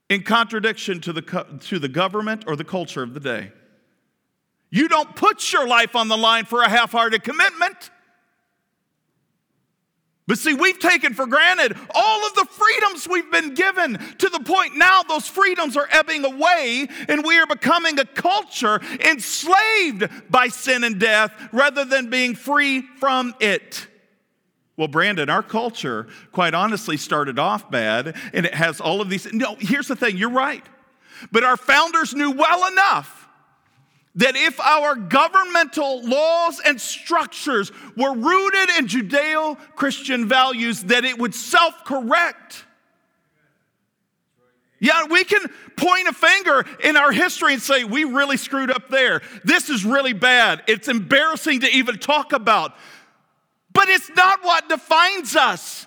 in 0.09 0.21
contradiction 0.23 1.01
to 1.01 1.13
the, 1.13 1.59
to 1.61 1.79
the 1.79 1.87
government 1.87 2.43
or 2.45 2.55
the 2.55 2.63
culture 2.63 3.01
of 3.01 3.13
the 3.13 3.19
day. 3.19 3.51
You 4.69 4.87
don't 4.87 5.15
put 5.15 5.51
your 5.51 5.67
life 5.67 5.95
on 5.95 6.07
the 6.07 6.17
line 6.17 6.45
for 6.45 6.61
a 6.61 6.69
half 6.69 6.91
hearted 6.91 7.23
commitment. 7.23 7.89
But 10.29 10.37
see, 10.37 10.53
we've 10.53 10.77
taken 10.77 11.15
for 11.15 11.25
granted 11.25 11.75
all 11.89 12.27
of 12.27 12.35
the 12.35 12.45
freedoms 12.45 13.07
we've 13.09 13.31
been 13.31 13.55
given 13.55 13.97
to 14.19 14.29
the 14.29 14.39
point 14.41 14.77
now 14.77 15.01
those 15.01 15.27
freedoms 15.27 15.75
are 15.75 15.87
ebbing 15.89 16.23
away 16.23 16.87
and 17.07 17.25
we 17.25 17.39
are 17.39 17.47
becoming 17.47 17.97
a 17.97 18.05
culture 18.05 18.79
enslaved 18.99 20.07
by 20.29 20.49
sin 20.49 20.83
and 20.83 20.99
death 20.99 21.33
rather 21.51 21.83
than 21.83 22.11
being 22.11 22.35
free 22.35 22.83
from 22.99 23.33
it. 23.39 23.87
Well, 24.77 24.87
Brandon, 24.87 25.31
our 25.31 25.41
culture, 25.41 26.05
quite 26.31 26.53
honestly, 26.53 26.95
started 26.95 27.39
off 27.39 27.71
bad 27.71 28.15
and 28.31 28.45
it 28.45 28.53
has 28.53 28.79
all 28.79 29.01
of 29.01 29.09
these. 29.09 29.33
No, 29.33 29.55
here's 29.57 29.87
the 29.87 29.95
thing 29.95 30.15
you're 30.15 30.29
right. 30.29 30.63
But 31.31 31.43
our 31.43 31.57
founders 31.57 32.13
knew 32.13 32.29
well 32.29 32.71
enough 32.71 33.18
that 34.19 34.35
if 34.35 34.59
our 34.59 34.95
governmental 34.95 36.05
laws 36.05 36.61
and 36.65 36.79
structures 36.79 37.71
were 37.95 38.13
rooted 38.13 38.69
in 38.77 38.87
Judeo 38.87 39.57
Christian 39.75 40.27
values, 40.27 40.83
that 40.83 41.05
it 41.05 41.17
would 41.17 41.33
self 41.33 41.85
correct. 41.85 42.65
Yeah, 44.81 45.05
we 45.09 45.23
can 45.23 45.41
point 45.77 46.07
a 46.07 46.13
finger 46.13 46.65
in 46.83 46.97
our 46.97 47.11
history 47.11 47.53
and 47.53 47.61
say, 47.61 47.83
we 47.85 48.03
really 48.03 48.37
screwed 48.37 48.71
up 48.71 48.89
there. 48.89 49.21
This 49.43 49.69
is 49.69 49.85
really 49.85 50.13
bad. 50.13 50.63
It's 50.67 50.87
embarrassing 50.87 51.61
to 51.61 51.69
even 51.69 51.97
talk 51.97 52.33
about. 52.33 52.73
But 53.73 53.87
it's 53.87 54.09
not 54.15 54.43
what 54.43 54.67
defines 54.67 55.35
us. 55.35 55.85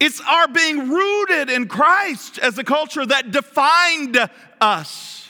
It's 0.00 0.20
our 0.20 0.48
being 0.48 0.90
rooted 0.90 1.50
in 1.50 1.68
Christ 1.68 2.38
as 2.38 2.58
a 2.58 2.64
culture 2.64 3.04
that 3.04 3.32
defined 3.32 4.18
us. 4.60 5.25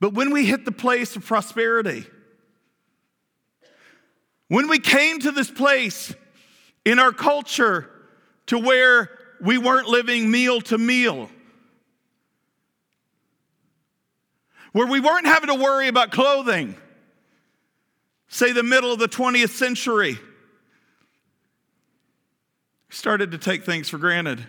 But 0.00 0.14
when 0.14 0.30
we 0.30 0.44
hit 0.44 0.64
the 0.64 0.72
place 0.72 1.16
of 1.16 1.24
prosperity, 1.24 2.06
when 4.48 4.68
we 4.68 4.78
came 4.78 5.20
to 5.20 5.30
this 5.30 5.50
place 5.50 6.14
in 6.84 6.98
our 6.98 7.12
culture 7.12 7.90
to 8.46 8.58
where 8.58 9.10
we 9.40 9.58
weren't 9.58 9.88
living 9.88 10.30
meal 10.30 10.60
to 10.62 10.78
meal, 10.78 11.30
where 14.72 14.86
we 14.86 15.00
weren't 15.00 15.26
having 15.26 15.48
to 15.48 15.54
worry 15.54 15.88
about 15.88 16.10
clothing, 16.10 16.74
say 18.28 18.52
the 18.52 18.62
middle 18.62 18.92
of 18.92 18.98
the 18.98 19.08
20th 19.08 19.50
century, 19.50 20.18
started 22.90 23.30
to 23.32 23.38
take 23.38 23.64
things 23.64 23.88
for 23.88 23.98
granted. 23.98 24.44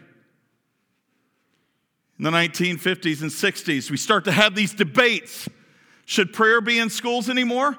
In 2.17 2.23
the 2.23 2.31
1950s 2.31 3.21
and 3.21 3.29
60s, 3.29 3.91
we 3.91 3.97
start 3.97 4.25
to 4.25 4.31
have 4.31 4.55
these 4.55 4.73
debates. 4.73 5.49
Should 6.05 6.33
prayer 6.33 6.61
be 6.61 6.79
in 6.79 6.89
schools 6.89 7.29
anymore? 7.29 7.77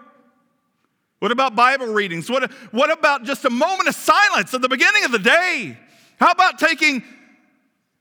What 1.21 1.33
about 1.33 1.57
Bible 1.57 1.87
readings? 1.87 2.29
What, 2.29 2.53
what 2.71 2.93
about 2.93 3.25
just 3.25 3.45
a 3.47 3.51
moment 3.51 3.89
of 3.89 3.95
silence 3.95 4.53
at 4.53 4.61
the 4.61 4.69
beginning 4.69 5.05
of 5.05 5.13
the 5.13 5.19
day? 5.19 5.79
How 6.21 6.31
about 6.31 6.59
taking 6.59 7.03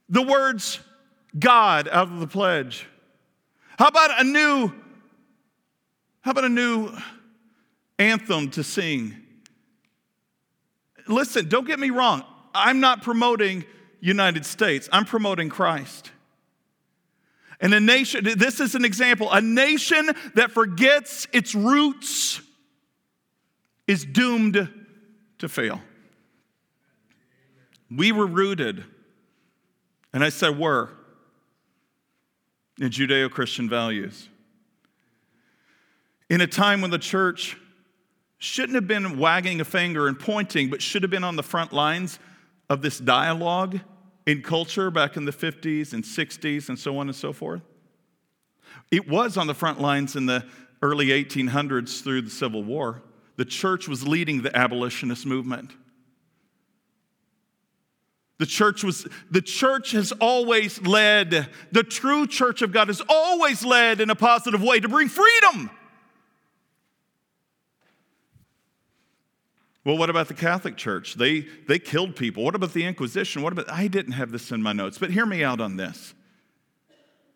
the 0.08 0.22
words 0.22 0.80
God 1.38 1.88
out 1.88 2.08
of 2.08 2.20
the 2.20 2.26
pledge? 2.26 2.86
How 3.78 3.88
about 3.88 4.20
a 4.20 4.24
new 4.24 4.72
how 6.22 6.32
about 6.32 6.44
a 6.44 6.48
new 6.48 6.90
anthem 8.00 8.50
to 8.50 8.64
sing? 8.64 9.14
Listen, 11.06 11.48
don't 11.48 11.68
get 11.68 11.78
me 11.78 11.90
wrong. 11.90 12.24
I'm 12.52 12.80
not 12.80 13.02
promoting 13.02 13.64
United 14.00 14.44
States. 14.44 14.88
I'm 14.90 15.04
promoting 15.04 15.48
Christ. 15.48 16.10
And 17.60 17.72
a 17.72 17.80
nation, 17.80 18.24
this 18.36 18.60
is 18.60 18.74
an 18.74 18.84
example, 18.84 19.30
a 19.32 19.40
nation 19.40 20.10
that 20.34 20.50
forgets 20.50 21.26
its 21.32 21.54
roots 21.54 22.40
is 23.86 24.04
doomed 24.04 24.68
to 25.38 25.48
fail. 25.48 25.80
We 27.90 28.12
were 28.12 28.26
rooted, 28.26 28.84
and 30.12 30.24
I 30.24 30.28
said 30.28 30.58
were, 30.58 30.90
in 32.78 32.90
Judeo 32.90 33.30
Christian 33.30 33.68
values. 33.68 34.28
In 36.28 36.40
a 36.40 36.46
time 36.46 36.80
when 36.80 36.90
the 36.90 36.98
church 36.98 37.56
shouldn't 38.38 38.74
have 38.74 38.88
been 38.88 39.18
wagging 39.18 39.60
a 39.60 39.64
finger 39.64 40.08
and 40.08 40.18
pointing, 40.18 40.68
but 40.68 40.82
should 40.82 41.02
have 41.02 41.10
been 41.10 41.24
on 41.24 41.36
the 41.36 41.42
front 41.42 41.72
lines 41.72 42.18
of 42.68 42.82
this 42.82 42.98
dialogue 42.98 43.80
in 44.26 44.42
culture 44.42 44.90
back 44.90 45.16
in 45.16 45.24
the 45.24 45.32
50s 45.32 45.92
and 45.92 46.02
60s 46.04 46.68
and 46.68 46.78
so 46.78 46.98
on 46.98 47.08
and 47.08 47.16
so 47.16 47.32
forth. 47.32 47.62
It 48.90 49.08
was 49.08 49.36
on 49.36 49.46
the 49.46 49.54
front 49.54 49.80
lines 49.80 50.16
in 50.16 50.26
the 50.26 50.44
early 50.82 51.06
1800s 51.08 52.02
through 52.02 52.22
the 52.22 52.30
Civil 52.30 52.62
War. 52.62 53.02
The 53.36 53.44
church 53.44 53.88
was 53.88 54.06
leading 54.06 54.42
the 54.42 54.56
abolitionist 54.56 55.26
movement. 55.26 55.72
The 58.38 58.46
church 58.46 58.84
was 58.84 59.08
the 59.30 59.40
church 59.40 59.92
has 59.92 60.12
always 60.12 60.80
led, 60.82 61.48
the 61.72 61.82
true 61.82 62.26
church 62.26 62.60
of 62.60 62.70
God 62.70 62.88
has 62.88 63.00
always 63.08 63.64
led 63.64 64.00
in 64.00 64.10
a 64.10 64.14
positive 64.14 64.62
way 64.62 64.78
to 64.78 64.88
bring 64.88 65.08
freedom. 65.08 65.70
Well, 69.86 69.96
what 69.96 70.10
about 70.10 70.26
the 70.26 70.34
Catholic 70.34 70.76
Church? 70.76 71.14
They, 71.14 71.46
they 71.68 71.78
killed 71.78 72.16
people. 72.16 72.42
What 72.42 72.56
about 72.56 72.72
the 72.72 72.84
Inquisition? 72.84 73.42
What 73.42 73.52
about, 73.52 73.70
I 73.70 73.86
didn't 73.86 74.14
have 74.14 74.32
this 74.32 74.50
in 74.50 74.60
my 74.60 74.72
notes, 74.72 74.98
but 74.98 75.10
hear 75.10 75.24
me 75.24 75.44
out 75.44 75.60
on 75.60 75.76
this. 75.76 76.12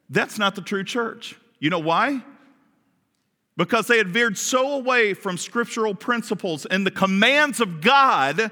That's 0.08 0.36
not 0.36 0.56
the 0.56 0.60
true 0.60 0.82
church. 0.82 1.36
You 1.60 1.70
know 1.70 1.78
why? 1.78 2.24
Because 3.56 3.86
they 3.86 3.98
had 3.98 4.08
veered 4.08 4.36
so 4.36 4.72
away 4.72 5.14
from 5.14 5.38
scriptural 5.38 5.94
principles 5.94 6.66
and 6.66 6.84
the 6.84 6.90
commands 6.90 7.60
of 7.60 7.80
God 7.80 8.50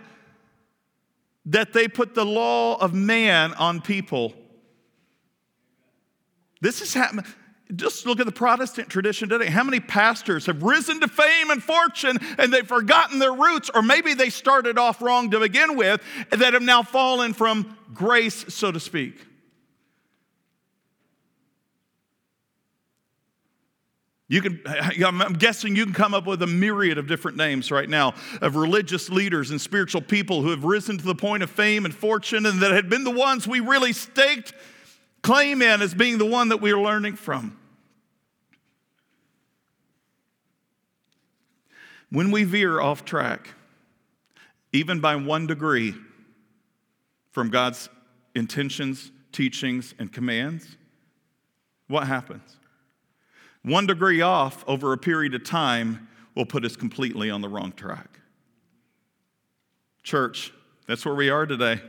that 1.46 1.72
they 1.72 1.88
put 1.88 2.14
the 2.14 2.24
law 2.24 2.76
of 2.76 2.94
man 2.94 3.52
on 3.54 3.80
people. 3.80 4.32
This 6.60 6.82
is 6.82 6.94
happening. 6.94 7.24
Just 7.76 8.06
look 8.06 8.18
at 8.18 8.24
the 8.24 8.32
Protestant 8.32 8.88
tradition 8.88 9.28
today. 9.28 9.46
How 9.46 9.62
many 9.62 9.78
pastors 9.78 10.46
have 10.46 10.62
risen 10.62 11.00
to 11.00 11.08
fame 11.08 11.50
and 11.50 11.62
fortune 11.62 12.18
and 12.38 12.52
they've 12.52 12.66
forgotten 12.66 13.18
their 13.18 13.32
roots, 13.32 13.70
or 13.74 13.82
maybe 13.82 14.14
they 14.14 14.30
started 14.30 14.78
off 14.78 15.02
wrong 15.02 15.30
to 15.32 15.40
begin 15.40 15.76
with, 15.76 16.00
that 16.30 16.54
have 16.54 16.62
now 16.62 16.82
fallen 16.82 17.34
from 17.34 17.76
grace, 17.92 18.46
so 18.48 18.72
to 18.72 18.80
speak? 18.80 19.26
You 24.28 24.40
can, 24.40 24.62
I'm 24.66 25.34
guessing 25.34 25.76
you 25.76 25.84
can 25.84 25.94
come 25.94 26.14
up 26.14 26.26
with 26.26 26.42
a 26.42 26.46
myriad 26.46 26.96
of 26.96 27.06
different 27.06 27.36
names 27.36 27.70
right 27.70 27.88
now 27.88 28.14
of 28.40 28.56
religious 28.56 29.10
leaders 29.10 29.50
and 29.50 29.60
spiritual 29.60 30.00
people 30.00 30.40
who 30.40 30.50
have 30.50 30.64
risen 30.64 30.96
to 30.96 31.04
the 31.04 31.14
point 31.14 31.42
of 31.42 31.50
fame 31.50 31.84
and 31.84 31.94
fortune 31.94 32.46
and 32.46 32.60
that 32.60 32.70
had 32.70 32.88
been 32.88 33.04
the 33.04 33.10
ones 33.10 33.46
we 33.46 33.60
really 33.60 33.92
staked 33.92 34.54
claim 35.22 35.60
in 35.60 35.82
as 35.82 35.92
being 35.92 36.16
the 36.16 36.26
one 36.26 36.48
that 36.50 36.62
we 36.62 36.72
are 36.72 36.80
learning 36.80 37.16
from. 37.16 37.57
When 42.10 42.30
we 42.30 42.44
veer 42.44 42.80
off 42.80 43.04
track, 43.04 43.54
even 44.72 45.00
by 45.00 45.16
one 45.16 45.46
degree 45.46 45.94
from 47.30 47.50
God's 47.50 47.88
intentions, 48.34 49.12
teachings, 49.32 49.94
and 49.98 50.12
commands, 50.12 50.76
what 51.86 52.06
happens? 52.06 52.56
One 53.62 53.86
degree 53.86 54.20
off 54.20 54.64
over 54.66 54.92
a 54.92 54.98
period 54.98 55.34
of 55.34 55.44
time 55.44 56.08
will 56.34 56.46
put 56.46 56.64
us 56.64 56.76
completely 56.76 57.30
on 57.30 57.40
the 57.40 57.48
wrong 57.48 57.72
track. 57.72 58.20
Church, 60.02 60.52
that's 60.86 61.04
where 61.04 61.14
we 61.14 61.28
are 61.28 61.44
today. 61.44 61.80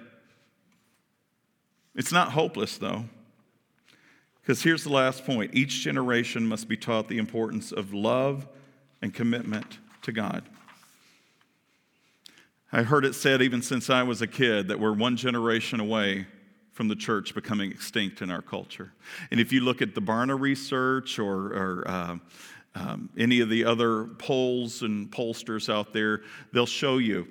It's 1.95 2.11
not 2.11 2.31
hopeless, 2.31 2.77
though. 2.77 3.05
Because 4.41 4.63
here's 4.63 4.83
the 4.83 4.89
last 4.89 5.25
point 5.25 5.51
each 5.53 5.81
generation 5.81 6.45
must 6.45 6.67
be 6.67 6.75
taught 6.75 7.07
the 7.07 7.17
importance 7.17 7.71
of 7.71 7.93
love 7.93 8.47
and 9.01 9.13
commitment 9.13 9.77
to 10.09 10.13
God. 10.13 10.43
I 12.71 12.81
heard 12.81 13.05
it 13.05 13.13
said 13.13 13.41
even 13.41 13.61
since 13.61 13.89
I 13.89 14.03
was 14.03 14.21
a 14.21 14.27
kid 14.27 14.67
that 14.67 14.79
we're 14.79 14.93
one 14.93 15.15
generation 15.15 15.79
away 15.79 16.25
from 16.71 16.87
the 16.87 16.95
church 16.95 17.35
becoming 17.35 17.69
extinct 17.71 18.21
in 18.21 18.31
our 18.31 18.41
culture. 18.41 18.91
And 19.29 19.39
if 19.39 19.51
you 19.51 19.61
look 19.61 19.81
at 19.83 19.93
the 19.93 20.01
Barna 20.01 20.39
research 20.39 21.19
or, 21.19 21.53
or 21.53 21.83
uh, 21.87 22.17
um, 22.75 23.09
any 23.17 23.39
of 23.41 23.49
the 23.49 23.65
other 23.65 24.05
polls 24.05 24.81
and 24.81 25.11
pollsters 25.11 25.71
out 25.71 25.93
there, 25.93 26.21
they'll 26.53 26.65
show 26.65 26.97
you 26.97 27.27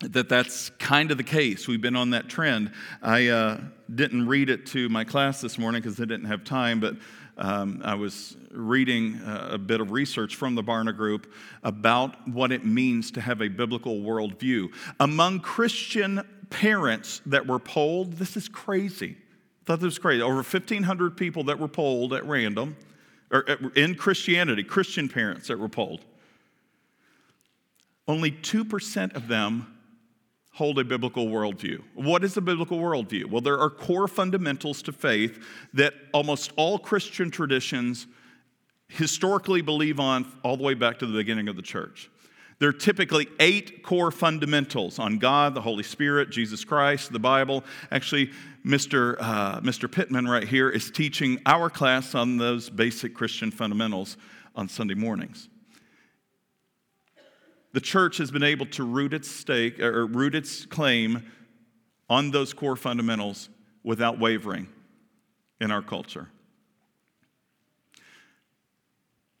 that 0.00 0.28
that's 0.28 0.70
kind 0.78 1.10
of 1.10 1.16
the 1.16 1.24
case. 1.24 1.66
We've 1.66 1.80
been 1.80 1.96
on 1.96 2.10
that 2.10 2.28
trend. 2.28 2.72
I 3.02 3.28
uh, 3.28 3.60
didn't 3.92 4.28
read 4.28 4.48
it 4.48 4.66
to 4.66 4.88
my 4.88 5.02
class 5.02 5.40
this 5.40 5.58
morning 5.58 5.82
because 5.82 6.00
I 6.00 6.04
didn't 6.04 6.26
have 6.26 6.44
time, 6.44 6.78
but 6.78 6.96
um, 7.36 7.82
I 7.84 7.94
was 7.94 8.36
reading 8.52 9.16
uh, 9.16 9.50
a 9.52 9.58
bit 9.58 9.80
of 9.80 9.90
research 9.90 10.36
from 10.36 10.54
the 10.54 10.62
Barna 10.62 10.96
Group 10.96 11.32
about 11.64 12.28
what 12.28 12.52
it 12.52 12.64
means 12.64 13.10
to 13.12 13.20
have 13.20 13.40
a 13.40 13.48
biblical 13.48 14.00
worldview. 14.00 14.68
Among 15.00 15.40
Christian 15.40 16.22
parents 16.50 17.20
that 17.26 17.46
were 17.46 17.58
polled, 17.58 18.14
this 18.14 18.36
is 18.36 18.48
crazy. 18.48 19.16
I 19.18 19.64
thought 19.66 19.80
this 19.80 19.86
was 19.86 19.98
crazy. 19.98 20.22
Over 20.22 20.36
1,500 20.36 21.16
people 21.16 21.44
that 21.44 21.58
were 21.58 21.68
polled 21.68 22.12
at 22.12 22.24
random, 22.24 22.76
or 23.32 23.50
uh, 23.50 23.56
in 23.74 23.96
Christianity, 23.96 24.62
Christian 24.62 25.08
parents 25.08 25.48
that 25.48 25.58
were 25.58 25.68
polled. 25.68 26.04
Only 28.06 28.30
2% 28.30 29.14
of 29.14 29.26
them 29.26 29.77
hold 30.58 30.76
a 30.80 30.84
biblical 30.84 31.28
worldview. 31.28 31.80
What 31.94 32.24
is 32.24 32.36
a 32.36 32.40
biblical 32.40 32.78
worldview? 32.78 33.26
Well, 33.26 33.40
there 33.40 33.60
are 33.60 33.70
core 33.70 34.08
fundamentals 34.08 34.82
to 34.82 34.92
faith 34.92 35.40
that 35.72 35.94
almost 36.12 36.52
all 36.56 36.80
Christian 36.80 37.30
traditions 37.30 38.08
historically 38.88 39.62
believe 39.62 40.00
on 40.00 40.26
all 40.42 40.56
the 40.56 40.64
way 40.64 40.74
back 40.74 40.98
to 40.98 41.06
the 41.06 41.16
beginning 41.16 41.46
of 41.46 41.54
the 41.54 41.62
church. 41.62 42.10
There 42.58 42.68
are 42.68 42.72
typically 42.72 43.28
eight 43.38 43.84
core 43.84 44.10
fundamentals 44.10 44.98
on 44.98 45.18
God, 45.18 45.54
the 45.54 45.60
Holy 45.60 45.84
Spirit, 45.84 46.30
Jesus 46.30 46.64
Christ, 46.64 47.12
the 47.12 47.20
Bible. 47.20 47.62
Actually, 47.92 48.32
Mr. 48.66 49.16
Uh, 49.20 49.60
Mr. 49.60 49.88
Pittman 49.88 50.26
right 50.26 50.48
here 50.48 50.68
is 50.68 50.90
teaching 50.90 51.40
our 51.46 51.70
class 51.70 52.16
on 52.16 52.36
those 52.36 52.68
basic 52.68 53.14
Christian 53.14 53.52
fundamentals 53.52 54.16
on 54.56 54.68
Sunday 54.68 54.94
mornings 54.94 55.48
the 57.72 57.80
church 57.80 58.16
has 58.18 58.30
been 58.30 58.42
able 58.42 58.66
to 58.66 58.84
root 58.84 59.12
its 59.12 59.30
stake 59.30 59.78
or 59.80 60.06
root 60.06 60.34
its 60.34 60.64
claim 60.66 61.30
on 62.08 62.30
those 62.30 62.52
core 62.52 62.76
fundamentals 62.76 63.48
without 63.82 64.18
wavering 64.18 64.68
in 65.60 65.70
our 65.70 65.82
culture. 65.82 66.28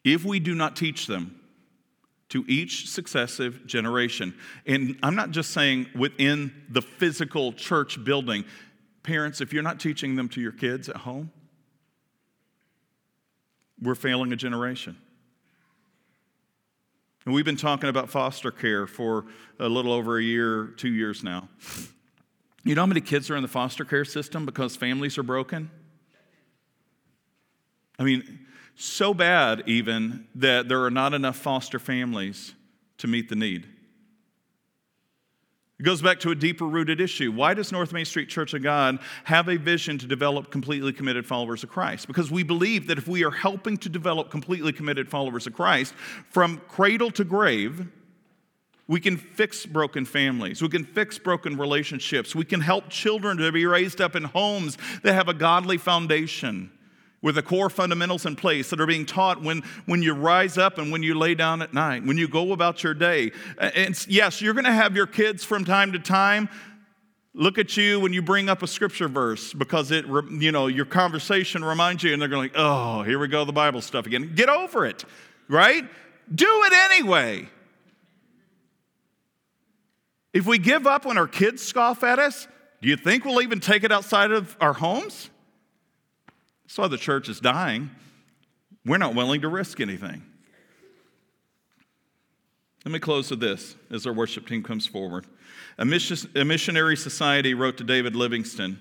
If 0.04 0.24
we 0.24 0.40
do 0.40 0.54
not 0.54 0.76
teach 0.76 1.06
them 1.06 1.40
to 2.30 2.44
each 2.46 2.88
successive 2.88 3.66
generation, 3.66 4.34
and 4.66 4.98
I'm 5.02 5.14
not 5.14 5.30
just 5.30 5.50
saying 5.50 5.86
within 5.94 6.52
the 6.68 6.82
physical 6.82 7.52
church 7.52 8.02
building, 8.04 8.44
parents, 9.02 9.40
if 9.40 9.52
you're 9.52 9.62
not 9.62 9.80
teaching 9.80 10.16
them 10.16 10.28
to 10.30 10.40
your 10.40 10.52
kids 10.52 10.88
at 10.88 10.96
home, 10.96 11.30
we're 13.80 13.94
failing 13.94 14.32
a 14.32 14.36
generation. 14.36 14.96
And 17.28 17.34
we've 17.34 17.44
been 17.44 17.56
talking 17.56 17.90
about 17.90 18.08
foster 18.08 18.50
care 18.50 18.86
for 18.86 19.26
a 19.60 19.68
little 19.68 19.92
over 19.92 20.16
a 20.16 20.22
year, 20.22 20.68
two 20.78 20.88
years 20.88 21.22
now. 21.22 21.50
You 22.64 22.74
know 22.74 22.80
how 22.80 22.86
many 22.86 23.02
kids 23.02 23.28
are 23.28 23.36
in 23.36 23.42
the 23.42 23.48
foster 23.48 23.84
care 23.84 24.06
system 24.06 24.46
because 24.46 24.76
families 24.76 25.18
are 25.18 25.22
broken? 25.22 25.70
I 27.98 28.04
mean, 28.04 28.46
so 28.76 29.12
bad 29.12 29.62
even 29.66 30.26
that 30.36 30.70
there 30.70 30.82
are 30.84 30.90
not 30.90 31.12
enough 31.12 31.36
foster 31.36 31.78
families 31.78 32.54
to 32.96 33.06
meet 33.06 33.28
the 33.28 33.36
need. 33.36 33.66
It 35.78 35.84
goes 35.84 36.02
back 36.02 36.18
to 36.20 36.32
a 36.32 36.34
deeper 36.34 36.64
rooted 36.64 37.00
issue. 37.00 37.30
Why 37.30 37.54
does 37.54 37.70
North 37.70 37.92
Main 37.92 38.04
Street 38.04 38.28
Church 38.28 38.52
of 38.52 38.64
God 38.64 38.98
have 39.24 39.48
a 39.48 39.56
vision 39.56 39.96
to 39.98 40.06
develop 40.06 40.50
completely 40.50 40.92
committed 40.92 41.24
followers 41.24 41.62
of 41.62 41.70
Christ? 41.70 42.08
Because 42.08 42.32
we 42.32 42.42
believe 42.42 42.88
that 42.88 42.98
if 42.98 43.06
we 43.06 43.24
are 43.24 43.30
helping 43.30 43.76
to 43.78 43.88
develop 43.88 44.28
completely 44.28 44.72
committed 44.72 45.08
followers 45.08 45.46
of 45.46 45.52
Christ 45.52 45.94
from 46.30 46.60
cradle 46.66 47.12
to 47.12 47.22
grave, 47.22 47.86
we 48.88 48.98
can 48.98 49.16
fix 49.16 49.66
broken 49.66 50.04
families. 50.04 50.60
We 50.60 50.68
can 50.68 50.82
fix 50.82 51.16
broken 51.16 51.56
relationships. 51.56 52.34
We 52.34 52.44
can 52.44 52.60
help 52.60 52.88
children 52.88 53.36
to 53.36 53.52
be 53.52 53.64
raised 53.64 54.00
up 54.00 54.16
in 54.16 54.24
homes 54.24 54.78
that 55.04 55.12
have 55.12 55.28
a 55.28 55.34
godly 55.34 55.76
foundation 55.76 56.72
with 57.20 57.34
the 57.34 57.42
core 57.42 57.68
fundamentals 57.68 58.26
in 58.26 58.36
place 58.36 58.70
that 58.70 58.80
are 58.80 58.86
being 58.86 59.04
taught 59.04 59.42
when, 59.42 59.62
when 59.86 60.02
you 60.02 60.14
rise 60.14 60.56
up 60.56 60.78
and 60.78 60.92
when 60.92 61.02
you 61.02 61.18
lay 61.18 61.34
down 61.34 61.62
at 61.62 61.74
night, 61.74 62.04
when 62.04 62.16
you 62.16 62.28
go 62.28 62.52
about 62.52 62.82
your 62.82 62.94
day. 62.94 63.32
And 63.58 64.06
yes, 64.08 64.40
you're 64.40 64.54
going 64.54 64.66
to 64.66 64.72
have 64.72 64.94
your 64.94 65.06
kids 65.06 65.44
from 65.44 65.64
time 65.64 65.92
to 65.92 65.98
time 65.98 66.48
look 67.38 67.56
at 67.56 67.76
you 67.76 68.00
when 68.00 68.12
you 68.12 68.20
bring 68.20 68.48
up 68.48 68.62
a 68.62 68.66
scripture 68.66 69.08
verse 69.08 69.54
because 69.54 69.90
it, 69.92 70.04
you 70.06 70.50
know, 70.50 70.66
your 70.66 70.84
conversation 70.84 71.64
reminds 71.64 72.02
you, 72.02 72.12
and 72.12 72.20
they're 72.20 72.28
going, 72.28 72.42
like, 72.42 72.56
oh, 72.56 73.02
here 73.02 73.18
we 73.18 73.28
go, 73.28 73.44
the 73.44 73.52
Bible 73.52 73.80
stuff 73.80 74.06
again. 74.06 74.32
Get 74.34 74.48
over 74.48 74.84
it, 74.84 75.04
right? 75.48 75.84
Do 76.34 76.62
it 76.64 76.72
anyway. 76.72 77.48
If 80.34 80.46
we 80.46 80.58
give 80.58 80.86
up 80.86 81.06
when 81.06 81.16
our 81.16 81.28
kids 81.28 81.62
scoff 81.62 82.02
at 82.02 82.18
us, 82.18 82.48
do 82.82 82.88
you 82.88 82.96
think 82.96 83.24
we'll 83.24 83.40
even 83.40 83.60
take 83.60 83.82
it 83.84 83.90
outside 83.90 84.30
of 84.30 84.56
our 84.60 84.72
homes? 84.72 85.30
That's 86.68 86.76
why 86.76 86.88
the 86.88 86.98
church 86.98 87.30
is 87.30 87.40
dying. 87.40 87.88
We're 88.84 88.98
not 88.98 89.14
willing 89.14 89.40
to 89.40 89.48
risk 89.48 89.80
anything. 89.80 90.22
Let 92.84 92.92
me 92.92 92.98
close 92.98 93.30
with 93.30 93.40
this 93.40 93.74
as 93.90 94.06
our 94.06 94.12
worship 94.12 94.46
team 94.46 94.62
comes 94.62 94.86
forward. 94.86 95.26
A, 95.78 95.86
mission, 95.86 96.30
a 96.36 96.44
missionary 96.44 96.94
society 96.94 97.54
wrote 97.54 97.78
to 97.78 97.84
David 97.84 98.14
Livingstone. 98.14 98.78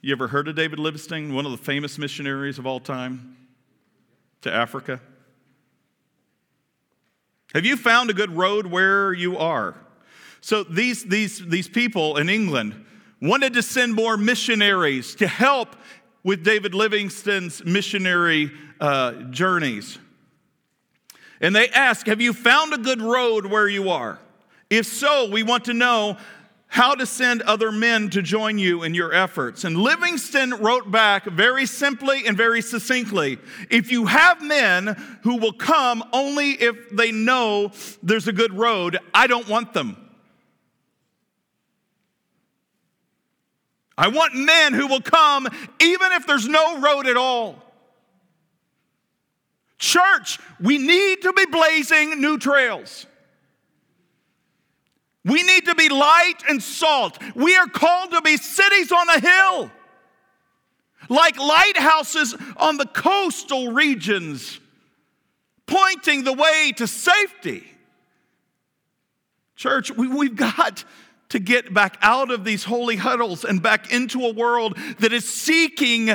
You 0.00 0.12
ever 0.12 0.28
heard 0.28 0.48
of 0.48 0.56
David 0.56 0.78
Livingstone, 0.78 1.34
one 1.34 1.44
of 1.44 1.52
the 1.52 1.58
famous 1.58 1.98
missionaries 1.98 2.58
of 2.58 2.66
all 2.66 2.80
time 2.80 3.36
to 4.40 4.50
Africa? 4.50 4.98
Have 7.52 7.66
you 7.66 7.76
found 7.76 8.08
a 8.08 8.14
good 8.14 8.34
road 8.34 8.66
where 8.66 9.12
you 9.12 9.36
are? 9.36 9.76
So 10.40 10.62
these, 10.62 11.04
these, 11.04 11.46
these 11.46 11.68
people 11.68 12.16
in 12.16 12.30
England 12.30 12.86
wanted 13.20 13.52
to 13.52 13.62
send 13.62 13.94
more 13.94 14.16
missionaries 14.16 15.14
to 15.16 15.26
help 15.26 15.76
with 16.22 16.44
David 16.44 16.74
Livingstone's 16.74 17.64
missionary 17.64 18.50
uh, 18.80 19.12
journeys. 19.30 19.98
And 21.40 21.56
they 21.56 21.68
ask, 21.68 22.06
Have 22.06 22.20
you 22.20 22.32
found 22.32 22.74
a 22.74 22.78
good 22.78 23.00
road 23.00 23.46
where 23.46 23.68
you 23.68 23.90
are? 23.90 24.18
If 24.68 24.86
so, 24.86 25.28
we 25.28 25.42
want 25.42 25.64
to 25.64 25.74
know 25.74 26.16
how 26.68 26.94
to 26.94 27.04
send 27.04 27.42
other 27.42 27.72
men 27.72 28.08
to 28.10 28.22
join 28.22 28.56
you 28.56 28.84
in 28.84 28.94
your 28.94 29.12
efforts. 29.12 29.64
And 29.64 29.76
Livingstone 29.76 30.62
wrote 30.62 30.88
back 30.88 31.24
very 31.24 31.66
simply 31.66 32.28
and 32.28 32.36
very 32.36 32.62
succinctly 32.62 33.38
if 33.70 33.90
you 33.90 34.06
have 34.06 34.40
men 34.40 34.96
who 35.24 35.38
will 35.38 35.52
come 35.52 36.04
only 36.12 36.52
if 36.52 36.90
they 36.90 37.10
know 37.10 37.72
there's 38.04 38.28
a 38.28 38.32
good 38.32 38.54
road, 38.54 38.98
I 39.12 39.26
don't 39.26 39.48
want 39.48 39.72
them. 39.72 40.09
I 44.00 44.08
want 44.08 44.34
men 44.34 44.72
who 44.72 44.86
will 44.86 45.02
come 45.02 45.46
even 45.78 46.12
if 46.12 46.26
there's 46.26 46.48
no 46.48 46.80
road 46.80 47.06
at 47.06 47.18
all. 47.18 47.62
Church, 49.78 50.38
we 50.58 50.78
need 50.78 51.20
to 51.20 51.34
be 51.34 51.44
blazing 51.44 52.18
new 52.18 52.38
trails. 52.38 53.04
We 55.22 55.42
need 55.42 55.66
to 55.66 55.74
be 55.74 55.90
light 55.90 56.38
and 56.48 56.62
salt. 56.62 57.18
We 57.34 57.54
are 57.56 57.66
called 57.66 58.12
to 58.12 58.22
be 58.22 58.38
cities 58.38 58.90
on 58.90 59.06
a 59.10 59.20
hill, 59.20 59.70
like 61.10 61.38
lighthouses 61.38 62.34
on 62.56 62.78
the 62.78 62.86
coastal 62.86 63.70
regions, 63.70 64.60
pointing 65.66 66.24
the 66.24 66.32
way 66.32 66.72
to 66.76 66.86
safety. 66.86 67.66
Church, 69.56 69.90
we, 69.90 70.28
have 70.28 70.36
got 70.36 70.84
to 71.30 71.38
get 71.38 71.72
back 71.72 71.96
out 72.02 72.30
of 72.30 72.44
these 72.44 72.64
holy 72.64 72.96
huddles 72.96 73.44
and 73.44 73.62
back 73.62 73.92
into 73.92 74.24
a 74.24 74.32
world 74.32 74.76
that 74.98 75.12
is 75.12 75.28
seeking 75.28 76.10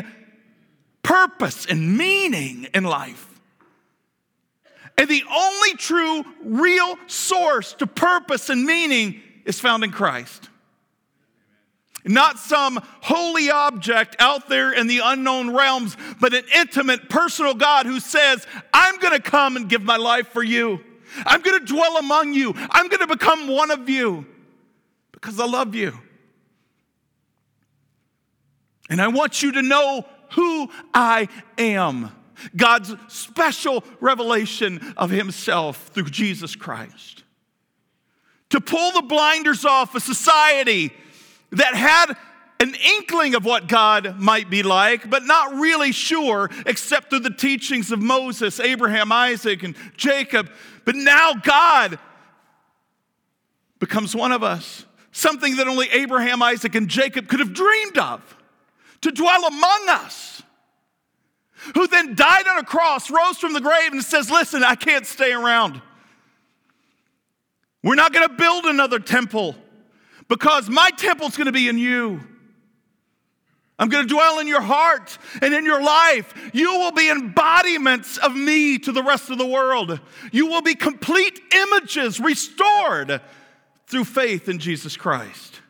purpose 1.04 1.66
and 1.66 1.98
meaning 1.98 2.68
in 2.74 2.84
life. 2.84 3.28
And 4.98 5.10
the 5.10 5.24
only 5.30 5.74
true, 5.76 6.24
real 6.44 6.96
source 7.08 7.74
to 7.76 7.88
purpose 7.88 8.50
and 8.50 8.64
meaning 8.64 9.22
is 9.46 9.60
found 9.60 9.84
in 9.84 9.92
Christ. 9.92 10.50
Not 12.06 12.38
some 12.38 12.80
holy 13.02 13.50
object 13.50 14.16
out 14.20 14.48
there 14.48 14.72
in 14.72 14.88
the 14.88 15.00
unknown 15.04 15.56
realms, 15.56 15.98
but 16.22 16.34
an 16.34 16.44
intimate, 16.56 17.10
personal 17.10 17.56
God 17.56 17.88
who 17.88 18.00
says, 18.00 18.46
I'm 18.74 19.00
gonna 19.00 19.20
come 19.20 19.56
and 19.58 19.68
give 19.68 19.82
my 19.82 19.98
life 19.98 20.28
for 20.28 20.44
you. 20.44 20.82
I'm 21.26 21.42
gonna 21.42 21.66
dwell 21.66 21.98
among 21.98 22.34
you. 22.34 22.54
I'm 22.56 22.90
gonna 22.90 23.08
become 23.08 23.48
one 23.48 23.72
of 23.72 23.90
you 23.90 24.26
because 25.16 25.40
I 25.40 25.46
love 25.46 25.74
you. 25.76 25.98
And 28.90 29.02
I 29.02 29.08
want 29.08 29.42
you 29.42 29.54
to 29.54 29.62
know 29.62 30.06
who 30.34 30.70
I 30.94 31.28
am. 31.58 32.12
God's 32.56 32.94
special 33.08 33.84
revelation 34.00 34.94
of 34.98 35.10
Himself 35.10 35.88
through 35.94 36.10
Jesus 36.10 36.56
Christ. 36.56 37.24
To 38.50 38.62
pull 38.62 38.92
the 38.92 39.02
blinders 39.02 39.66
off 39.66 39.96
a 39.96 40.00
society 40.00 40.94
that 41.52 41.74
had 41.74 42.16
an 42.60 42.74
inkling 42.98 43.36
of 43.36 43.44
what 43.44 43.68
God 43.68 44.20
might 44.20 44.50
be 44.50 44.64
like, 44.64 45.10
but 45.10 45.24
not 45.24 45.56
really 45.56 45.92
sure 45.92 46.50
except 46.66 47.10
through 47.10 47.20
the 47.20 47.30
teachings 47.30 47.92
of 47.92 48.02
Moses, 48.02 48.60
Abraham, 48.60 49.12
Isaac, 49.12 49.64
and 49.64 49.76
Jacob. 49.98 50.50
But 50.86 50.96
now 50.96 51.34
God 51.34 52.00
becomes 53.80 54.16
one 54.16 54.32
of 54.32 54.44
us 54.44 54.86
something 55.16 55.56
that 55.56 55.68
only 55.68 55.90
Abraham, 55.92 56.42
Isaac, 56.42 56.76
and 56.76 56.90
Jacob 56.90 57.30
could 57.30 57.40
have 57.40 57.54
dreamed 57.54 57.98
of 57.98 58.22
to 59.02 59.12
dwell 59.12 59.46
among 59.46 59.86
us. 59.90 60.44
Who 61.74 61.88
then 61.88 62.16
died 62.16 62.48
on 62.48 62.60
a 62.60 62.64
cross, 62.64 63.10
rose 63.10 63.38
from 63.38 63.54
the 63.54 63.62
grave, 63.62 63.94
and 63.94 64.04
says, 64.04 64.30
Listen, 64.30 64.64
I 64.64 64.76
can't 64.76 65.06
stay 65.06 65.32
around. 65.32 65.82
We're 67.82 67.96
not 67.96 68.14
going 68.14 68.28
to 68.28 68.36
build 68.36 68.66
another 68.66 69.00
temple 69.00 69.56
because 70.28 70.70
my 70.70 70.90
temple's 70.98 71.38
going 71.38 71.46
to 71.46 71.54
be 71.54 71.70
in 71.70 71.78
you. 71.78 72.22
I'm 73.80 73.90
going 73.90 74.08
to 74.08 74.14
dwell 74.14 74.40
in 74.40 74.48
your 74.48 74.62
heart 74.62 75.18
and 75.42 75.54
in 75.54 75.66
your 75.66 75.82
life. 75.82 76.52
You 76.54 76.78
will 76.78 76.92
be 76.92 77.10
embodiments 77.10 78.18
of 78.18 78.36
me 78.36 78.80
to 78.80 78.92
the 78.92 79.04
rest 79.04 79.30
of 79.30 79.38
the 79.38 79.46
world. 79.46 80.00
You 80.32 80.48
will 80.48 80.62
be 80.62 80.76
complete 80.76 81.40
images 81.54 82.20
restored 82.20 83.22
through 83.88 84.06
faith 84.06 84.50
in 84.50 84.60
Jesus 84.60 84.98
Christ. 84.98 85.62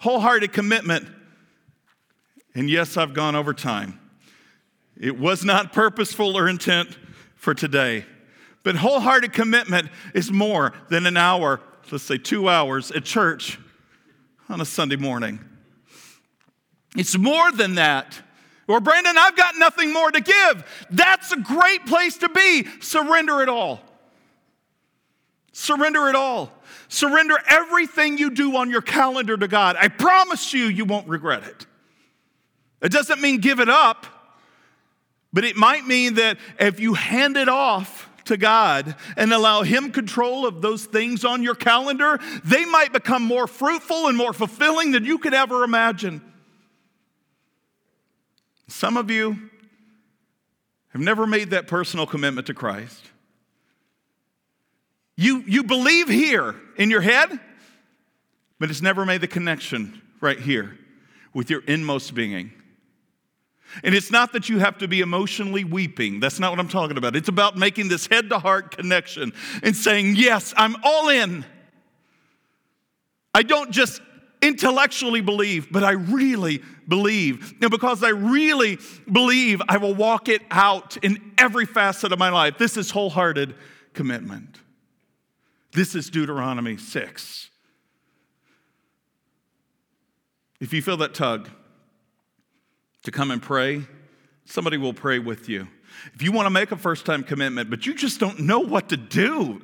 Wholehearted 0.00 0.52
commitment. 0.52 1.08
And 2.54 2.68
yes, 2.68 2.96
I've 2.96 3.14
gone 3.14 3.34
over 3.34 3.54
time. 3.54 3.98
It 4.98 5.18
was 5.18 5.44
not 5.44 5.72
purposeful 5.72 6.36
or 6.36 6.48
intent 6.48 6.98
for 7.34 7.54
today. 7.54 8.04
But 8.62 8.76
wholehearted 8.76 9.32
commitment 9.32 9.88
is 10.14 10.30
more 10.30 10.72
than 10.88 11.06
an 11.06 11.16
hour, 11.16 11.60
let's 11.90 12.04
say 12.04 12.18
two 12.18 12.48
hours 12.48 12.90
at 12.90 13.04
church 13.04 13.58
on 14.48 14.60
a 14.60 14.64
Sunday 14.64 14.96
morning. 14.96 15.40
It's 16.96 17.16
more 17.16 17.50
than 17.52 17.76
that. 17.76 18.20
Or, 18.68 18.80
Brandon, 18.80 19.16
I've 19.18 19.36
got 19.36 19.56
nothing 19.56 19.92
more 19.92 20.10
to 20.10 20.20
give. 20.20 20.86
That's 20.90 21.32
a 21.32 21.36
great 21.36 21.86
place 21.86 22.18
to 22.18 22.28
be. 22.28 22.66
Surrender 22.80 23.42
it 23.42 23.48
all. 23.48 23.80
Surrender 25.52 26.08
it 26.08 26.16
all. 26.16 26.50
Surrender 26.88 27.36
everything 27.48 28.18
you 28.18 28.30
do 28.30 28.56
on 28.56 28.70
your 28.70 28.82
calendar 28.82 29.36
to 29.36 29.48
God. 29.48 29.76
I 29.78 29.88
promise 29.88 30.52
you, 30.52 30.64
you 30.64 30.84
won't 30.84 31.08
regret 31.08 31.44
it. 31.44 31.66
It 32.80 32.90
doesn't 32.90 33.20
mean 33.20 33.38
give 33.38 33.60
it 33.60 33.68
up, 33.68 34.06
but 35.32 35.44
it 35.44 35.56
might 35.56 35.86
mean 35.86 36.14
that 36.14 36.38
if 36.58 36.80
you 36.80 36.94
hand 36.94 37.36
it 37.36 37.48
off 37.48 38.08
to 38.24 38.36
God 38.36 38.96
and 39.16 39.32
allow 39.32 39.62
Him 39.62 39.92
control 39.92 40.46
of 40.46 40.62
those 40.62 40.84
things 40.84 41.24
on 41.24 41.42
your 41.42 41.54
calendar, 41.54 42.18
they 42.44 42.64
might 42.64 42.92
become 42.92 43.22
more 43.22 43.46
fruitful 43.46 44.08
and 44.08 44.16
more 44.16 44.32
fulfilling 44.32 44.92
than 44.92 45.04
you 45.04 45.18
could 45.18 45.34
ever 45.34 45.64
imagine. 45.64 46.22
Some 48.68 48.96
of 48.96 49.10
you 49.10 49.50
have 50.92 51.02
never 51.02 51.26
made 51.26 51.50
that 51.50 51.66
personal 51.66 52.06
commitment 52.06 52.46
to 52.46 52.54
Christ. 52.54 53.11
You, 55.16 55.42
you 55.46 55.64
believe 55.64 56.08
here 56.08 56.54
in 56.76 56.90
your 56.90 57.00
head, 57.00 57.38
but 58.58 58.70
it's 58.70 58.82
never 58.82 59.04
made 59.04 59.20
the 59.20 59.28
connection 59.28 60.00
right 60.20 60.38
here 60.38 60.78
with 61.34 61.50
your 61.50 61.62
inmost 61.66 62.14
being. 62.14 62.52
And 63.82 63.94
it's 63.94 64.10
not 64.10 64.32
that 64.32 64.48
you 64.48 64.58
have 64.58 64.78
to 64.78 64.88
be 64.88 65.00
emotionally 65.00 65.64
weeping. 65.64 66.20
That's 66.20 66.38
not 66.38 66.50
what 66.50 66.60
I'm 66.60 66.68
talking 66.68 66.98
about. 66.98 67.16
It's 67.16 67.28
about 67.28 67.56
making 67.56 67.88
this 67.88 68.06
head 68.06 68.28
to 68.30 68.38
heart 68.38 68.76
connection 68.76 69.32
and 69.62 69.74
saying, 69.74 70.16
Yes, 70.16 70.52
I'm 70.56 70.76
all 70.84 71.08
in. 71.08 71.44
I 73.34 73.42
don't 73.42 73.70
just 73.70 74.02
intellectually 74.42 75.22
believe, 75.22 75.72
but 75.72 75.84
I 75.84 75.92
really 75.92 76.62
believe. 76.86 77.54
And 77.62 77.70
because 77.70 78.02
I 78.02 78.10
really 78.10 78.78
believe, 79.10 79.62
I 79.68 79.78
will 79.78 79.94
walk 79.94 80.28
it 80.28 80.42
out 80.50 80.98
in 80.98 81.32
every 81.38 81.64
facet 81.64 82.12
of 82.12 82.18
my 82.18 82.28
life. 82.28 82.58
This 82.58 82.76
is 82.76 82.90
wholehearted 82.90 83.54
commitment. 83.94 84.61
This 85.72 85.94
is 85.94 86.10
Deuteronomy 86.10 86.76
6. 86.76 87.50
If 90.60 90.72
you 90.72 90.82
feel 90.82 90.98
that 90.98 91.14
tug 91.14 91.48
to 93.04 93.10
come 93.10 93.30
and 93.30 93.42
pray, 93.42 93.82
somebody 94.44 94.76
will 94.76 94.92
pray 94.92 95.18
with 95.18 95.48
you. 95.48 95.66
If 96.14 96.22
you 96.22 96.30
want 96.30 96.46
to 96.46 96.50
make 96.50 96.72
a 96.72 96.76
first 96.76 97.06
time 97.06 97.22
commitment, 97.24 97.70
but 97.70 97.86
you 97.86 97.94
just 97.94 98.20
don't 98.20 98.40
know 98.40 98.60
what 98.60 98.90
to 98.90 98.96
do, 98.96 99.62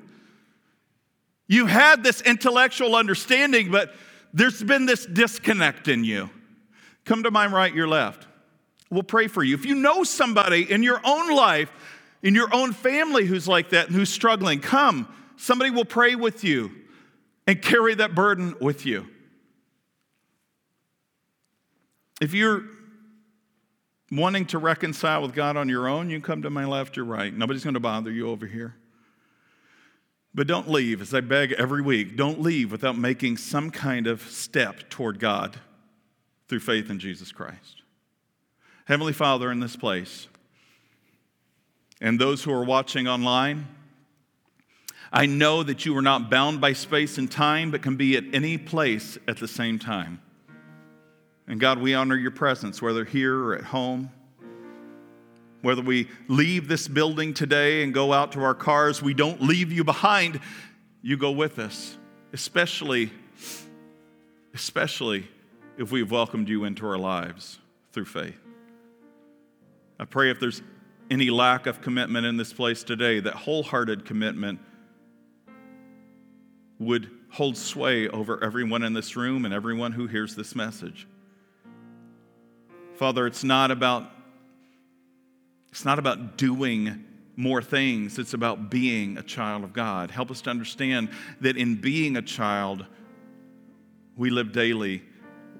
you 1.47 1.67
had 1.67 2.03
this 2.03 2.21
intellectual 2.23 2.97
understanding, 2.97 3.71
but 3.71 3.95
there's 4.33 4.63
been 4.63 4.87
this 4.87 5.07
disconnect 5.07 5.89
in 5.89 6.05
you. 6.05 6.31
Come 7.05 7.23
to 7.23 7.31
my 7.31 7.47
right, 7.47 7.75
your 7.75 7.89
left. 7.89 8.27
We'll 8.91 9.03
pray 9.03 9.29
for 9.29 9.43
you. 9.43 9.55
If 9.55 9.65
you 9.65 9.75
know 9.75 10.05
somebody 10.05 10.71
in 10.71 10.83
your 10.83 11.01
own 11.05 11.35
life, 11.35 11.71
in 12.23 12.35
your 12.35 12.53
own 12.55 12.73
family 12.73 13.25
who's 13.25 13.47
like 13.47 13.71
that 13.71 13.87
and 13.87 13.97
who's 13.97 14.11
struggling, 14.11 14.61
come. 14.61 15.09
Somebody 15.39 15.71
will 15.71 15.85
pray 15.85 16.17
with 16.17 16.43
you 16.43 16.73
and 17.47 17.63
carry 17.63 17.95
that 17.95 18.15
burden 18.15 18.57
with 18.61 18.85
you. 18.85 19.07
If 22.21 22.35
you're 22.35 22.65
wanting 24.11 24.47
to 24.47 24.59
reconcile 24.59 25.23
with 25.23 25.35
God 25.35 25.57
on 25.57 25.69
your 25.69 25.87
own, 25.87 26.11
you 26.11 26.21
come 26.21 26.43
to 26.43 26.51
my 26.51 26.65
left, 26.65 26.97
your 26.97 27.05
right. 27.05 27.33
Nobody's 27.33 27.63
going 27.63 27.75
to 27.75 27.81
bother 27.81 28.11
you 28.11 28.29
over 28.29 28.47
here. 28.47 28.75
But 30.35 30.49
don't 30.49 30.69
leave, 30.69 31.01
as 31.01 31.15
I 31.15 31.21
beg 31.21 31.53
every 31.53 31.83
week, 31.83 32.17
don't 32.17 32.41
leave 32.41 32.73
without 32.73 32.99
making 32.99 33.37
some 33.37 33.71
kind 33.71 34.09
of 34.09 34.23
step 34.23 34.91
toward 34.91 35.21
God 35.21 35.59
through 36.49 36.61
faith 36.61 36.91
in 36.91 36.99
Jesus 36.99 37.31
Christ. 37.31 37.83
Heavenly 38.87 39.13
Father, 39.13 39.53
in 39.53 39.61
this 39.61 39.77
place, 39.77 40.27
and 42.01 42.21
those 42.21 42.43
who 42.43 42.53
are 42.53 42.65
watching 42.65 43.07
online, 43.07 43.69
I 45.13 45.27
know 45.27 45.63
that 45.63 45.87
you 45.87 45.97
are 45.97 46.03
not 46.03 46.31
bound 46.31 46.61
by 46.61 46.75
space 46.75 47.19
and 47.19 47.31
time, 47.31 47.71
but 47.71 47.83
can 47.83 47.97
be 47.97 48.17
at 48.17 48.25
any 48.33 48.59
place 48.59 49.19
at 49.27 49.39
the 49.39 49.49
same 49.49 49.79
time. 49.79 50.21
And 51.47 51.59
God, 51.59 51.79
we 51.79 51.95
honor 51.95 52.17
your 52.17 52.31
presence, 52.31 52.83
whether 52.83 53.05
here 53.05 53.35
or 53.35 53.55
at 53.55 53.65
home. 53.65 54.11
Whether 55.63 55.83
we 55.83 56.09
leave 56.29 56.69
this 56.69 56.87
building 56.87 57.35
today 57.35 57.83
and 57.83 57.93
go 57.93 58.13
out 58.13 58.33
to 58.33 58.43
our 58.43 58.55
cars, 58.55 59.03
we 59.03 59.15
don't 59.15 59.43
leave 59.43 59.73
you 59.73 59.83
behind. 59.83 60.41
You 61.03 61.17
go 61.17 61.31
with 61.31 61.59
us, 61.59 61.97
especially, 62.33 63.11
especially 64.55 65.27
if 65.79 65.91
we've 65.91 66.11
welcomed 66.11 66.49
you 66.49 66.65
into 66.65 66.87
our 66.87 66.99
lives 66.99 67.59
through 67.93 68.05
faith. 68.05 68.39
I 69.99 70.05
pray 70.05 70.31
if 70.31 70.39
there's 70.39 70.63
any 71.11 71.31
lack 71.31 71.67
of 71.67 71.81
commitment 71.81 72.27
in 72.27 72.37
this 72.37 72.53
place 72.53 72.85
today, 72.85 73.19
that 73.21 73.35
wholehearted 73.35 74.05
commitment 74.05 74.61
would 76.79 77.11
hold 77.31 77.57
sway 77.57 78.09
over 78.09 78.43
everyone 78.43 78.83
in 78.83 78.93
this 78.93 79.17
room 79.17 79.45
and 79.45 79.53
everyone 79.53 79.93
who 79.93 80.07
hears 80.07 80.35
this 80.35 80.55
message. 80.55 81.07
Father, 82.97 83.27
it's 83.27 83.45
not 83.45 83.71
about 83.71 84.11
it's 85.71 85.85
not 85.85 85.99
about 85.99 86.39
doing 86.39 87.05
more 87.37 87.63
things, 87.63 88.19
it's 88.19 88.35
about 88.35 88.71
being 88.71 89.19
a 89.19 89.23
child 89.23 89.63
of 89.63 89.73
God. 89.73 90.11
Help 90.11 90.31
us 90.31 90.41
to 90.43 90.51
understand 90.51 91.11
that 91.41 91.57
in 91.57 91.77
being 91.77 92.17
a 92.17 92.23
child, 92.23 92.85
we 94.17 94.31
live 94.31 94.51
daily 94.51 95.03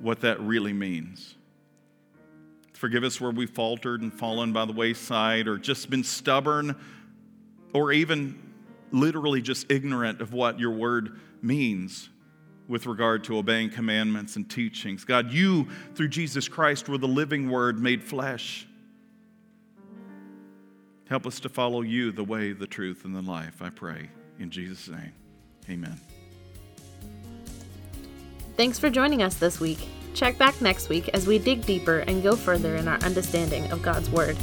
what 0.01 0.23
that 0.23 0.41
really 0.41 0.73
means. 0.73 1.37
Forgive 2.73 3.05
us 3.05 3.21
where 3.21 3.31
we 3.31 3.47
faltered 3.47 4.03
and 4.03 4.13
fallen 4.13 4.53
by 4.53 4.65
the 4.65 4.73
wayside 4.73 5.47
or 5.47 5.59
just 5.59 5.91
been 5.91 6.05
stubborn 6.05 6.75
or 7.73 7.93
even 7.93 8.48
literally 8.91 9.43
just 9.43 9.71
ignorant 9.71 10.21
of 10.21 10.33
what 10.33 10.59
your 10.59 10.71
word 10.71 11.21
means 11.43 12.09
with 12.69 12.87
regard 12.87 13.25
to 13.25 13.39
obeying 13.39 13.71
commandments 13.71 14.37
and 14.37 14.49
teachings. 14.49 15.05
God, 15.05 15.33
you, 15.33 15.69
through 15.95 16.09
Jesus 16.09 16.49
Christ, 16.49 16.89
were 16.89 16.99
the 16.99 17.09
living 17.09 17.51
word 17.51 17.81
made 17.81 18.03
flesh. 18.03 18.67
Help 21.09 21.27
us 21.27 21.41
to 21.41 21.49
follow 21.49 21.81
you, 21.81 22.13
the 22.13 22.25
way, 22.25 22.53
the 22.53 22.67
truth, 22.67 23.07
and 23.07 23.17
the 23.17 23.23
life, 23.23 23.63
I 23.63 23.71
pray. 23.71 24.11
In 24.39 24.51
Jesus' 24.51 24.89
name, 24.89 25.13
amen. 25.69 25.99
Thanks 28.57 28.79
for 28.79 28.91
joining 28.91 29.23
us 29.23 29.37
this 29.37 29.59
week. 29.59 29.89
Check 30.13 30.37
back 30.37 30.61
next 30.61 30.89
week 30.89 31.09
as 31.11 31.27
we 31.27 31.39
dig 31.39 31.65
deeper 31.65 32.01
and 32.01 32.23
go 32.23 32.37
further 32.37 32.77
in 32.77 32.89
our 32.89 32.99
understanding 32.99 33.71
of 33.71 33.83
God's 33.83 34.11
Word. 34.11 34.37